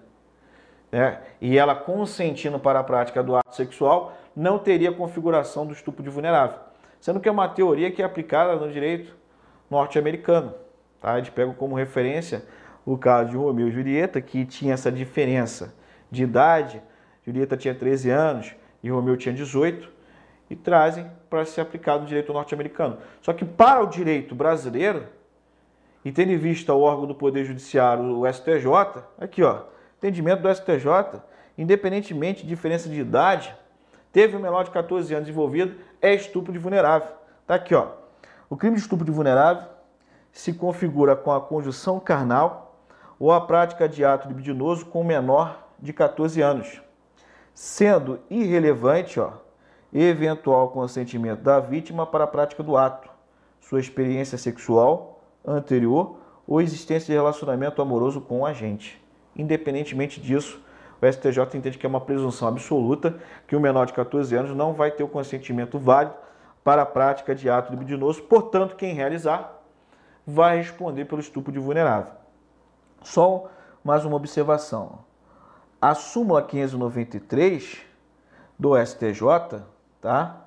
né, 0.92 1.22
e 1.40 1.58
ela 1.58 1.76
consentindo 1.76 2.60
para 2.60 2.80
a 2.80 2.84
prática 2.84 3.22
do 3.22 3.36
ato 3.36 3.56
sexual, 3.56 4.14
não 4.36 4.58
teria 4.58 4.92
configuração 4.92 5.66
do 5.66 5.74
estupro 5.74 6.02
de 6.02 6.10
vulnerável. 6.10 6.58
Sendo 7.00 7.20
que 7.20 7.30
é 7.30 7.32
uma 7.32 7.48
teoria 7.48 7.92
que 7.92 8.02
é 8.02 8.06
aplicada 8.06 8.56
no 8.56 8.72
direito 8.72 9.16
norte-americano. 9.70 10.54
Tá? 11.00 11.18
Gente 11.18 11.32
pega 11.32 11.54
como 11.54 11.76
referência 11.76 12.44
o 12.86 12.98
caso 12.98 13.32
de 13.32 13.38
Romeu 13.38 13.68
e 13.68 13.72
Julieta, 13.72 14.22
que 14.22 14.46
tinha 14.46 14.74
essa 14.74 14.92
diferença 14.92 15.74
de 16.10 16.24
idade. 16.24 16.82
Julieta 17.26 17.56
tinha 17.56 17.76
13 17.76 18.10
anos 18.10 18.56
e 18.82 18.90
Romeu 18.90 19.18
tinha 19.18 19.34
18, 19.34 20.00
e 20.50 20.56
trazem 20.56 21.10
para 21.30 21.46
ser 21.46 21.62
aplicado 21.62 22.02
no 22.02 22.08
direito 22.08 22.34
norte-americano. 22.34 22.98
Só 23.22 23.32
que 23.34 23.46
para 23.46 23.82
o 23.82 23.86
direito 23.86 24.34
brasileiro, 24.34 25.06
e 26.04 26.12
tendo 26.12 26.32
em 26.32 26.38
vista 26.38 26.74
o 26.74 26.82
órgão 26.82 27.06
do 27.06 27.14
Poder 27.14 27.46
Judiciário, 27.46 28.20
o 28.20 28.32
STJ, 28.32 29.04
aqui 29.20 29.44
ó, 29.44 29.64
entendimento 29.98 30.42
do 30.42 30.54
STJ, 30.54 31.22
independentemente 31.58 32.44
de 32.44 32.48
diferença 32.48 32.90
de 32.90 33.00
idade, 33.00 33.56
teve 34.12 34.36
um 34.36 34.40
menor 34.40 34.64
de 34.64 34.72
14 34.72 35.14
anos 35.14 35.30
envolvido, 35.30 35.76
é 36.02 36.14
estupro 36.14 36.52
de 36.52 36.58
vulnerável. 36.58 37.10
Tá 37.46 37.56
aqui 37.56 37.76
ó, 37.76 37.90
o 38.50 38.58
crime 38.58 38.76
de 38.76 38.82
estupro 38.82 39.06
de 39.06 39.12
vulnerável 39.12 39.68
se 40.32 40.54
configura 40.54 41.16
com 41.16 41.32
a 41.32 41.42
conjunção 41.42 42.00
carnal 42.00 42.69
ou 43.20 43.32
a 43.32 43.42
prática 43.42 43.88
de 43.90 44.06
ato 44.06 44.28
libidinoso 44.28 44.86
com 44.86 45.04
menor 45.04 45.68
de 45.78 45.92
14 45.92 46.42
anos, 46.42 46.82
sendo 47.54 48.20
irrelevante 48.30 49.20
ó, 49.20 49.34
eventual 49.94 50.70
consentimento 50.70 51.42
da 51.42 51.60
vítima 51.60 52.06
para 52.06 52.24
a 52.24 52.28
prática 52.28 52.64
do 52.64 52.78
ato, 52.78 53.10
sua 53.60 53.80
experiência 53.80 54.38
sexual 54.38 55.22
anterior 55.46 56.18
ou 56.48 56.62
existência 56.62 57.08
de 57.08 57.14
relacionamento 57.14 57.82
amoroso 57.82 58.22
com 58.22 58.42
o 58.42 58.46
agente. 58.46 59.02
Independentemente 59.36 60.20
disso, 60.20 60.62
o 61.02 61.06
STJ 61.06 61.58
entende 61.58 61.78
que 61.78 61.86
é 61.86 61.90
uma 61.90 62.02
presunção 62.02 62.48
absoluta 62.48 63.16
que 63.48 63.56
o 63.56 63.60
menor 63.60 63.86
de 63.86 63.94
14 63.94 64.36
anos 64.36 64.56
não 64.56 64.74
vai 64.74 64.92
ter 64.92 65.04
o 65.04 65.08
consentimento 65.08 65.78
válido 65.78 66.16
para 66.64 66.82
a 66.82 66.86
prática 66.86 67.34
de 67.34 67.50
ato 67.50 67.72
libidinoso, 67.72 68.22
portanto, 68.24 68.76
quem 68.76 68.94
realizar 68.94 69.62
vai 70.26 70.58
responder 70.58 71.06
pelo 71.06 71.22
estupro 71.22 71.52
de 71.52 71.60
vulnerável. 71.60 72.19
Só 73.02 73.50
mais 73.84 74.06
uma 74.06 74.16
observação. 74.16 75.00
A 75.82 75.96
súmula 75.96 76.42
593 76.42 77.80
do 78.58 78.78
STJ 78.78 79.64
tá? 80.02 80.46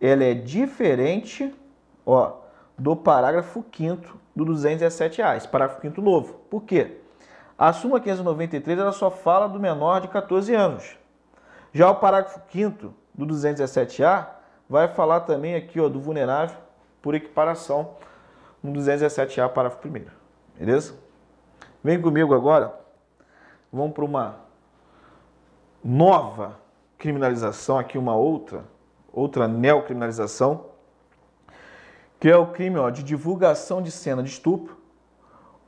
Ela 0.00 0.24
é 0.24 0.34
diferente, 0.34 1.54
ó, 2.04 2.40
do 2.76 2.94
parágrafo 2.94 3.64
5 3.74 4.18
do 4.34 4.44
217 4.44 5.18
reais, 5.18 5.46
parágrafo 5.46 5.80
5 5.80 6.00
novo. 6.00 6.34
Por 6.50 6.62
quê? 6.62 6.98
A 7.58 7.72
súmula 7.72 8.00
593 8.00 8.78
ela 8.78 8.92
só 8.92 9.10
fala 9.10 9.48
do 9.48 9.58
menor 9.58 10.00
de 10.00 10.08
14 10.08 10.54
anos. 10.54 10.96
Já 11.72 11.90
o 11.90 11.96
parágrafo 11.96 12.40
5 12.50 12.92
do 13.14 13.26
217A 13.26 14.26
vai 14.68 14.88
falar 14.88 15.20
também 15.20 15.54
aqui, 15.54 15.80
ó, 15.80 15.88
do 15.88 16.00
vulnerável 16.00 16.56
por 17.00 17.14
equiparação 17.14 17.94
no 18.62 18.72
217A, 18.72 19.48
parágrafo 19.48 19.88
1 19.88 20.06
Beleza? 20.58 20.94
Vem 21.86 22.02
comigo 22.02 22.34
agora. 22.34 22.74
Vamos 23.72 23.92
para 23.92 24.04
uma 24.04 24.40
nova 25.84 26.58
criminalização 26.98 27.78
aqui, 27.78 27.96
uma 27.96 28.16
outra 28.16 28.64
outra 29.12 29.46
neocriminalização, 29.46 30.64
que 32.18 32.28
é 32.28 32.36
o 32.36 32.48
crime 32.48 32.76
ó, 32.76 32.90
de 32.90 33.04
divulgação 33.04 33.80
de 33.80 33.92
cena 33.92 34.20
de 34.20 34.30
estupro 34.30 34.76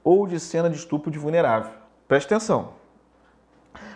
ou 0.02 0.26
de 0.26 0.40
cena 0.40 0.68
de 0.68 0.76
estupro 0.76 1.08
de 1.08 1.20
vulnerável. 1.20 1.70
Preste 2.08 2.26
atenção. 2.26 2.72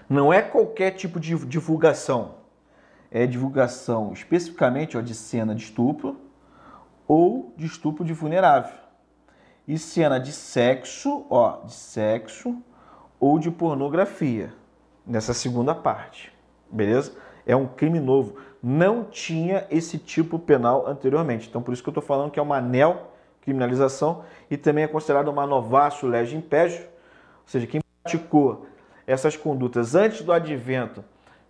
Não 0.09 0.33
é 0.33 0.41
qualquer 0.43 0.93
tipo 0.93 1.19
de 1.19 1.35
divulgação. 1.45 2.37
É 3.11 3.27
divulgação 3.27 4.13
especificamente 4.13 4.97
ó, 4.97 5.01
de 5.01 5.13
cena 5.13 5.57
de 5.57 5.65
estupro 5.65 6.21
ou 7.09 7.53
de 7.57 7.67
estupro 7.67 8.05
de 8.05 8.13
vulnerável. 8.13 8.82
E 9.67 9.79
cena 9.79 10.19
de 10.19 10.33
sexo, 10.33 11.27
ó, 11.31 11.65
de 11.65 11.73
sexo 11.73 12.57
ou 13.21 13.39
de 13.39 13.51
pornografia. 13.51 14.53
Nessa 15.07 15.33
segunda 15.33 15.75
parte. 15.75 16.33
Beleza? 16.71 17.13
É 17.47 17.55
um 17.55 17.67
crime 17.67 18.01
novo 18.01 18.37
não 18.63 19.05
tinha 19.05 19.67
esse 19.71 19.99
tipo 19.99 20.39
penal 20.39 20.87
anteriormente. 20.87 21.49
Então, 21.49 21.61
por 21.61 21.75
isso 21.75 21.83
que 21.83 21.89
eu 21.89 21.93
estou 21.93 22.03
falando 22.03 22.31
que 22.31 22.39
é 22.39 22.43
uma 22.43 22.63
criminalização 23.41 24.25
e 24.49 24.57
também 24.57 24.85
é 24.85 24.87
considerado 24.89 25.29
uma 25.29 25.47
novaço 25.47 26.07
legem 26.07 26.39
impédio, 26.39 26.83
ou 26.83 27.49
seja, 27.49 27.67
quem 27.67 27.81
praticou 28.05 28.67
essas 29.05 29.37
condutas 29.37 29.97
antes 29.97 30.23
do 30.23 30.33
advento 30.33 31.05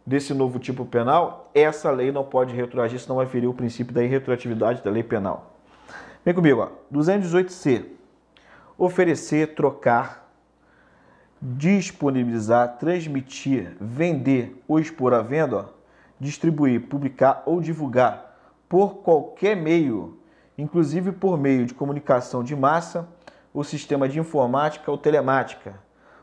desse 0.07 0.33
novo 0.33 0.59
tipo 0.59 0.87
penal, 0.87 1.51
essa 1.55 1.91
lei 1.91 2.11
não 2.11 2.25
pode 2.25 2.55
retroagir, 2.55 2.99
senão 2.99 3.17
vai 3.17 3.27
ferir 3.27 3.49
o 3.49 3.55
princípio 3.55 3.93
da 3.93 4.03
irretroatividade 4.03 4.83
da 4.83 4.91
lei 4.91 5.03
penal. 5.03 5.55
Vem 6.25 6.35
comigo, 6.35 6.61
ó. 6.61 6.71
218C. 6.93 7.85
Oferecer, 8.79 9.55
trocar, 9.55 10.23
disponibilizar, 11.41 12.79
transmitir, 12.79 13.77
vender 13.81 14.63
ou 14.69 14.79
expor 14.79 15.13
à 15.13 15.23
venda, 15.23 15.57
ó, 15.57 15.65
distribuir, 16.21 16.89
publicar 16.89 17.43
ou 17.45 17.61
divulgar 17.61 18.33
por 18.69 18.99
qualquer 19.03 19.57
meio, 19.57 20.19
inclusive 20.57 21.13
por 21.13 21.37
meio 21.37 21.67
de 21.67 21.75
comunicação 21.75 22.45
de 22.45 22.55
massa, 22.55 23.09
o 23.53 23.63
sistema 23.65 24.09
de 24.09 24.19
informática 24.19 24.91
ou 24.91 24.97
telemática, 24.97 25.75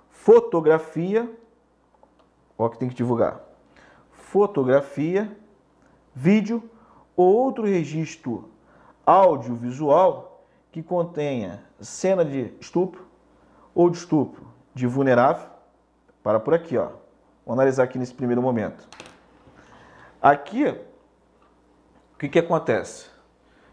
fotografia, 0.10 1.30
ó 2.58 2.70
que 2.70 2.80
tem 2.80 2.90
que 2.90 2.96
divulgar, 2.96 3.40
fotografia, 4.12 5.32
vídeo 6.16 6.64
ou 7.16 7.36
outro 7.36 7.66
registro 7.66 8.50
audiovisual 9.06 10.29
que 10.72 10.84
contenha 10.84 11.64
cena 11.80 12.24
de 12.24 12.54
estupro 12.60 13.08
ou 13.74 13.90
de 13.90 13.98
estupro 13.98 14.48
de 14.74 14.86
vulnerável, 14.88 15.48
para 16.24 16.40
por 16.40 16.54
aqui, 16.54 16.78
ó. 16.78 16.90
Vamos 17.46 17.60
analisar 17.60 17.84
aqui 17.84 17.98
nesse 17.98 18.14
primeiro 18.14 18.42
momento. 18.42 18.88
Aqui, 20.22 20.68
o 20.68 22.18
que, 22.18 22.30
que 22.30 22.40
acontece? 22.40 23.10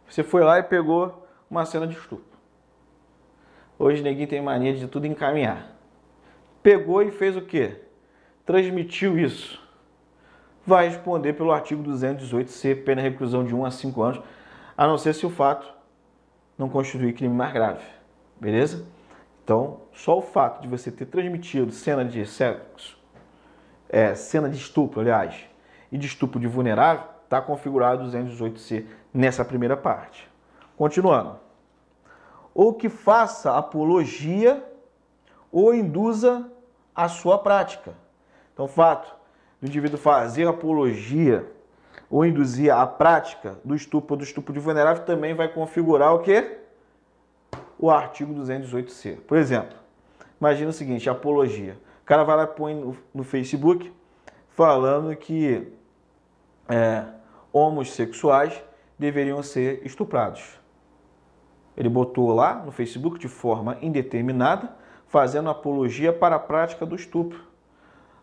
Você 0.09 0.23
foi 0.23 0.43
lá 0.43 0.59
e 0.59 0.63
pegou 0.63 1.27
uma 1.51 1.67
cena 1.67 1.87
de 1.87 1.95
estupro. 1.95 2.25
Hoje 3.79 4.03
ninguém 4.03 4.27
tem 4.27 4.41
mania 4.41 4.75
de 4.75 4.89
tudo 4.89 5.07
encaminhar. 5.07 5.77
Pegou 6.63 7.03
e 7.03 7.11
fez 7.11 7.37
o 7.37 7.43
quê? 7.43 7.83
Transmitiu 8.45 9.19
isso. 9.19 9.63
Vai 10.65 10.89
responder 10.89 11.35
pelo 11.35 11.53
artigo 11.53 11.83
218C, 11.83 12.85
pena 12.85 13.03
de 13.03 13.09
reclusão 13.11 13.45
de 13.45 13.55
1 13.55 13.65
a 13.65 13.71
5 13.71 14.03
anos, 14.03 14.23
a 14.77 14.87
não 14.87 14.97
ser 14.97 15.15
se 15.15 15.27
o 15.27 15.31
fato 15.31 15.76
não 16.59 16.69
constituir 16.69 17.13
crime 17.13 17.35
mais 17.35 17.53
grave. 17.53 17.85
Beleza? 18.41 18.87
Então, 19.45 19.81
só 19.93 20.19
o 20.19 20.23
fato 20.23 20.61
de 20.61 20.69
você 20.69 20.91
ter 20.91 21.07
transmitido 21.07 21.71
cena 21.71 22.05
de 22.05 22.27
sexo, 22.27 22.99
é, 23.89 24.15
cena 24.15 24.49
de 24.49 24.57
estupro, 24.57 25.01
aliás, 25.01 25.37
e 25.91 25.97
de 25.97 26.07
estupro 26.07 26.41
de 26.41 26.47
vulnerável, 26.47 27.05
está 27.25 27.41
configurado 27.41 28.05
218C 28.05 28.87
nessa 29.13 29.45
primeira 29.45 29.77
parte. 29.77 30.29
Continuando. 30.77 31.39
Ou 32.55 32.75
que 32.75 32.89
faça 32.89 33.57
apologia 33.57 34.65
ou 35.53 35.75
induza 35.75 36.51
a 36.95 37.09
sua 37.09 37.39
prática. 37.39 37.95
Então, 38.53 38.65
o 38.65 38.69
fato 38.69 39.15
do 39.61 39.67
indivíduo 39.69 39.99
fazer 39.99 40.47
apologia 40.49 41.47
ou 42.11 42.25
induzir 42.25 42.73
a 42.73 42.87
prática 42.87 43.59
do 43.65 43.75
estupro 43.75 44.15
ou 44.15 44.19
do 44.19 44.25
estupro 44.25 44.53
de 44.53 44.61
vulnerável 44.61 45.05
também 45.05 45.35
vai 45.35 45.49
configurar 45.49 46.15
o 46.15 46.21
quê? 46.21 46.59
O 47.79 47.91
artigo 47.91 48.35
218C. 48.35 49.19
Por 49.21 49.37
exemplo, 49.37 49.77
imagina 50.41 50.71
o 50.71 50.73
seguinte, 50.73 51.11
apologia. 51.11 51.77
O 52.03 52.07
cara 52.07 52.25
vai 52.25 52.37
lá 52.37 52.45
e 52.45 52.49
põe 52.49 52.75
no, 52.75 52.97
no 53.13 53.25
Facebook 53.25 53.93
falando 54.51 55.15
que 55.17 55.71
é, 56.69 57.05
homossexuais 57.53 58.63
deveriam 58.99 59.43
ser 59.43 59.85
estuprados. 59.85 60.59
Ele 61.77 61.89
botou 61.89 62.33
lá 62.33 62.55
no 62.55 62.73
Facebook 62.73 63.19
de 63.19 63.29
forma 63.29 63.77
indeterminada, 63.83 64.75
fazendo 65.07 65.51
apologia 65.51 66.13
para 66.13 66.37
a 66.37 66.39
prática 66.39 66.87
do 66.87 66.97
estupro, 66.97 67.41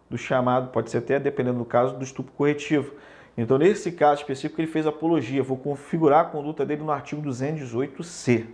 do 0.10 0.18
chamado, 0.18 0.70
pode 0.70 0.90
ser 0.90 0.98
até, 0.98 1.20
dependendo 1.20 1.60
do 1.60 1.66
caso, 1.66 1.96
do 1.96 2.04
estupro 2.04 2.34
corretivo. 2.34 2.94
Então, 3.38 3.58
nesse 3.58 3.92
caso 3.92 4.22
específico, 4.22 4.62
ele 4.62 4.72
fez 4.72 4.86
apologia. 4.86 5.42
Vou 5.42 5.58
configurar 5.58 6.22
a 6.22 6.30
conduta 6.30 6.66
dele 6.66 6.84
no 6.84 6.92
artigo 6.92 7.22
218C. 7.22 8.46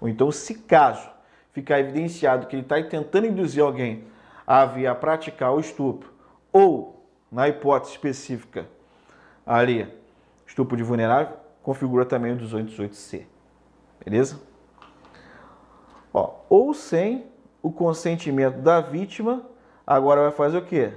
Ou 0.00 0.08
então, 0.08 0.32
se 0.32 0.54
caso 0.54 1.08
ficar 1.52 1.80
evidenciado 1.80 2.46
que 2.46 2.56
ele 2.56 2.62
está 2.62 2.82
tentando 2.82 3.26
induzir 3.26 3.62
alguém 3.62 4.04
a 4.46 4.64
vir 4.64 4.86
a 4.86 4.94
praticar 4.94 5.52
o 5.52 5.60
estupro, 5.60 6.10
ou, 6.52 7.06
na 7.30 7.48
hipótese 7.48 7.92
específica, 7.92 8.66
ali 9.46 9.86
estupro 10.46 10.76
de 10.76 10.82
vulnerável, 10.82 11.36
configura 11.62 12.04
também 12.06 12.32
o 12.32 12.38
218C. 12.38 13.26
Beleza? 14.04 14.40
Ó, 16.12 16.40
ou 16.48 16.72
sem 16.72 17.26
o 17.62 17.70
consentimento 17.70 18.58
da 18.58 18.80
vítima, 18.80 19.46
agora 19.86 20.22
vai 20.22 20.32
fazer 20.32 20.58
o 20.58 20.64
quê? 20.64 20.92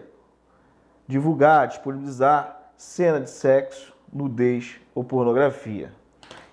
Divulgar, 1.08 1.68
disponibilizar 1.68 2.63
cena 2.84 3.20
de 3.20 3.30
sexo, 3.30 3.94
nudez 4.12 4.76
ou 4.94 5.04
pornografia. 5.04 5.92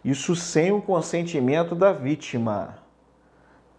Isso 0.03 0.35
sem 0.35 0.73
o 0.73 0.81
consentimento 0.81 1.75
da 1.75 1.93
vítima, 1.93 2.79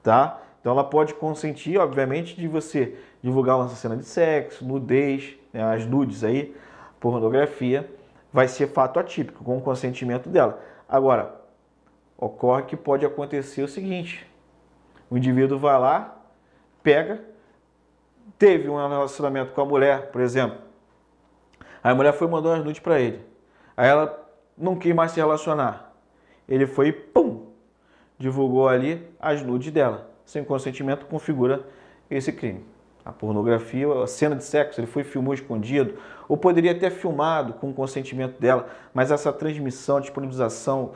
tá? 0.04 0.40
Então 0.60 0.74
ela 0.74 0.84
pode 0.84 1.16
consentir, 1.16 1.80
obviamente, 1.80 2.36
de 2.36 2.48
você 2.48 2.96
divulgar 3.24 3.58
uma 3.58 3.68
cena 3.70 3.98
de 3.98 4.06
sexo, 4.06 4.64
nudez, 4.64 5.34
né, 5.52 5.64
as 5.64 5.88
nudes 5.88 6.24
aí, 6.24 6.56
pornografia, 7.00 7.90
vai 8.32 8.48
ser 8.48 8.68
fato 8.68 9.00
atípico, 9.00 9.44
com 9.44 9.58
o 9.58 9.62
consentimento 9.62 10.30
dela. 10.30 10.62
Agora, 10.88 11.34
ocorre 12.16 12.64
que 12.64 12.76
pode 12.78 13.06
acontecer 13.06 13.64
o 13.64 13.68
seguinte: 13.68 14.30
o 15.10 15.18
indivíduo 15.18 15.58
vai 15.58 15.80
lá, 15.80 16.22
pega, 16.84 17.24
teve 18.38 18.70
um 18.70 18.76
relacionamento 18.76 19.54
com 19.54 19.62
a 19.62 19.66
mulher, 19.66 20.12
por 20.12 20.22
exemplo. 20.22 20.71
Aí 21.84 21.92
a 21.92 21.96
mulher 21.96 22.14
foi 22.14 22.28
e 22.28 22.32
mandou 22.32 22.52
as 22.54 22.64
nudes 22.64 22.80
para 22.80 23.00
ele. 23.00 23.20
Aí 23.76 23.90
ela 23.90 24.22
não 24.58 24.76
quis 24.76 24.94
mais 24.94 25.12
se 25.12 25.20
relacionar. 25.20 25.94
Ele 26.48 26.68
foi 26.68 26.90
e 26.90 26.92
pum, 26.92 27.48
divulgou 28.18 28.68
ali 28.68 29.06
as 29.20 29.42
nudes 29.42 29.72
dela. 29.72 30.10
Sem 30.26 30.44
consentimento 30.44 31.06
configura 31.06 31.66
esse 32.10 32.32
crime. 32.32 32.64
A 33.04 33.12
pornografia, 33.12 33.88
a 34.04 34.06
cena 34.06 34.36
de 34.36 34.44
sexo, 34.44 34.80
ele 34.80 34.86
foi 34.86 35.04
filmou 35.04 35.34
escondido, 35.34 35.98
ou 36.28 36.38
poderia 36.38 36.78
ter 36.78 36.92
filmado 36.92 37.54
com 37.54 37.72
o 37.72 37.74
consentimento 37.74 38.40
dela, 38.40 38.68
mas 38.94 39.12
essa 39.12 39.34
transmissão, 39.34 40.00
disponibilização, 40.00 40.92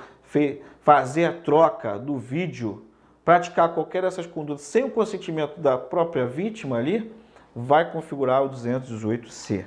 fazer 0.82 1.26
a 1.26 1.34
troca 1.34 1.98
do 1.98 2.18
vídeo, 2.18 2.86
praticar 3.24 3.74
qualquer 3.74 4.04
dessas 4.04 4.28
condutas 4.28 4.62
sem 4.62 4.84
o 4.84 4.92
consentimento 4.92 5.60
da 5.60 5.78
própria 5.80 6.28
vítima 6.28 6.78
ali, 6.78 7.12
vai 7.56 7.92
configurar 7.92 8.44
o 8.44 8.50
218C. 8.50 9.66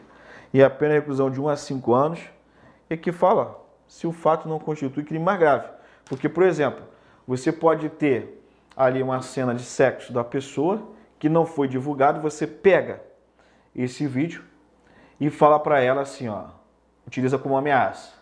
E 0.53 0.63
a 0.63 0.71
pena 0.71 0.95
de 0.95 1.01
reclusão 1.01 1.31
de 1.31 1.41
1 1.41 1.49
a 1.49 1.57
5 1.57 1.95
anos 1.95 2.21
é 2.89 2.97
que 2.97 3.13
fala 3.13 3.61
se 3.87 4.07
o 4.07 4.13
fato 4.13 4.49
não 4.49 4.59
constitui 4.59 5.05
crime 5.05 5.25
mais 5.25 5.39
grave. 5.39 5.69
Porque, 6.07 6.29
por 6.29 6.43
exemplo, 6.43 6.83
você 7.27 7.53
pode 7.53 7.89
ter 7.89 8.43
ali 8.77 9.03
uma 9.03 9.21
cena 9.23 9.55
de 9.55 9.63
sexo 9.63 10.13
da 10.13 10.25
pessoa 10.25 10.83
que 11.19 11.29
não 11.29 11.45
foi 11.45 11.67
divulgado, 11.69 12.21
você 12.21 12.47
pega 12.47 13.03
esse 13.75 14.07
vídeo 14.07 14.45
e 15.21 15.31
fala 15.31 15.59
para 15.59 15.81
ela 15.81 16.03
assim, 16.03 16.29
ó, 16.29 16.45
utiliza 17.07 17.39
como 17.39 17.57
ameaça. 17.57 18.13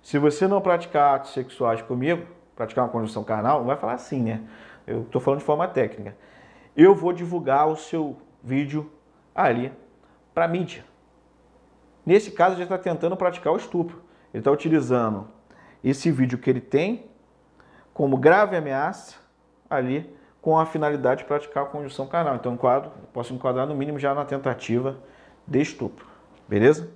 Se 0.00 0.18
você 0.18 0.46
não 0.46 0.60
praticar 0.60 1.16
atos 1.16 1.32
sexuais 1.32 1.82
comigo, 1.82 2.24
praticar 2.54 2.84
uma 2.84 2.90
conjunção 2.90 3.24
carnal, 3.24 3.58
não 3.58 3.66
vai 3.66 3.76
falar 3.76 3.94
assim, 3.94 4.22
né? 4.22 4.42
Eu 4.86 5.02
estou 5.02 5.20
falando 5.20 5.40
de 5.40 5.44
forma 5.44 5.66
técnica. 5.66 6.16
Eu 6.76 6.94
vou 6.94 7.12
divulgar 7.12 7.66
o 7.66 7.76
seu 7.76 8.16
vídeo 8.42 8.90
ali 9.34 9.72
para 10.32 10.46
mídia. 10.46 10.84
Nesse 12.06 12.30
caso, 12.30 12.54
ele 12.54 12.62
está 12.62 12.78
tentando 12.78 13.16
praticar 13.16 13.52
o 13.52 13.56
estupro. 13.56 14.00
Ele 14.32 14.40
está 14.40 14.50
utilizando 14.50 15.26
esse 15.82 16.10
vídeo 16.10 16.38
que 16.38 16.48
ele 16.48 16.60
tem 16.60 17.06
como 17.92 18.16
grave 18.16 18.56
ameaça 18.56 19.16
ali 19.68 20.14
com 20.40 20.56
a 20.56 20.64
finalidade 20.64 21.22
de 21.22 21.26
praticar 21.26 21.64
a 21.64 21.66
conjunção 21.66 22.06
carnal. 22.06 22.36
Então, 22.36 22.54
enquadro, 22.54 22.92
posso 23.12 23.34
enquadrar 23.34 23.66
no 23.66 23.74
mínimo 23.74 23.98
já 23.98 24.14
na 24.14 24.24
tentativa 24.24 24.96
de 25.44 25.60
estupro. 25.60 26.06
Beleza? 26.48 26.88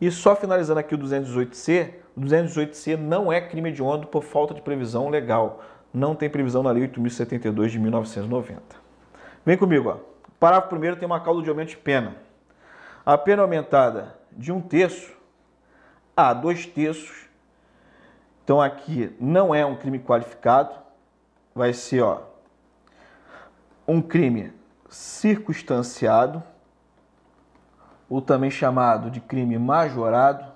E 0.00 0.10
só 0.10 0.34
finalizando 0.34 0.80
aqui 0.80 0.94
o 0.94 0.98
218C, 0.98 1.90
o 2.16 2.20
218C 2.22 2.96
não 2.96 3.30
é 3.30 3.40
crime 3.40 3.68
hediondo 3.68 4.06
por 4.06 4.22
falta 4.22 4.54
de 4.54 4.62
previsão 4.62 5.08
legal. 5.08 5.62
Não 5.92 6.14
tem 6.14 6.30
previsão 6.30 6.62
na 6.62 6.70
Lei 6.70 6.88
8.072 6.88 7.68
de 7.68 7.78
1990. 7.78 8.62
Vem 9.44 9.58
comigo, 9.58 9.90
ó. 9.90 9.96
Parágrafo 10.40 10.70
primeiro 10.70 10.96
tem 10.96 11.06
uma 11.06 11.20
causa 11.20 11.42
de 11.42 11.50
aumento 11.50 11.68
de 11.68 11.76
pena. 11.76 12.16
A 13.04 13.18
pena 13.18 13.42
aumentada 13.42 14.16
de 14.30 14.52
um 14.52 14.60
terço 14.60 15.12
a 16.16 16.32
dois 16.32 16.66
terços. 16.66 17.28
Então 18.44 18.60
aqui 18.60 19.14
não 19.20 19.54
é 19.54 19.64
um 19.66 19.76
crime 19.76 19.98
qualificado, 19.98 20.74
vai 21.54 21.72
ser 21.72 22.02
ó, 22.02 22.22
um 23.86 24.00
crime 24.00 24.52
circunstanciado, 24.88 26.42
ou 28.08 28.20
também 28.20 28.50
chamado 28.50 29.10
de 29.10 29.20
crime 29.20 29.58
majorado, 29.58 30.52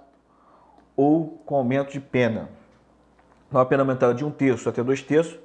ou 0.95 1.39
com 1.45 1.57
aumento 1.57 1.93
de 1.93 2.01
pena. 2.01 2.49
Uma 3.51 3.65
pena 3.65 3.83
aumentada 3.83 4.15
de 4.15 4.25
um 4.25 4.31
terço 4.31 4.69
até 4.69 4.83
dois 4.85 5.03
terços, 5.03 5.39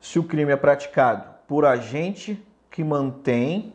se 0.00 0.18
o 0.18 0.24
crime 0.24 0.52
é 0.52 0.56
praticado 0.56 1.24
por 1.46 1.64
agente 1.64 2.42
que 2.70 2.84
mantém. 2.84 3.74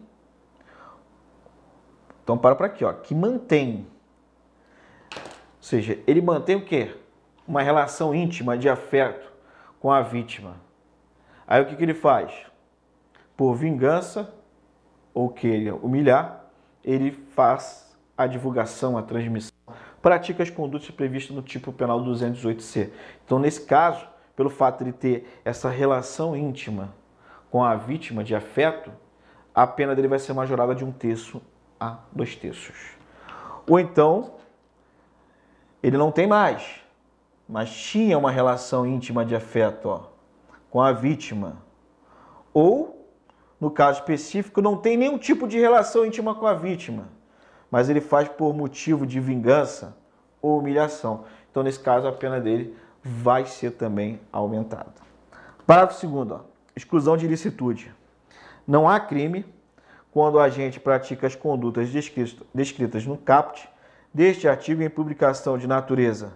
Então 2.23 2.37
para 2.37 2.55
para 2.55 2.67
aqui, 2.67 2.85
ó, 2.85 2.93
que 2.93 3.13
mantém. 3.13 3.85
Ou 5.15 5.21
seja, 5.61 5.99
ele 6.07 6.21
mantém 6.21 6.55
o 6.55 6.65
quê? 6.65 6.95
Uma 7.47 7.61
relação 7.61 8.15
íntima 8.15 8.57
de 8.57 8.69
afeto 8.69 9.31
com 9.79 9.91
a 9.91 10.01
vítima. 10.01 10.55
Aí 11.45 11.61
o 11.61 11.65
que, 11.65 11.75
que 11.75 11.83
ele 11.83 11.93
faz? 11.93 12.33
Por 13.35 13.53
vingança 13.55 14.33
ou 15.13 15.29
queira 15.29 15.75
humilhar, 15.75 16.45
ele 16.83 17.11
faz 17.11 17.95
a 18.17 18.25
divulgação, 18.25 18.97
a 18.97 19.01
transmissão, 19.01 19.53
pratica 20.01 20.43
as 20.43 20.49
condutas 20.49 20.89
previstas 20.91 21.35
no 21.35 21.41
tipo 21.41 21.71
penal 21.71 21.99
218C. 22.01 22.91
Então, 23.25 23.39
nesse 23.39 23.65
caso, 23.65 24.07
pelo 24.35 24.49
fato 24.49 24.83
de 24.83 24.91
ter 24.91 25.41
essa 25.43 25.69
relação 25.69 26.35
íntima 26.35 26.93
com 27.51 27.63
a 27.63 27.75
vítima 27.75 28.23
de 28.23 28.35
afeto, 28.35 28.91
a 29.53 29.67
pena 29.67 29.95
dele 29.95 30.07
vai 30.07 30.19
ser 30.19 30.33
majorada 30.33 30.73
de 30.73 30.83
um 30.83 30.91
terço 30.91 31.41
a 31.83 31.97
dois 32.11 32.35
terços. 32.35 32.75
Ou 33.69 33.79
então, 33.79 34.35
ele 35.81 35.97
não 35.97 36.11
tem 36.11 36.27
mais, 36.27 36.81
mas 37.47 37.69
tinha 37.69 38.17
uma 38.17 38.31
relação 38.31 38.85
íntima 38.85 39.25
de 39.25 39.35
afeto, 39.35 39.89
ó, 39.89 40.03
com 40.69 40.81
a 40.81 40.91
vítima. 40.91 41.57
Ou, 42.53 43.07
no 43.59 43.69
caso 43.69 43.99
específico, 43.99 44.61
não 44.61 44.77
tem 44.77 44.95
nenhum 44.95 45.17
tipo 45.17 45.47
de 45.47 45.59
relação 45.59 46.05
íntima 46.05 46.33
com 46.35 46.47
a 46.47 46.53
vítima, 46.53 47.09
mas 47.69 47.89
ele 47.89 48.01
faz 48.01 48.29
por 48.29 48.53
motivo 48.53 49.05
de 49.05 49.19
vingança 49.19 49.97
ou 50.41 50.59
humilhação. 50.59 51.25
Então, 51.51 51.63
nesse 51.63 51.79
caso, 51.79 52.07
a 52.07 52.11
pena 52.11 52.39
dele 52.39 52.75
vai 53.03 53.45
ser 53.45 53.71
também 53.71 54.19
aumentada. 54.31 54.93
Parágrafo 55.65 56.07
2 56.07 56.41
exclusão 56.75 57.15
de 57.15 57.25
ilicitude. 57.25 57.93
Não 58.65 58.89
há 58.89 58.99
crime 58.99 59.45
quando 60.13 60.35
o 60.35 60.39
agente 60.39 60.79
pratica 60.79 61.25
as 61.25 61.35
condutas 61.35 61.89
descritas 62.53 63.05
no 63.05 63.17
caput 63.17 63.67
deste 64.13 64.47
artigo 64.47 64.83
em 64.83 64.89
publicação 64.89 65.57
de 65.57 65.65
natureza 65.65 66.33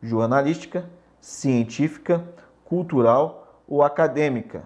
jornalística, 0.00 0.88
científica, 1.20 2.24
cultural 2.64 3.62
ou 3.66 3.82
acadêmica, 3.82 4.62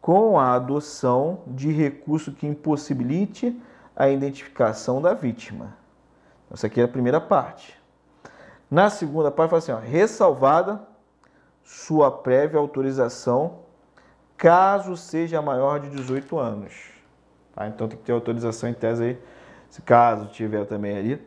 com 0.00 0.38
a 0.38 0.54
adoção 0.54 1.42
de 1.46 1.70
recurso 1.70 2.32
que 2.32 2.48
impossibilite 2.48 3.56
a 3.94 4.08
identificação 4.08 5.00
da 5.00 5.14
vítima. 5.14 5.76
Essa 6.50 6.66
aqui 6.66 6.80
é 6.80 6.84
a 6.84 6.88
primeira 6.88 7.20
parte. 7.20 7.78
Na 8.68 8.90
segunda 8.90 9.30
parte, 9.30 9.50
fala 9.50 9.58
assim: 9.58 9.72
ó, 9.72 9.78
ressalvada 9.78 10.82
sua 11.62 12.10
prévia 12.10 12.58
autorização, 12.58 13.60
caso 14.36 14.96
seja 14.96 15.40
maior 15.40 15.78
de 15.78 15.90
18 15.90 16.36
anos. 16.38 16.93
Tá? 17.54 17.68
Então 17.68 17.88
tem 17.88 17.98
que 17.98 18.04
ter 18.04 18.12
autorização 18.12 18.68
em 18.68 18.74
tese 18.74 19.04
aí, 19.04 19.18
se 19.68 19.82
caso 19.82 20.26
tiver 20.26 20.64
também 20.66 20.96
ali. 20.96 21.22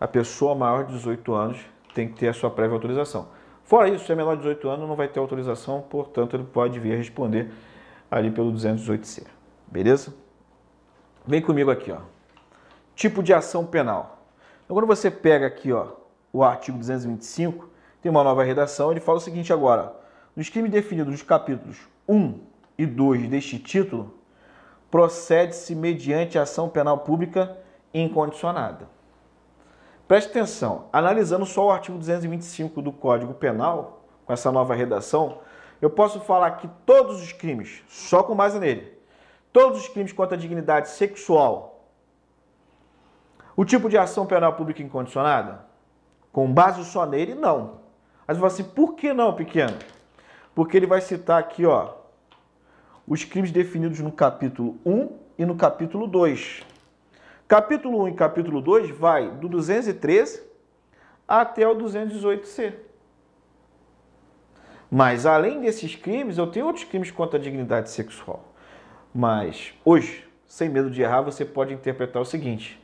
A 0.00 0.06
pessoa 0.06 0.54
maior 0.54 0.84
de 0.84 0.92
18 0.94 1.34
anos 1.34 1.58
tem 1.94 2.08
que 2.08 2.14
ter 2.14 2.28
a 2.28 2.32
sua 2.32 2.50
prévia 2.50 2.74
autorização. 2.74 3.28
Fora 3.64 3.88
isso, 3.88 4.06
se 4.06 4.12
é 4.12 4.14
menor 4.14 4.34
de 4.36 4.42
18 4.42 4.68
anos, 4.68 4.88
não 4.88 4.96
vai 4.96 5.08
ter 5.08 5.18
autorização, 5.18 5.82
portanto, 5.82 6.34
ele 6.34 6.44
pode 6.44 6.78
vir 6.80 6.96
responder 6.96 7.50
ali 8.10 8.30
pelo 8.30 8.52
208C. 8.52 9.26
Beleza? 9.66 10.14
Vem 11.26 11.42
comigo 11.42 11.70
aqui, 11.70 11.92
ó. 11.92 11.98
Tipo 12.94 13.22
de 13.22 13.34
ação 13.34 13.66
penal. 13.66 14.24
Então, 14.64 14.74
quando 14.74 14.86
você 14.86 15.10
pega 15.10 15.46
aqui, 15.46 15.72
ó, 15.72 15.88
o 16.32 16.42
artigo 16.42 16.78
225, 16.78 17.68
tem 18.00 18.10
uma 18.10 18.24
nova 18.24 18.42
redação, 18.42 18.90
ele 18.90 19.00
fala 19.00 19.18
o 19.18 19.20
seguinte 19.20 19.52
agora: 19.52 19.94
nos 20.34 20.48
crimes 20.48 20.70
definidos 20.70 21.12
nos 21.12 21.22
capítulos 21.22 21.76
1 22.08 22.40
e 22.78 22.86
2 22.86 23.28
deste 23.28 23.58
título, 23.58 24.17
procede-se 24.90 25.74
mediante 25.74 26.38
ação 26.38 26.68
penal 26.68 26.98
pública 26.98 27.56
incondicionada. 27.92 28.88
Preste 30.06 30.30
atenção, 30.30 30.86
analisando 30.92 31.44
só 31.44 31.66
o 31.66 31.70
artigo 31.70 31.98
225 31.98 32.80
do 32.80 32.92
Código 32.92 33.34
Penal, 33.34 34.04
com 34.24 34.32
essa 34.32 34.50
nova 34.50 34.74
redação, 34.74 35.40
eu 35.80 35.90
posso 35.90 36.20
falar 36.20 36.52
que 36.52 36.68
todos 36.86 37.22
os 37.22 37.32
crimes, 37.32 37.82
só 37.88 38.22
com 38.22 38.34
base 38.34 38.58
nele, 38.58 38.98
todos 39.52 39.80
os 39.80 39.88
crimes 39.88 40.12
contra 40.12 40.36
a 40.36 40.40
dignidade 40.40 40.88
sexual, 40.88 41.84
o 43.56 43.64
tipo 43.64 43.88
de 43.88 43.98
ação 43.98 44.24
penal 44.24 44.54
pública 44.54 44.82
incondicionada, 44.82 45.66
Com 46.30 46.52
base 46.52 46.84
só 46.84 47.04
nele, 47.04 47.34
não. 47.34 47.80
Aí 48.26 48.36
você 48.36 48.62
assim, 48.62 48.70
por 48.70 48.94
que 48.94 49.12
não, 49.12 49.32
pequeno? 49.32 49.76
Porque 50.54 50.76
ele 50.76 50.86
vai 50.86 51.00
citar 51.00 51.40
aqui, 51.40 51.66
ó, 51.66 51.94
os 53.08 53.24
crimes 53.24 53.50
definidos 53.50 54.00
no 54.00 54.12
capítulo 54.12 54.78
1 54.84 55.08
e 55.38 55.46
no 55.46 55.56
capítulo 55.56 56.06
2. 56.06 56.62
Capítulo 57.46 58.02
1 58.02 58.08
e 58.08 58.14
capítulo 58.14 58.60
2 58.60 58.90
vai 58.90 59.30
do 59.30 59.48
213 59.48 60.42
até 61.26 61.66
o 61.66 61.74
218c. 61.74 62.74
Mas 64.90 65.24
além 65.24 65.62
desses 65.62 65.94
crimes, 65.94 66.36
eu 66.36 66.46
tenho 66.46 66.66
outros 66.66 66.84
crimes 66.84 67.10
contra 67.10 67.38
a 67.38 67.42
dignidade 67.42 67.90
sexual. 67.90 68.52
Mas 69.14 69.72
hoje, 69.84 70.26
sem 70.46 70.68
medo 70.68 70.90
de 70.90 71.00
errar, 71.00 71.22
você 71.22 71.44
pode 71.44 71.72
interpretar 71.72 72.20
o 72.20 72.26
seguinte: 72.26 72.78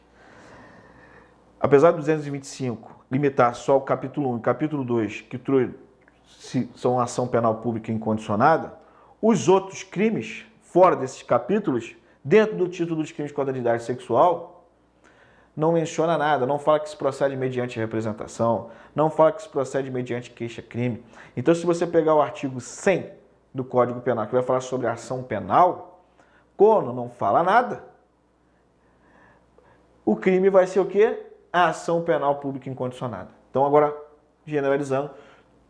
apesar 1.61 1.91
do 1.91 1.99
225 1.99 3.05
limitar 3.11 3.55
só 3.55 3.77
o 3.77 3.83
capítulo 3.83 4.33
1 4.35 4.39
e 4.39 4.41
capítulo 4.41 4.85
2, 4.85 5.21
que 5.23 5.41
são 6.75 6.99
ação 6.99 7.29
penal 7.29 7.57
pública 7.57 7.93
incondicionada, 7.93 8.84
os 9.27 9.49
outros 9.49 9.83
crimes, 9.83 10.45
fora 10.61 10.95
desses 10.95 11.23
capítulos, 11.23 11.97
dentro 12.23 12.59
do 12.59 12.69
título 12.69 13.01
dos 13.01 13.11
crimes 13.11 13.33
contra 13.33 13.53
a 13.53 13.55
dignidade 13.55 13.83
sexual, 13.83 14.67
não 15.57 15.73
menciona 15.73 16.19
nada, 16.19 16.45
não 16.45 16.59
fala 16.59 16.79
que 16.79 16.91
se 16.91 16.97
procede 16.97 17.35
mediante 17.35 17.79
representação, 17.79 18.69
não 18.95 19.09
fala 19.09 19.33
que 19.33 19.41
se 19.41 19.49
procede 19.49 19.91
mediante 19.91 20.31
queixa-crime. 20.31 21.03
Então, 21.35 21.55
se 21.55 21.65
você 21.65 21.87
pegar 21.87 22.15
o 22.15 22.21
artigo 22.21 22.61
100 22.61 23.13
do 23.55 23.65
Código 23.65 23.99
Penal, 24.03 24.27
que 24.27 24.35
vai 24.35 24.43
falar 24.43 24.61
sobre 24.61 24.87
ação 24.89 25.23
penal, 25.23 26.05
quando 26.55 26.93
não 26.93 27.09
fala 27.09 27.43
nada, 27.43 27.83
o 30.05 30.17
crime 30.17 30.51
vai 30.51 30.67
ser 30.67 30.81
o 30.81 30.87
quê? 30.87 31.25
A 31.51 31.69
ação 31.69 32.03
penal 32.03 32.35
pública 32.41 32.69
incondicionada. 32.69 33.31
Então, 33.49 33.65
agora, 33.65 33.97
generalizando, 34.45 35.11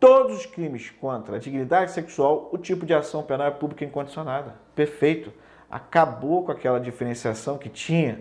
todos 0.05 0.37
os 0.37 0.45
crimes 0.45 0.91
contra 1.01 1.37
a 1.37 1.39
dignidade 1.39 1.91
sexual, 1.93 2.51
o 2.53 2.59
tipo 2.59 2.85
de 2.85 2.93
ação 2.93 3.23
penal 3.23 3.47
é 3.47 3.51
pública 3.51 3.87
incondicionada. 3.87 4.55
Perfeito. 4.75 5.33
Acabou 5.71 6.45
com 6.45 6.53
aquela 6.53 6.79
diferenciação 6.79 7.57
que 7.57 7.71
tinha 7.71 8.21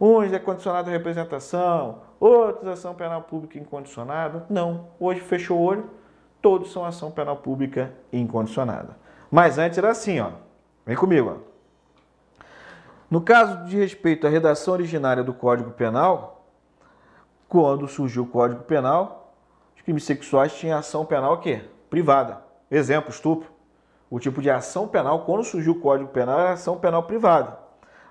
Uns 0.00 0.32
é 0.32 0.38
condicionado 0.38 0.90
à 0.90 0.92
representação, 0.92 2.02
outros 2.20 2.68
ação 2.68 2.94
penal 2.94 3.22
pública 3.22 3.58
incondicionada. 3.58 4.44
Não, 4.50 4.88
hoje 5.00 5.20
fechou 5.20 5.58
o 5.58 5.62
olho, 5.62 5.90
todos 6.42 6.72
são 6.72 6.84
ação 6.84 7.10
penal 7.10 7.38
pública 7.38 7.92
incondicionada. 8.12 8.96
Mas 9.30 9.58
antes 9.58 9.78
era 9.78 9.90
assim, 9.90 10.20
ó. 10.20 10.30
Vem 10.84 10.96
comigo, 10.96 11.40
ó. 11.40 12.44
No 13.10 13.20
caso 13.20 13.64
de 13.64 13.76
respeito 13.76 14.26
à 14.26 14.30
redação 14.30 14.74
originária 14.74 15.24
do 15.24 15.32
Código 15.32 15.70
Penal, 15.70 16.44
quando 17.48 17.88
surgiu 17.88 18.24
o 18.24 18.26
Código 18.26 18.62
Penal, 18.64 19.23
crimes 19.84 20.04
sexuais 20.04 20.52
tinham 20.54 20.78
ação 20.78 21.04
penal 21.04 21.34
o 21.34 21.38
quê? 21.38 21.60
Privada. 21.90 22.42
Exemplo, 22.70 23.10
estupro. 23.10 23.48
O 24.10 24.18
tipo 24.18 24.40
de 24.40 24.50
ação 24.50 24.88
penal, 24.88 25.24
quando 25.24 25.44
surgiu 25.44 25.72
o 25.72 25.80
Código 25.80 26.10
Penal, 26.10 26.40
era 26.40 26.52
ação 26.52 26.78
penal 26.78 27.02
privada. 27.02 27.58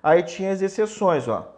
Aí 0.02 0.22
tinha 0.24 0.52
as 0.52 0.62
exceções, 0.62 1.28
ó. 1.28 1.50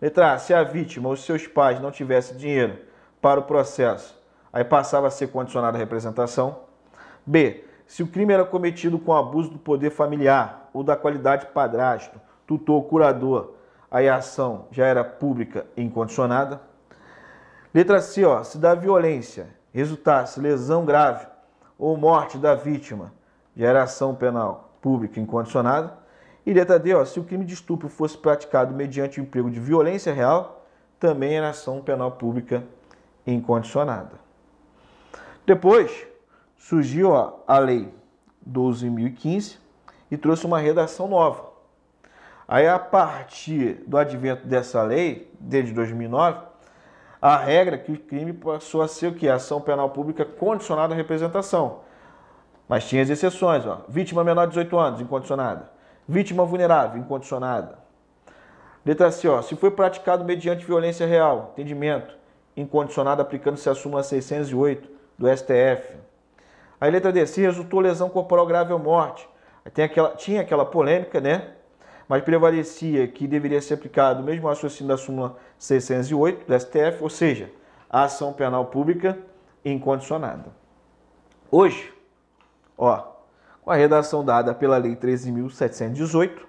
Letra 0.00 0.32
A, 0.32 0.38
se 0.38 0.54
a 0.54 0.62
vítima 0.62 1.08
ou 1.08 1.16
seus 1.16 1.46
pais 1.46 1.80
não 1.80 1.90
tivessem 1.90 2.36
dinheiro 2.36 2.78
para 3.20 3.38
o 3.38 3.44
processo, 3.44 4.18
aí 4.52 4.64
passava 4.64 5.06
a 5.06 5.10
ser 5.10 5.28
condicionada 5.28 5.76
a 5.76 5.78
representação. 5.78 6.60
B, 7.26 7.64
se 7.86 8.02
o 8.02 8.06
crime 8.06 8.32
era 8.32 8.44
cometido 8.44 8.98
com 8.98 9.12
abuso 9.12 9.50
do 9.50 9.58
poder 9.58 9.90
familiar 9.90 10.70
ou 10.72 10.82
da 10.82 10.96
qualidade 10.96 11.46
de 11.46 11.52
padrasto, 11.52 12.18
tutor 12.46 12.76
ou 12.76 12.84
curador, 12.84 13.54
aí 13.90 14.08
a 14.08 14.16
ação 14.16 14.66
já 14.70 14.86
era 14.86 15.04
pública 15.04 15.66
e 15.76 15.82
incondicionada. 15.82 16.60
Letra 17.74 18.00
C, 18.00 18.24
ó, 18.24 18.42
se 18.42 18.58
da 18.58 18.74
violência 18.74 19.59
resultasse 19.72 20.40
lesão 20.40 20.84
grave 20.84 21.26
ou 21.78 21.96
morte 21.96 22.38
da 22.38 22.54
vítima, 22.54 23.12
era 23.56 23.82
ação 23.82 24.14
penal 24.14 24.74
pública 24.80 25.20
incondicionada. 25.20 25.98
E 26.44 26.54
D, 26.54 26.94
ó, 26.94 27.04
se 27.04 27.20
o 27.20 27.24
crime 27.24 27.44
de 27.44 27.54
estupro 27.54 27.88
fosse 27.88 28.16
praticado 28.16 28.74
mediante 28.74 29.20
o 29.20 29.22
emprego 29.22 29.50
de 29.50 29.60
violência 29.60 30.12
real, 30.12 30.66
também 30.98 31.36
era 31.36 31.50
ação 31.50 31.80
penal 31.80 32.12
pública 32.12 32.64
incondicionada. 33.26 34.12
Depois 35.46 36.06
surgiu 36.56 37.10
ó, 37.10 37.40
a 37.46 37.58
Lei 37.58 37.92
12.015 38.48 39.58
e 40.10 40.16
trouxe 40.16 40.46
uma 40.46 40.58
redação 40.58 41.08
nova. 41.08 41.50
Aí, 42.48 42.66
a 42.66 42.78
partir 42.78 43.84
do 43.86 43.96
advento 43.96 44.46
dessa 44.46 44.82
lei, 44.82 45.32
desde 45.38 45.72
2009, 45.72 46.49
a 47.20 47.36
regra 47.36 47.74
é 47.74 47.78
que 47.78 47.92
o 47.92 47.98
crime 47.98 48.32
passou 48.32 48.80
a 48.80 48.88
ser 48.88 49.08
o 49.08 49.14
que? 49.14 49.28
Ação 49.28 49.60
penal 49.60 49.90
pública 49.90 50.24
condicionada 50.24 50.94
à 50.94 50.96
representação. 50.96 51.80
Mas 52.68 52.88
tinha 52.88 53.02
as 53.02 53.10
exceções, 53.10 53.66
ó. 53.66 53.82
Vítima 53.88 54.24
menor 54.24 54.46
de 54.46 54.50
18 54.50 54.78
anos, 54.78 55.00
incondicionada. 55.00 55.70
Vítima 56.08 56.44
vulnerável, 56.44 57.00
incondicionada. 57.00 57.78
Letra 58.86 59.10
C, 59.10 59.28
ó, 59.28 59.42
se 59.42 59.54
foi 59.56 59.70
praticado 59.70 60.24
mediante 60.24 60.64
violência 60.64 61.06
real, 61.06 61.50
entendimento, 61.52 62.14
incondicionado 62.56 63.20
aplicando-se 63.20 63.68
a 63.68 63.74
súmula 63.74 64.02
608 64.02 64.88
do 65.18 65.28
STF. 65.28 65.96
Aí 66.80 66.90
letra 66.90 67.12
D, 67.12 67.26
se 67.26 67.42
resultou 67.42 67.80
lesão 67.80 68.08
corporal 68.08 68.46
grave 68.46 68.72
ou 68.72 68.78
morte. 68.78 69.28
Tem 69.74 69.84
aquela, 69.84 70.10
tinha 70.10 70.40
aquela 70.40 70.64
polêmica, 70.64 71.20
né? 71.20 71.48
Mas 72.10 72.24
prevalecia 72.24 73.06
que 73.06 73.28
deveria 73.28 73.62
ser 73.62 73.74
aplicado 73.74 74.20
o 74.20 74.24
mesmo 74.24 74.48
raciocínio 74.48 74.88
da 74.88 74.96
súmula 74.96 75.36
608 75.56 76.44
do 76.44 76.58
STF, 76.58 77.04
ou 77.04 77.08
seja, 77.08 77.52
a 77.88 78.02
ação 78.02 78.32
penal 78.32 78.66
pública 78.66 79.16
incondicionada. 79.64 80.46
Hoje, 81.52 81.94
ó, 82.76 83.12
com 83.62 83.70
a 83.70 83.76
redação 83.76 84.24
dada 84.24 84.52
pela 84.52 84.76
Lei 84.76 84.96
13.718, 84.96 86.40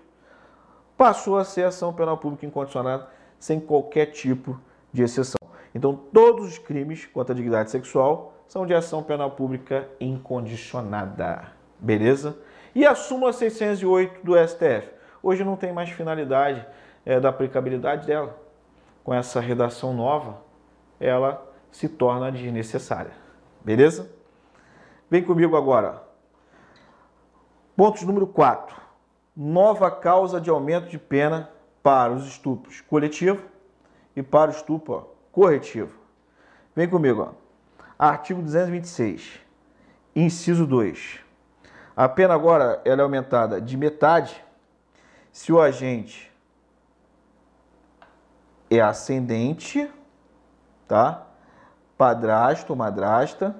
passou 0.98 1.38
a 1.38 1.46
ser 1.46 1.66
ação 1.66 1.94
penal 1.94 2.18
pública 2.18 2.48
incondicionada 2.48 3.08
sem 3.38 3.60
qualquer 3.60 4.08
tipo 4.08 4.60
de 4.92 5.04
exceção. 5.04 5.38
Então, 5.76 5.96
todos 6.12 6.48
os 6.48 6.58
crimes 6.58 7.06
contra 7.06 7.36
a 7.36 7.36
dignidade 7.36 7.70
sexual 7.70 8.34
são 8.48 8.66
de 8.66 8.74
ação 8.74 9.04
penal 9.04 9.30
pública 9.30 9.88
incondicionada. 10.00 11.52
Beleza? 11.78 12.36
E 12.74 12.84
a 12.84 12.96
súmula 12.96 13.32
608 13.32 14.26
do 14.26 14.34
STF. 14.36 15.01
Hoje 15.24 15.44
não 15.44 15.56
tem 15.56 15.72
mais 15.72 15.90
finalidade 15.90 16.66
é, 17.06 17.20
da 17.20 17.30
aplicabilidade 17.30 18.08
dela. 18.08 18.38
Com 19.04 19.14
essa 19.14 19.40
redação 19.40 19.94
nova, 19.94 20.42
ela 21.00 21.46
se 21.72 21.88
torna 21.88 22.32
desnecessária. 22.32 23.12
Beleza? 23.64 24.12
Vem 25.10 25.24
comigo 25.24 25.56
agora. 25.56 26.04
Pontos 27.76 28.04
número 28.04 28.28
4. 28.28 28.76
Nova 29.36 29.90
causa 29.90 30.40
de 30.40 30.50
aumento 30.50 30.90
de 30.90 30.98
pena 30.98 31.50
para 31.82 32.12
os 32.12 32.28
estupros 32.28 32.82
coletivo 32.82 33.44
e 34.16 34.22
para 34.22 34.52
o 34.52 34.54
estupro 34.54 35.10
corretivo. 35.32 35.98
Vem 36.76 36.88
comigo. 36.88 37.22
Ó. 37.22 37.42
Artigo 37.98 38.42
226, 38.42 39.40
inciso 40.16 40.66
2. 40.66 41.20
A 41.96 42.10
pena 42.10 42.34
agora 42.34 42.82
ela 42.84 43.02
é 43.02 43.04
aumentada 43.04 43.62
de 43.62 43.78
metade 43.78 44.44
se 45.32 45.52
o 45.52 45.60
agente 45.60 46.32
é 48.70 48.80
ascendente, 48.80 49.90
tá? 50.88 51.28
Padrasto 51.98 52.76
madrasta, 52.76 53.56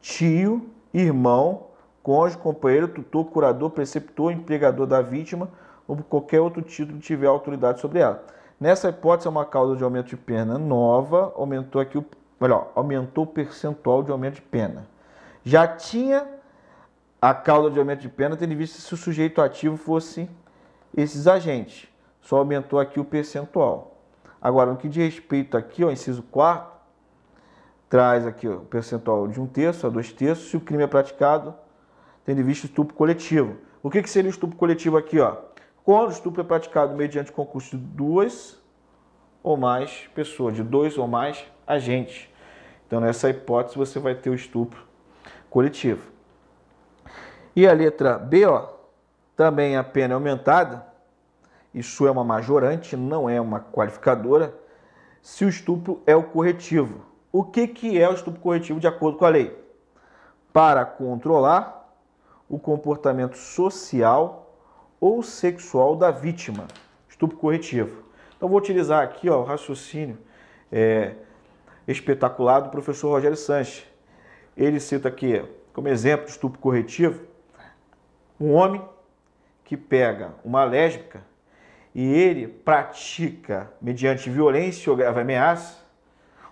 tio, 0.00 0.70
irmão 0.92 1.70
cônjuge, 2.02 2.38
companheiro, 2.38 2.88
tutor, 2.88 3.26
curador, 3.26 3.70
preceptor, 3.70 4.32
empregador 4.32 4.86
da 4.86 5.02
vítima 5.02 5.48
ou 5.86 5.96
qualquer 5.96 6.40
outro 6.40 6.62
título 6.62 6.98
que 6.98 7.04
tiver 7.04 7.26
autoridade 7.26 7.80
sobre 7.80 8.00
ela. 8.00 8.24
Nessa 8.58 8.88
hipótese, 8.88 9.26
é 9.26 9.30
uma 9.30 9.44
causa 9.44 9.76
de 9.76 9.82
aumento 9.82 10.08
de 10.08 10.16
pena 10.16 10.58
nova, 10.58 11.32
aumentou 11.36 11.80
aqui 11.80 11.98
o, 11.98 12.04
melhor, 12.40 12.70
aumentou 12.74 13.24
o 13.24 13.26
percentual 13.26 14.02
de 14.02 14.10
aumento 14.10 14.36
de 14.36 14.42
pena. 14.42 14.86
Já 15.44 15.66
tinha 15.66 16.26
a 17.20 17.34
causa 17.34 17.70
de 17.70 17.78
aumento 17.78 18.00
de 18.00 18.08
pena, 18.08 18.36
tendo 18.36 18.54
visto 18.54 18.80
se 18.80 18.92
o 18.92 18.96
sujeito 18.96 19.40
ativo 19.40 19.76
fosse 19.76 20.28
esses 20.96 21.26
agentes. 21.26 21.88
Só 22.20 22.38
aumentou 22.38 22.78
aqui 22.78 23.00
o 23.00 23.04
percentual. 23.04 23.98
Agora, 24.40 24.70
no 24.70 24.76
que 24.76 24.88
diz 24.88 25.14
respeito 25.14 25.56
aqui, 25.56 25.82
ao 25.82 25.90
inciso 25.90 26.22
4 26.24 26.70
traz 27.88 28.24
aqui 28.24 28.48
ó, 28.48 28.54
o 28.54 28.60
percentual 28.60 29.26
de 29.26 29.40
um 29.40 29.46
terço 29.46 29.84
a 29.86 29.90
dois 29.90 30.12
terços, 30.12 30.48
se 30.48 30.56
o 30.56 30.60
crime 30.60 30.84
é 30.84 30.86
praticado 30.86 31.52
tendo 32.24 32.44
visto 32.44 32.64
estupro 32.64 32.94
coletivo. 32.94 33.56
O 33.82 33.90
que, 33.90 34.02
que 34.02 34.08
seria 34.08 34.28
o 34.28 34.32
estupro 34.32 34.56
coletivo 34.56 34.96
aqui? 34.96 35.18
Ó? 35.18 35.36
Quando 35.82 36.08
o 36.08 36.12
estupro 36.12 36.40
é 36.40 36.44
praticado 36.44 36.94
mediante 36.94 37.32
concurso 37.32 37.76
de 37.76 37.82
duas 37.82 38.60
ou 39.42 39.56
mais 39.56 40.08
pessoas, 40.14 40.54
de 40.54 40.62
dois 40.62 40.96
ou 40.98 41.08
mais 41.08 41.44
agentes. 41.66 42.28
Então, 42.86 43.00
nessa 43.00 43.30
hipótese, 43.30 43.76
você 43.76 43.98
vai 43.98 44.14
ter 44.14 44.30
o 44.30 44.34
estupro 44.34 44.80
coletivo. 45.48 46.10
E 47.56 47.66
a 47.66 47.72
letra 47.72 48.18
B, 48.18 48.44
ó, 48.46 48.68
também 49.40 49.74
a 49.74 49.82
pena 49.82 50.12
é 50.12 50.16
aumentada, 50.16 50.84
isso 51.72 52.06
é 52.06 52.10
uma 52.10 52.22
majorante, 52.22 52.94
não 52.94 53.26
é 53.26 53.40
uma 53.40 53.58
qualificadora, 53.58 54.54
se 55.22 55.46
o 55.46 55.48
estupro 55.48 56.02
é 56.06 56.14
o 56.14 56.22
corretivo. 56.22 57.06
o 57.32 57.42
que, 57.42 57.66
que 57.66 57.98
é 57.98 58.06
o 58.06 58.12
estupro 58.12 58.38
corretivo 58.38 58.78
de 58.78 58.86
acordo 58.86 59.16
com 59.16 59.24
a 59.24 59.30
lei? 59.30 59.58
Para 60.52 60.84
controlar 60.84 61.90
o 62.50 62.58
comportamento 62.58 63.38
social 63.38 64.54
ou 65.00 65.22
sexual 65.22 65.96
da 65.96 66.10
vítima. 66.10 66.66
Estupro 67.08 67.38
corretivo. 67.38 68.04
Então, 68.36 68.46
vou 68.46 68.58
utilizar 68.58 69.02
aqui 69.02 69.30
ó, 69.30 69.40
o 69.40 69.44
raciocínio 69.44 70.18
é, 70.70 71.14
espetacular 71.88 72.60
do 72.60 72.68
professor 72.68 73.08
Rogério 73.08 73.38
Sanches. 73.38 73.86
Ele 74.54 74.78
cita 74.78 75.08
aqui, 75.08 75.42
como 75.72 75.88
exemplo 75.88 76.26
de 76.26 76.32
estupro 76.32 76.60
corretivo, 76.60 77.24
um 78.38 78.52
homem 78.52 78.86
que 79.70 79.76
pega 79.76 80.34
uma 80.44 80.64
lésbica 80.64 81.22
e 81.94 82.12
ele 82.12 82.48
pratica, 82.48 83.72
mediante 83.80 84.28
violência 84.28 84.90
ou 84.90 84.96
grave 84.96 85.20
ameaça, 85.20 85.78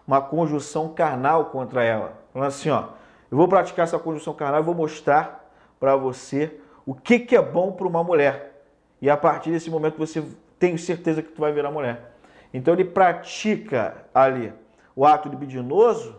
uma 0.07 0.21
conjunção 0.21 0.95
carnal 0.95 1.47
contra 1.47 1.83
ela. 1.83 2.13
Falando 2.33 2.47
assim, 2.47 2.71
ó, 2.71 2.91
eu 3.29 3.37
vou 3.37 3.49
praticar 3.49 3.83
essa 3.83 3.99
conjunção 3.99 4.33
carnal 4.35 4.61
e 4.61 4.65
vou 4.65 4.73
mostrar 4.73 5.51
para 5.81 5.97
você 5.97 6.61
o 6.87 6.95
que, 6.95 7.19
que 7.19 7.35
é 7.35 7.43
bom 7.43 7.73
para 7.73 7.89
uma 7.89 8.05
mulher. 8.05 8.63
E 9.03 9.11
a 9.11 9.17
partir 9.17 9.51
desse 9.51 9.69
momento 9.69 9.99
você 9.99 10.23
tem 10.57 10.77
certeza 10.77 11.21
que 11.21 11.33
tu 11.33 11.41
vai 11.41 11.51
virar 11.53 11.73
mulher. 11.73 12.13
Então 12.55 12.73
ele 12.73 12.85
pratica 12.85 13.97
ali 14.15 14.53
o 14.95 15.05
ato 15.05 15.29
libidinoso 15.29 16.15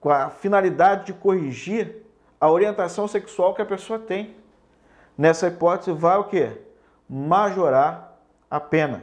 com 0.00 0.08
a 0.08 0.30
finalidade 0.30 1.04
de 1.04 1.12
corrigir 1.12 1.96
a 2.40 2.50
orientação 2.50 3.06
sexual 3.06 3.52
que 3.52 3.60
a 3.60 3.66
pessoa 3.66 3.98
tem. 3.98 4.42
Nessa 5.16 5.48
hipótese 5.48 5.92
vai 5.92 6.16
o 6.18 6.24
quê? 6.24 6.52
Majorar 7.08 8.18
a 8.50 8.58
pena, 8.58 9.02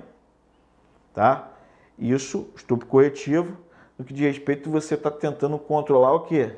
tá? 1.14 1.50
Isso, 1.98 2.50
estupro 2.56 2.88
corretivo, 2.88 3.58
no 3.98 4.04
que 4.04 4.14
diz 4.14 4.26
respeito 4.26 4.70
você 4.70 4.96
está 4.96 5.12
tentando 5.12 5.58
controlar 5.58 6.14
o 6.14 6.22
quê? 6.22 6.56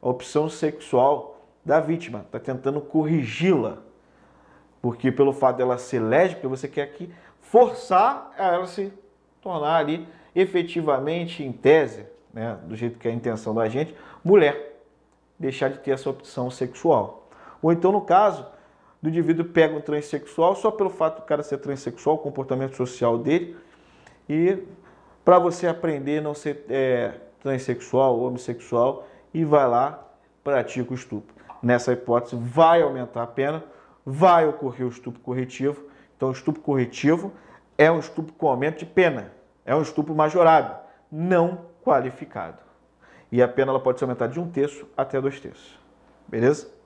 A 0.00 0.08
opção 0.08 0.48
sexual 0.48 1.40
da 1.64 1.80
vítima, 1.80 2.20
está 2.20 2.38
tentando 2.38 2.80
corrigi-la. 2.80 3.78
Porque 4.80 5.12
pelo 5.12 5.32
fato 5.32 5.56
dela 5.56 5.78
ser 5.78 6.00
lésbica, 6.00 6.48
você 6.48 6.68
quer 6.68 6.82
aqui 6.82 7.12
forçar 7.40 8.32
ela 8.36 8.66
se 8.66 8.92
tornar 9.40 9.76
ali 9.76 10.06
efetivamente, 10.34 11.42
em 11.42 11.52
tese, 11.52 12.06
né, 12.32 12.58
do 12.64 12.74
jeito 12.74 12.98
que 12.98 13.06
é 13.06 13.10
a 13.10 13.14
intenção 13.14 13.54
da 13.54 13.68
gente, 13.68 13.94
mulher. 14.24 14.80
Deixar 15.38 15.68
de 15.68 15.78
ter 15.78 15.92
essa 15.92 16.08
opção 16.08 16.50
sexual. 16.50 17.28
Ou 17.60 17.72
então, 17.72 17.92
no 17.92 18.00
caso, 18.00 18.46
do 19.02 19.08
indivíduo 19.08 19.44
pega 19.46 19.74
um 19.76 19.80
transexual 19.80 20.54
só 20.54 20.70
pelo 20.70 20.88
fato 20.88 21.22
do 21.22 21.26
cara 21.26 21.42
ser 21.42 21.58
transexual, 21.58 22.16
o 22.16 22.18
comportamento 22.18 22.76
social 22.76 23.18
dele, 23.18 23.56
e 24.28 24.62
para 25.24 25.38
você 25.38 25.66
aprender 25.66 26.18
a 26.18 26.22
não 26.22 26.34
ser 26.34 26.64
é, 26.68 27.14
transexual 27.40 28.20
homossexual, 28.20 29.06
e 29.34 29.44
vai 29.44 29.66
lá, 29.66 30.06
pratica 30.44 30.92
o 30.92 30.94
estupro. 30.94 31.34
Nessa 31.62 31.92
hipótese, 31.92 32.36
vai 32.36 32.82
aumentar 32.82 33.22
a 33.22 33.26
pena, 33.26 33.64
vai 34.04 34.46
ocorrer 34.46 34.86
o 34.86 34.90
estupro 34.90 35.20
corretivo. 35.20 35.84
Então, 36.16 36.28
o 36.28 36.32
estupro 36.32 36.60
corretivo 36.60 37.32
é 37.78 37.90
um 37.90 37.98
estupro 37.98 38.32
com 38.34 38.48
aumento 38.48 38.78
de 38.78 38.86
pena, 38.86 39.32
é 39.64 39.74
um 39.74 39.82
estupro 39.82 40.14
majorado, 40.14 40.76
não 41.10 41.66
qualificado. 41.84 42.58
E 43.30 43.42
a 43.42 43.48
pena 43.48 43.70
ela 43.70 43.80
pode 43.80 43.98
ser 43.98 44.04
aumentada 44.04 44.32
de 44.32 44.38
um 44.38 44.50
terço 44.50 44.86
até 44.96 45.20
dois 45.20 45.40
terços. 45.40 45.78
Beleza? 46.28 46.81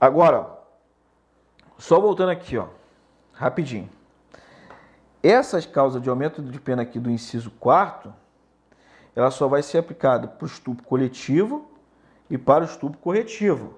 Agora, 0.00 0.58
só 1.78 2.00
voltando 2.00 2.30
aqui, 2.30 2.56
ó, 2.58 2.68
rapidinho. 3.32 3.88
Essas 5.22 5.64
causas 5.64 6.02
de 6.02 6.08
aumento 6.08 6.42
de 6.42 6.60
pena 6.60 6.82
aqui 6.82 6.98
do 6.98 7.10
inciso 7.10 7.50
4 7.58 8.12
ela 9.14 9.30
só 9.30 9.46
vai 9.46 9.62
ser 9.62 9.78
aplicada 9.78 10.26
para 10.26 10.44
o 10.44 10.48
estupro 10.48 10.84
coletivo 10.84 11.70
e 12.28 12.36
para 12.36 12.64
o 12.64 12.66
estupro 12.66 12.98
corretivo, 12.98 13.74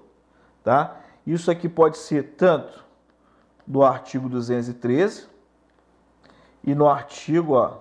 tá? 0.64 0.96
Isso 1.26 1.50
aqui 1.50 1.68
pode 1.68 1.98
ser 1.98 2.34
tanto 2.36 2.84
do 3.66 3.84
artigo 3.84 4.28
213 4.28 5.26
e 6.64 6.74
no 6.74 6.88
artigo 6.88 7.54
ó, 7.54 7.78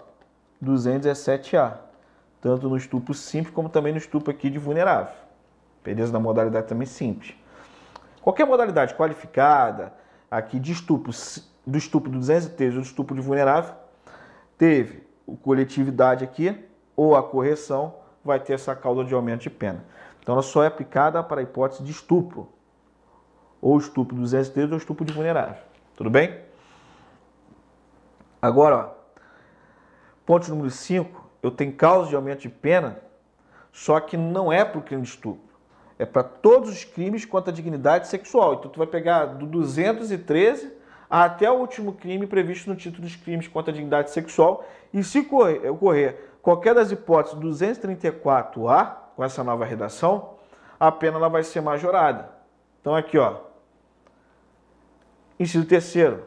217A, 0.63 1.77
tanto 2.41 2.67
no 2.67 2.75
estupro 2.75 3.13
simples 3.13 3.53
como 3.53 3.69
também 3.69 3.93
no 3.93 3.99
estupro 3.99 4.31
aqui 4.31 4.49
de 4.49 4.59
vulnerável. 4.59 5.13
Beleza? 5.83 6.11
Na 6.11 6.19
modalidade 6.19 6.67
também 6.67 6.87
simples. 6.87 7.35
Qualquer 8.25 8.47
modalidade 8.47 8.95
qualificada 8.95 9.93
aqui 10.31 10.59
de 10.59 10.71
estupro, 10.71 11.13
do 11.63 11.77
estupro 11.77 12.09
do 12.09 12.17
213 12.17 12.77
ou 12.77 12.81
do 12.81 12.85
estupro 12.87 13.15
de 13.15 13.21
vulnerável, 13.21 13.75
teve 14.57 15.03
o 15.27 15.37
coletividade 15.37 16.23
aqui 16.23 16.67
ou 16.95 17.15
a 17.15 17.21
correção, 17.21 17.93
vai 18.23 18.39
ter 18.39 18.53
essa 18.53 18.75
causa 18.75 19.03
de 19.03 19.13
aumento 19.13 19.41
de 19.41 19.51
pena. 19.51 19.85
Então 20.19 20.33
ela 20.33 20.41
só 20.41 20.63
é 20.63 20.67
aplicada 20.67 21.21
para 21.21 21.39
a 21.39 21.43
hipótese 21.43 21.83
de 21.83 21.91
estupro, 21.91 22.49
ou 23.61 23.77
estupro 23.77 24.15
do 24.15 24.23
213 24.23 24.71
ou 24.71 24.77
estupro 24.79 25.05
de 25.05 25.13
vulnerável. 25.13 25.61
Tudo 25.95 26.09
bem? 26.09 26.39
Agora, 28.41 28.75
ó, 28.75 28.89
ponto 30.25 30.49
número 30.49 30.71
5, 30.71 31.29
eu 31.43 31.51
tenho 31.51 31.73
causa 31.73 32.09
de 32.09 32.15
aumento 32.15 32.39
de 32.39 32.49
pena, 32.49 32.99
só 33.71 33.99
que 33.99 34.17
não 34.17 34.51
é 34.51 34.63
o 34.63 34.81
crime 34.81 35.03
de 35.03 35.09
estupro 35.09 35.44
é 35.97 36.05
para 36.05 36.23
todos 36.23 36.69
os 36.69 36.83
crimes 36.83 37.25
contra 37.25 37.51
a 37.51 37.55
dignidade 37.55 38.07
sexual. 38.07 38.55
Então 38.55 38.69
tu 38.69 38.77
vai 38.77 38.87
pegar 38.87 39.25
do 39.25 39.45
213 39.45 40.71
até 41.09 41.49
o 41.49 41.55
último 41.55 41.93
crime 41.93 42.27
previsto 42.27 42.69
no 42.69 42.75
título 42.75 43.03
dos 43.03 43.15
crimes 43.15 43.47
contra 43.47 43.71
a 43.71 43.73
dignidade 43.73 44.11
sexual 44.11 44.65
e 44.93 45.03
se 45.03 45.19
ocorrer 45.19 46.35
qualquer 46.41 46.75
das 46.75 46.91
hipóteses 46.91 47.39
234A 47.39 48.95
com 49.15 49.23
essa 49.23 49.43
nova 49.43 49.65
redação, 49.65 50.35
a 50.79 50.91
pena 50.91 51.17
ela 51.17 51.29
vai 51.29 51.43
ser 51.43 51.61
majorada. 51.61 52.29
Então 52.81 52.93
aqui, 52.93 53.17
ó. 53.17 53.37
Inciso 55.39 55.65
terceiro. 55.65 56.25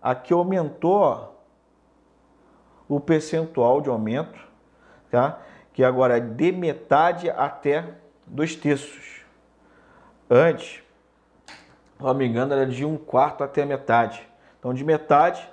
Aqui 0.00 0.32
aumentou 0.32 1.00
ó, 1.00 1.28
o 2.88 2.98
percentual 2.98 3.80
de 3.80 3.88
aumento, 3.88 4.38
tá? 5.10 5.38
Que 5.72 5.84
agora 5.84 6.16
é 6.16 6.20
de 6.20 6.50
metade 6.50 7.30
até 7.30 7.94
dois 8.32 8.56
terços. 8.56 9.20
Antes, 10.28 10.82
se 11.46 12.02
não 12.02 12.14
me 12.14 12.26
engano, 12.26 12.54
era 12.54 12.66
de 12.66 12.84
um 12.84 12.96
quarto 12.96 13.44
até 13.44 13.62
a 13.62 13.66
metade. 13.66 14.26
Então, 14.58 14.72
de 14.72 14.82
metade 14.82 15.46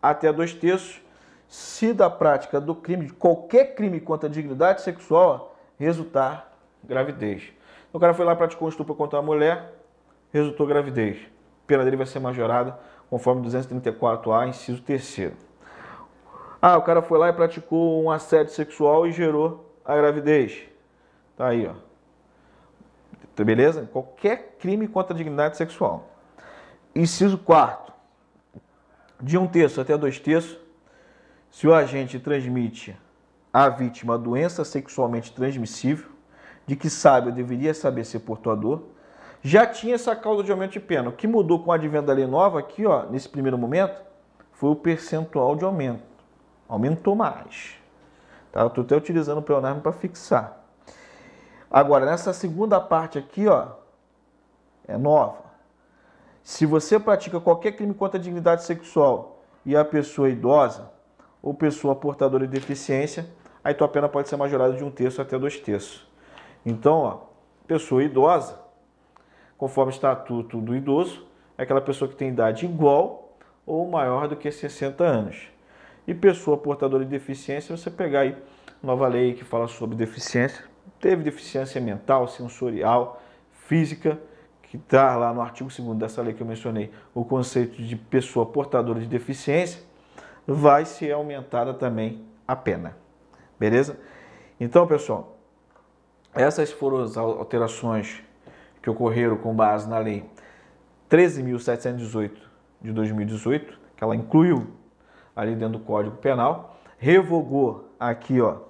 até 0.00 0.32
dois 0.32 0.54
terços, 0.54 1.02
se 1.48 1.92
da 1.92 2.08
prática 2.08 2.60
do 2.60 2.74
crime, 2.74 3.06
de 3.06 3.12
qualquer 3.12 3.74
crime 3.74 4.00
contra 4.00 4.28
a 4.28 4.32
dignidade 4.32 4.82
sexual, 4.82 5.56
resultar 5.76 6.56
gravidez. 6.84 7.52
Então, 7.88 7.98
o 7.98 8.00
cara 8.00 8.14
foi 8.14 8.24
lá 8.24 8.36
praticou 8.36 8.66
um 8.66 8.70
estupro 8.70 8.94
contra 8.94 9.18
a 9.18 9.22
mulher, 9.22 9.74
resultou 10.32 10.66
gravidez. 10.66 11.18
A 11.64 11.66
pena 11.66 11.84
dele 11.84 11.96
vai 11.96 12.06
ser 12.06 12.20
majorada 12.20 12.78
conforme 13.08 13.44
234A, 13.48 14.48
inciso 14.48 14.80
3 14.82 15.32
Ah, 16.62 16.78
o 16.78 16.82
cara 16.82 17.02
foi 17.02 17.18
lá 17.18 17.28
e 17.28 17.32
praticou 17.32 18.00
um 18.04 18.10
assédio 18.10 18.52
sexual 18.52 19.06
e 19.08 19.12
gerou 19.12 19.74
a 19.84 19.96
gravidez. 19.96 20.62
Tá 21.36 21.48
aí, 21.48 21.66
ó. 21.66 21.89
Beleza? 23.36 23.88
Qualquer 23.90 24.56
crime 24.58 24.86
contra 24.86 25.14
a 25.14 25.16
dignidade 25.16 25.56
sexual. 25.56 26.10
Inciso 26.94 27.38
4. 27.38 27.92
De 29.20 29.38
um 29.38 29.46
terço 29.46 29.80
até 29.80 29.96
dois 29.96 30.18
terços, 30.18 30.58
se 31.50 31.66
o 31.66 31.74
agente 31.74 32.18
transmite 32.18 32.96
à 33.52 33.68
vítima 33.68 34.18
doença 34.18 34.64
sexualmente 34.64 35.32
transmissível, 35.32 36.08
de 36.66 36.76
que 36.76 36.88
sabe 36.88 37.28
ou 37.28 37.34
deveria 37.34 37.74
saber 37.74 38.04
ser 38.04 38.20
portador, 38.20 38.82
já 39.42 39.66
tinha 39.66 39.94
essa 39.94 40.14
causa 40.14 40.44
de 40.44 40.52
aumento 40.52 40.72
de 40.72 40.80
pena. 40.80 41.08
O 41.08 41.12
que 41.12 41.26
mudou 41.26 41.64
com 41.64 41.72
a 41.72 41.74
advento 41.74 42.06
da 42.06 42.12
lei 42.12 42.26
nova 42.26 42.58
aqui, 42.58 42.86
ó, 42.86 43.06
nesse 43.06 43.28
primeiro 43.28 43.56
momento, 43.56 44.00
foi 44.52 44.70
o 44.70 44.76
percentual 44.76 45.56
de 45.56 45.64
aumento. 45.64 46.02
Aumentou 46.68 47.16
mais. 47.16 47.74
Tá? 48.52 48.66
Estou 48.66 48.84
até 48.84 48.94
utilizando 48.94 49.38
o 49.38 49.42
pleonasmo 49.42 49.80
para 49.80 49.92
fixar. 49.92 50.59
Agora, 51.70 52.04
nessa 52.04 52.32
segunda 52.32 52.80
parte 52.80 53.16
aqui, 53.16 53.46
ó, 53.46 53.68
é 54.88 54.98
nova. 54.98 55.50
Se 56.42 56.66
você 56.66 56.98
pratica 56.98 57.38
qualquer 57.38 57.72
crime 57.72 57.94
contra 57.94 58.18
a 58.18 58.22
dignidade 58.22 58.64
sexual 58.64 59.42
e 59.64 59.76
a 59.76 59.84
pessoa 59.84 60.28
é 60.28 60.32
idosa 60.32 60.90
ou 61.40 61.54
pessoa 61.54 61.94
portadora 61.94 62.44
de 62.44 62.52
deficiência, 62.52 63.26
aí 63.62 63.72
tua 63.72 63.86
pena 63.86 64.08
pode 64.08 64.28
ser 64.28 64.36
majorada 64.36 64.72
de 64.74 64.82
um 64.82 64.90
terço 64.90 65.22
até 65.22 65.38
dois 65.38 65.60
terços. 65.60 66.04
Então, 66.66 66.98
ó, 66.98 67.18
pessoa 67.68 68.02
idosa, 68.02 68.58
conforme 69.56 69.92
o 69.92 69.94
estatuto 69.94 70.60
do 70.60 70.74
idoso, 70.74 71.24
é 71.56 71.62
aquela 71.62 71.80
pessoa 71.80 72.08
que 72.08 72.16
tem 72.16 72.30
idade 72.30 72.64
igual 72.64 73.36
ou 73.64 73.88
maior 73.88 74.26
do 74.26 74.34
que 74.34 74.50
60 74.50 75.04
anos. 75.04 75.48
E 76.04 76.14
pessoa 76.14 76.56
portadora 76.56 77.04
de 77.04 77.10
deficiência, 77.10 77.76
você 77.76 77.90
pegar 77.90 78.20
aí 78.20 78.36
nova 78.82 79.06
lei 79.06 79.34
que 79.34 79.44
fala 79.44 79.68
sobre 79.68 79.94
deficiência, 79.94 80.69
teve 81.00 81.22
deficiência 81.22 81.80
mental, 81.80 82.28
sensorial, 82.28 83.20
física, 83.66 84.20
que 84.62 84.76
está 84.76 85.16
lá 85.16 85.32
no 85.32 85.40
artigo 85.40 85.68
2 85.68 85.98
dessa 85.98 86.22
lei 86.22 86.32
que 86.32 86.42
eu 86.42 86.46
mencionei, 86.46 86.92
o 87.14 87.24
conceito 87.24 87.82
de 87.82 87.96
pessoa 87.96 88.46
portadora 88.46 89.00
de 89.00 89.06
deficiência, 89.06 89.82
vai 90.46 90.84
ser 90.84 91.12
aumentada 91.12 91.74
também 91.74 92.24
a 92.46 92.54
pena. 92.54 92.96
Beleza? 93.58 93.98
Então, 94.60 94.86
pessoal, 94.86 95.38
essas 96.34 96.70
foram 96.70 97.02
as 97.02 97.16
alterações 97.16 98.22
que 98.82 98.88
ocorreram 98.88 99.36
com 99.36 99.54
base 99.54 99.88
na 99.88 99.98
lei 99.98 100.24
13.718 101.10 102.30
de 102.80 102.92
2018, 102.92 103.78
que 103.96 104.04
ela 104.04 104.14
incluiu 104.14 104.68
ali 105.34 105.54
dentro 105.54 105.78
do 105.78 105.84
Código 105.84 106.16
Penal, 106.16 106.78
revogou 106.98 107.90
aqui, 107.98 108.40
ó, 108.40 108.69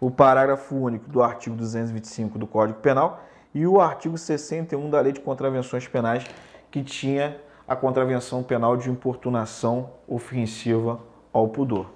o 0.00 0.10
parágrafo 0.10 0.74
único 0.74 1.08
do 1.10 1.22
artigo 1.22 1.54
225 1.54 2.38
do 2.38 2.46
Código 2.46 2.78
Penal 2.80 3.22
e 3.54 3.66
o 3.66 3.80
artigo 3.80 4.16
61 4.16 4.88
da 4.88 5.00
Lei 5.00 5.12
de 5.12 5.20
Contravenções 5.20 5.86
Penais, 5.86 6.24
que 6.70 6.82
tinha 6.82 7.38
a 7.68 7.76
contravenção 7.76 8.42
penal 8.42 8.76
de 8.76 8.88
importunação 8.88 9.90
ofensiva 10.08 11.00
ao 11.32 11.48
pudor. 11.48 11.90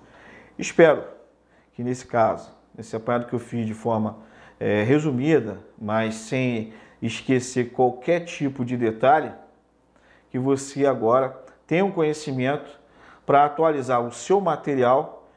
Espero 0.58 1.02
que 1.72 1.82
nesse 1.82 2.06
caso, 2.06 2.54
nesse 2.76 2.94
apanhado 2.94 3.26
que 3.26 3.32
eu 3.32 3.38
fiz 3.38 3.66
de 3.66 3.74
forma 3.74 4.18
é, 4.60 4.82
resumida, 4.82 5.58
mas 5.78 6.14
sem 6.14 6.72
esquecer 7.00 7.72
qualquer 7.72 8.20
tipo 8.20 8.64
de 8.64 8.76
detalhe, 8.76 9.32
que 10.30 10.38
você 10.38 10.86
agora 10.86 11.36
tenha 11.66 11.84
um 11.84 11.90
conhecimento 11.90 12.78
para 13.24 13.44
atualizar 13.44 14.00
o 14.00 14.12
seu 14.12 14.40
material 14.40 15.28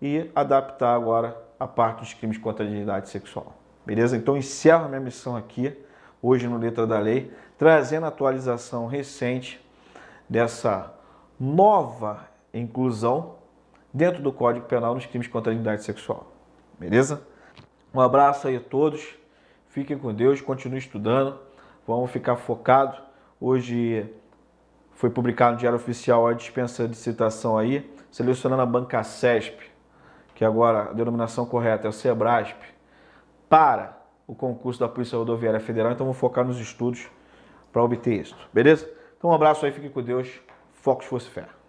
e 0.00 0.30
adaptar 0.34 0.94
agora 0.94 1.36
a 1.62 1.68
parte 1.68 2.00
dos 2.00 2.14
crimes 2.14 2.38
contra 2.38 2.64
a 2.64 2.68
dignidade 2.68 3.08
sexual. 3.08 3.54
Beleza? 3.86 4.16
Então 4.16 4.36
encerro 4.36 4.84
a 4.84 4.88
minha 4.88 5.00
missão 5.00 5.36
aqui, 5.36 5.76
hoje 6.20 6.46
no 6.46 6.58
Letra 6.58 6.86
da 6.86 6.98
Lei, 6.98 7.32
trazendo 7.58 8.04
a 8.04 8.08
atualização 8.08 8.86
recente 8.86 9.60
dessa 10.28 10.92
nova 11.38 12.28
inclusão 12.52 13.36
dentro 13.92 14.22
do 14.22 14.32
Código 14.32 14.66
Penal 14.66 14.94
nos 14.94 15.06
crimes 15.06 15.28
contra 15.28 15.50
a 15.50 15.54
dignidade 15.54 15.84
sexual. 15.84 16.32
Beleza? 16.78 17.22
Um 17.94 18.00
abraço 18.00 18.48
aí 18.48 18.56
a 18.56 18.60
todos. 18.60 19.16
Fiquem 19.68 19.98
com 19.98 20.12
Deus, 20.12 20.40
continuem 20.40 20.78
estudando. 20.78 21.38
Vamos 21.86 22.10
ficar 22.10 22.36
focados. 22.36 23.00
Hoje 23.40 24.08
foi 24.94 25.10
publicado 25.10 25.52
no 25.52 25.58
Diário 25.58 25.76
Oficial 25.76 26.26
a 26.26 26.32
dispensa 26.32 26.86
de 26.86 26.96
citação 26.96 27.58
aí, 27.58 27.90
selecionando 28.10 28.62
a 28.62 28.66
banca 28.66 29.02
CESP, 29.02 29.71
que 30.34 30.44
agora 30.44 30.90
a 30.90 30.92
denominação 30.92 31.46
correta 31.46 31.86
é 31.86 31.90
o 31.90 31.92
SEBRASP, 31.92 32.56
para 33.48 33.98
o 34.26 34.34
concurso 34.34 34.80
da 34.80 34.88
Polícia 34.88 35.18
Rodoviária 35.18 35.60
Federal. 35.60 35.92
Então 35.92 36.06
vamos 36.06 36.18
focar 36.18 36.44
nos 36.44 36.58
estudos 36.58 37.08
para 37.72 37.82
obter 37.82 38.20
isso. 38.20 38.36
Beleza? 38.52 38.90
Então 39.18 39.30
um 39.30 39.34
abraço 39.34 39.64
aí, 39.66 39.72
fiquem 39.72 39.90
com 39.90 40.02
Deus. 40.02 40.28
Foco, 40.72 41.02
esforço 41.02 41.28
e 41.28 41.30
fé. 41.30 41.61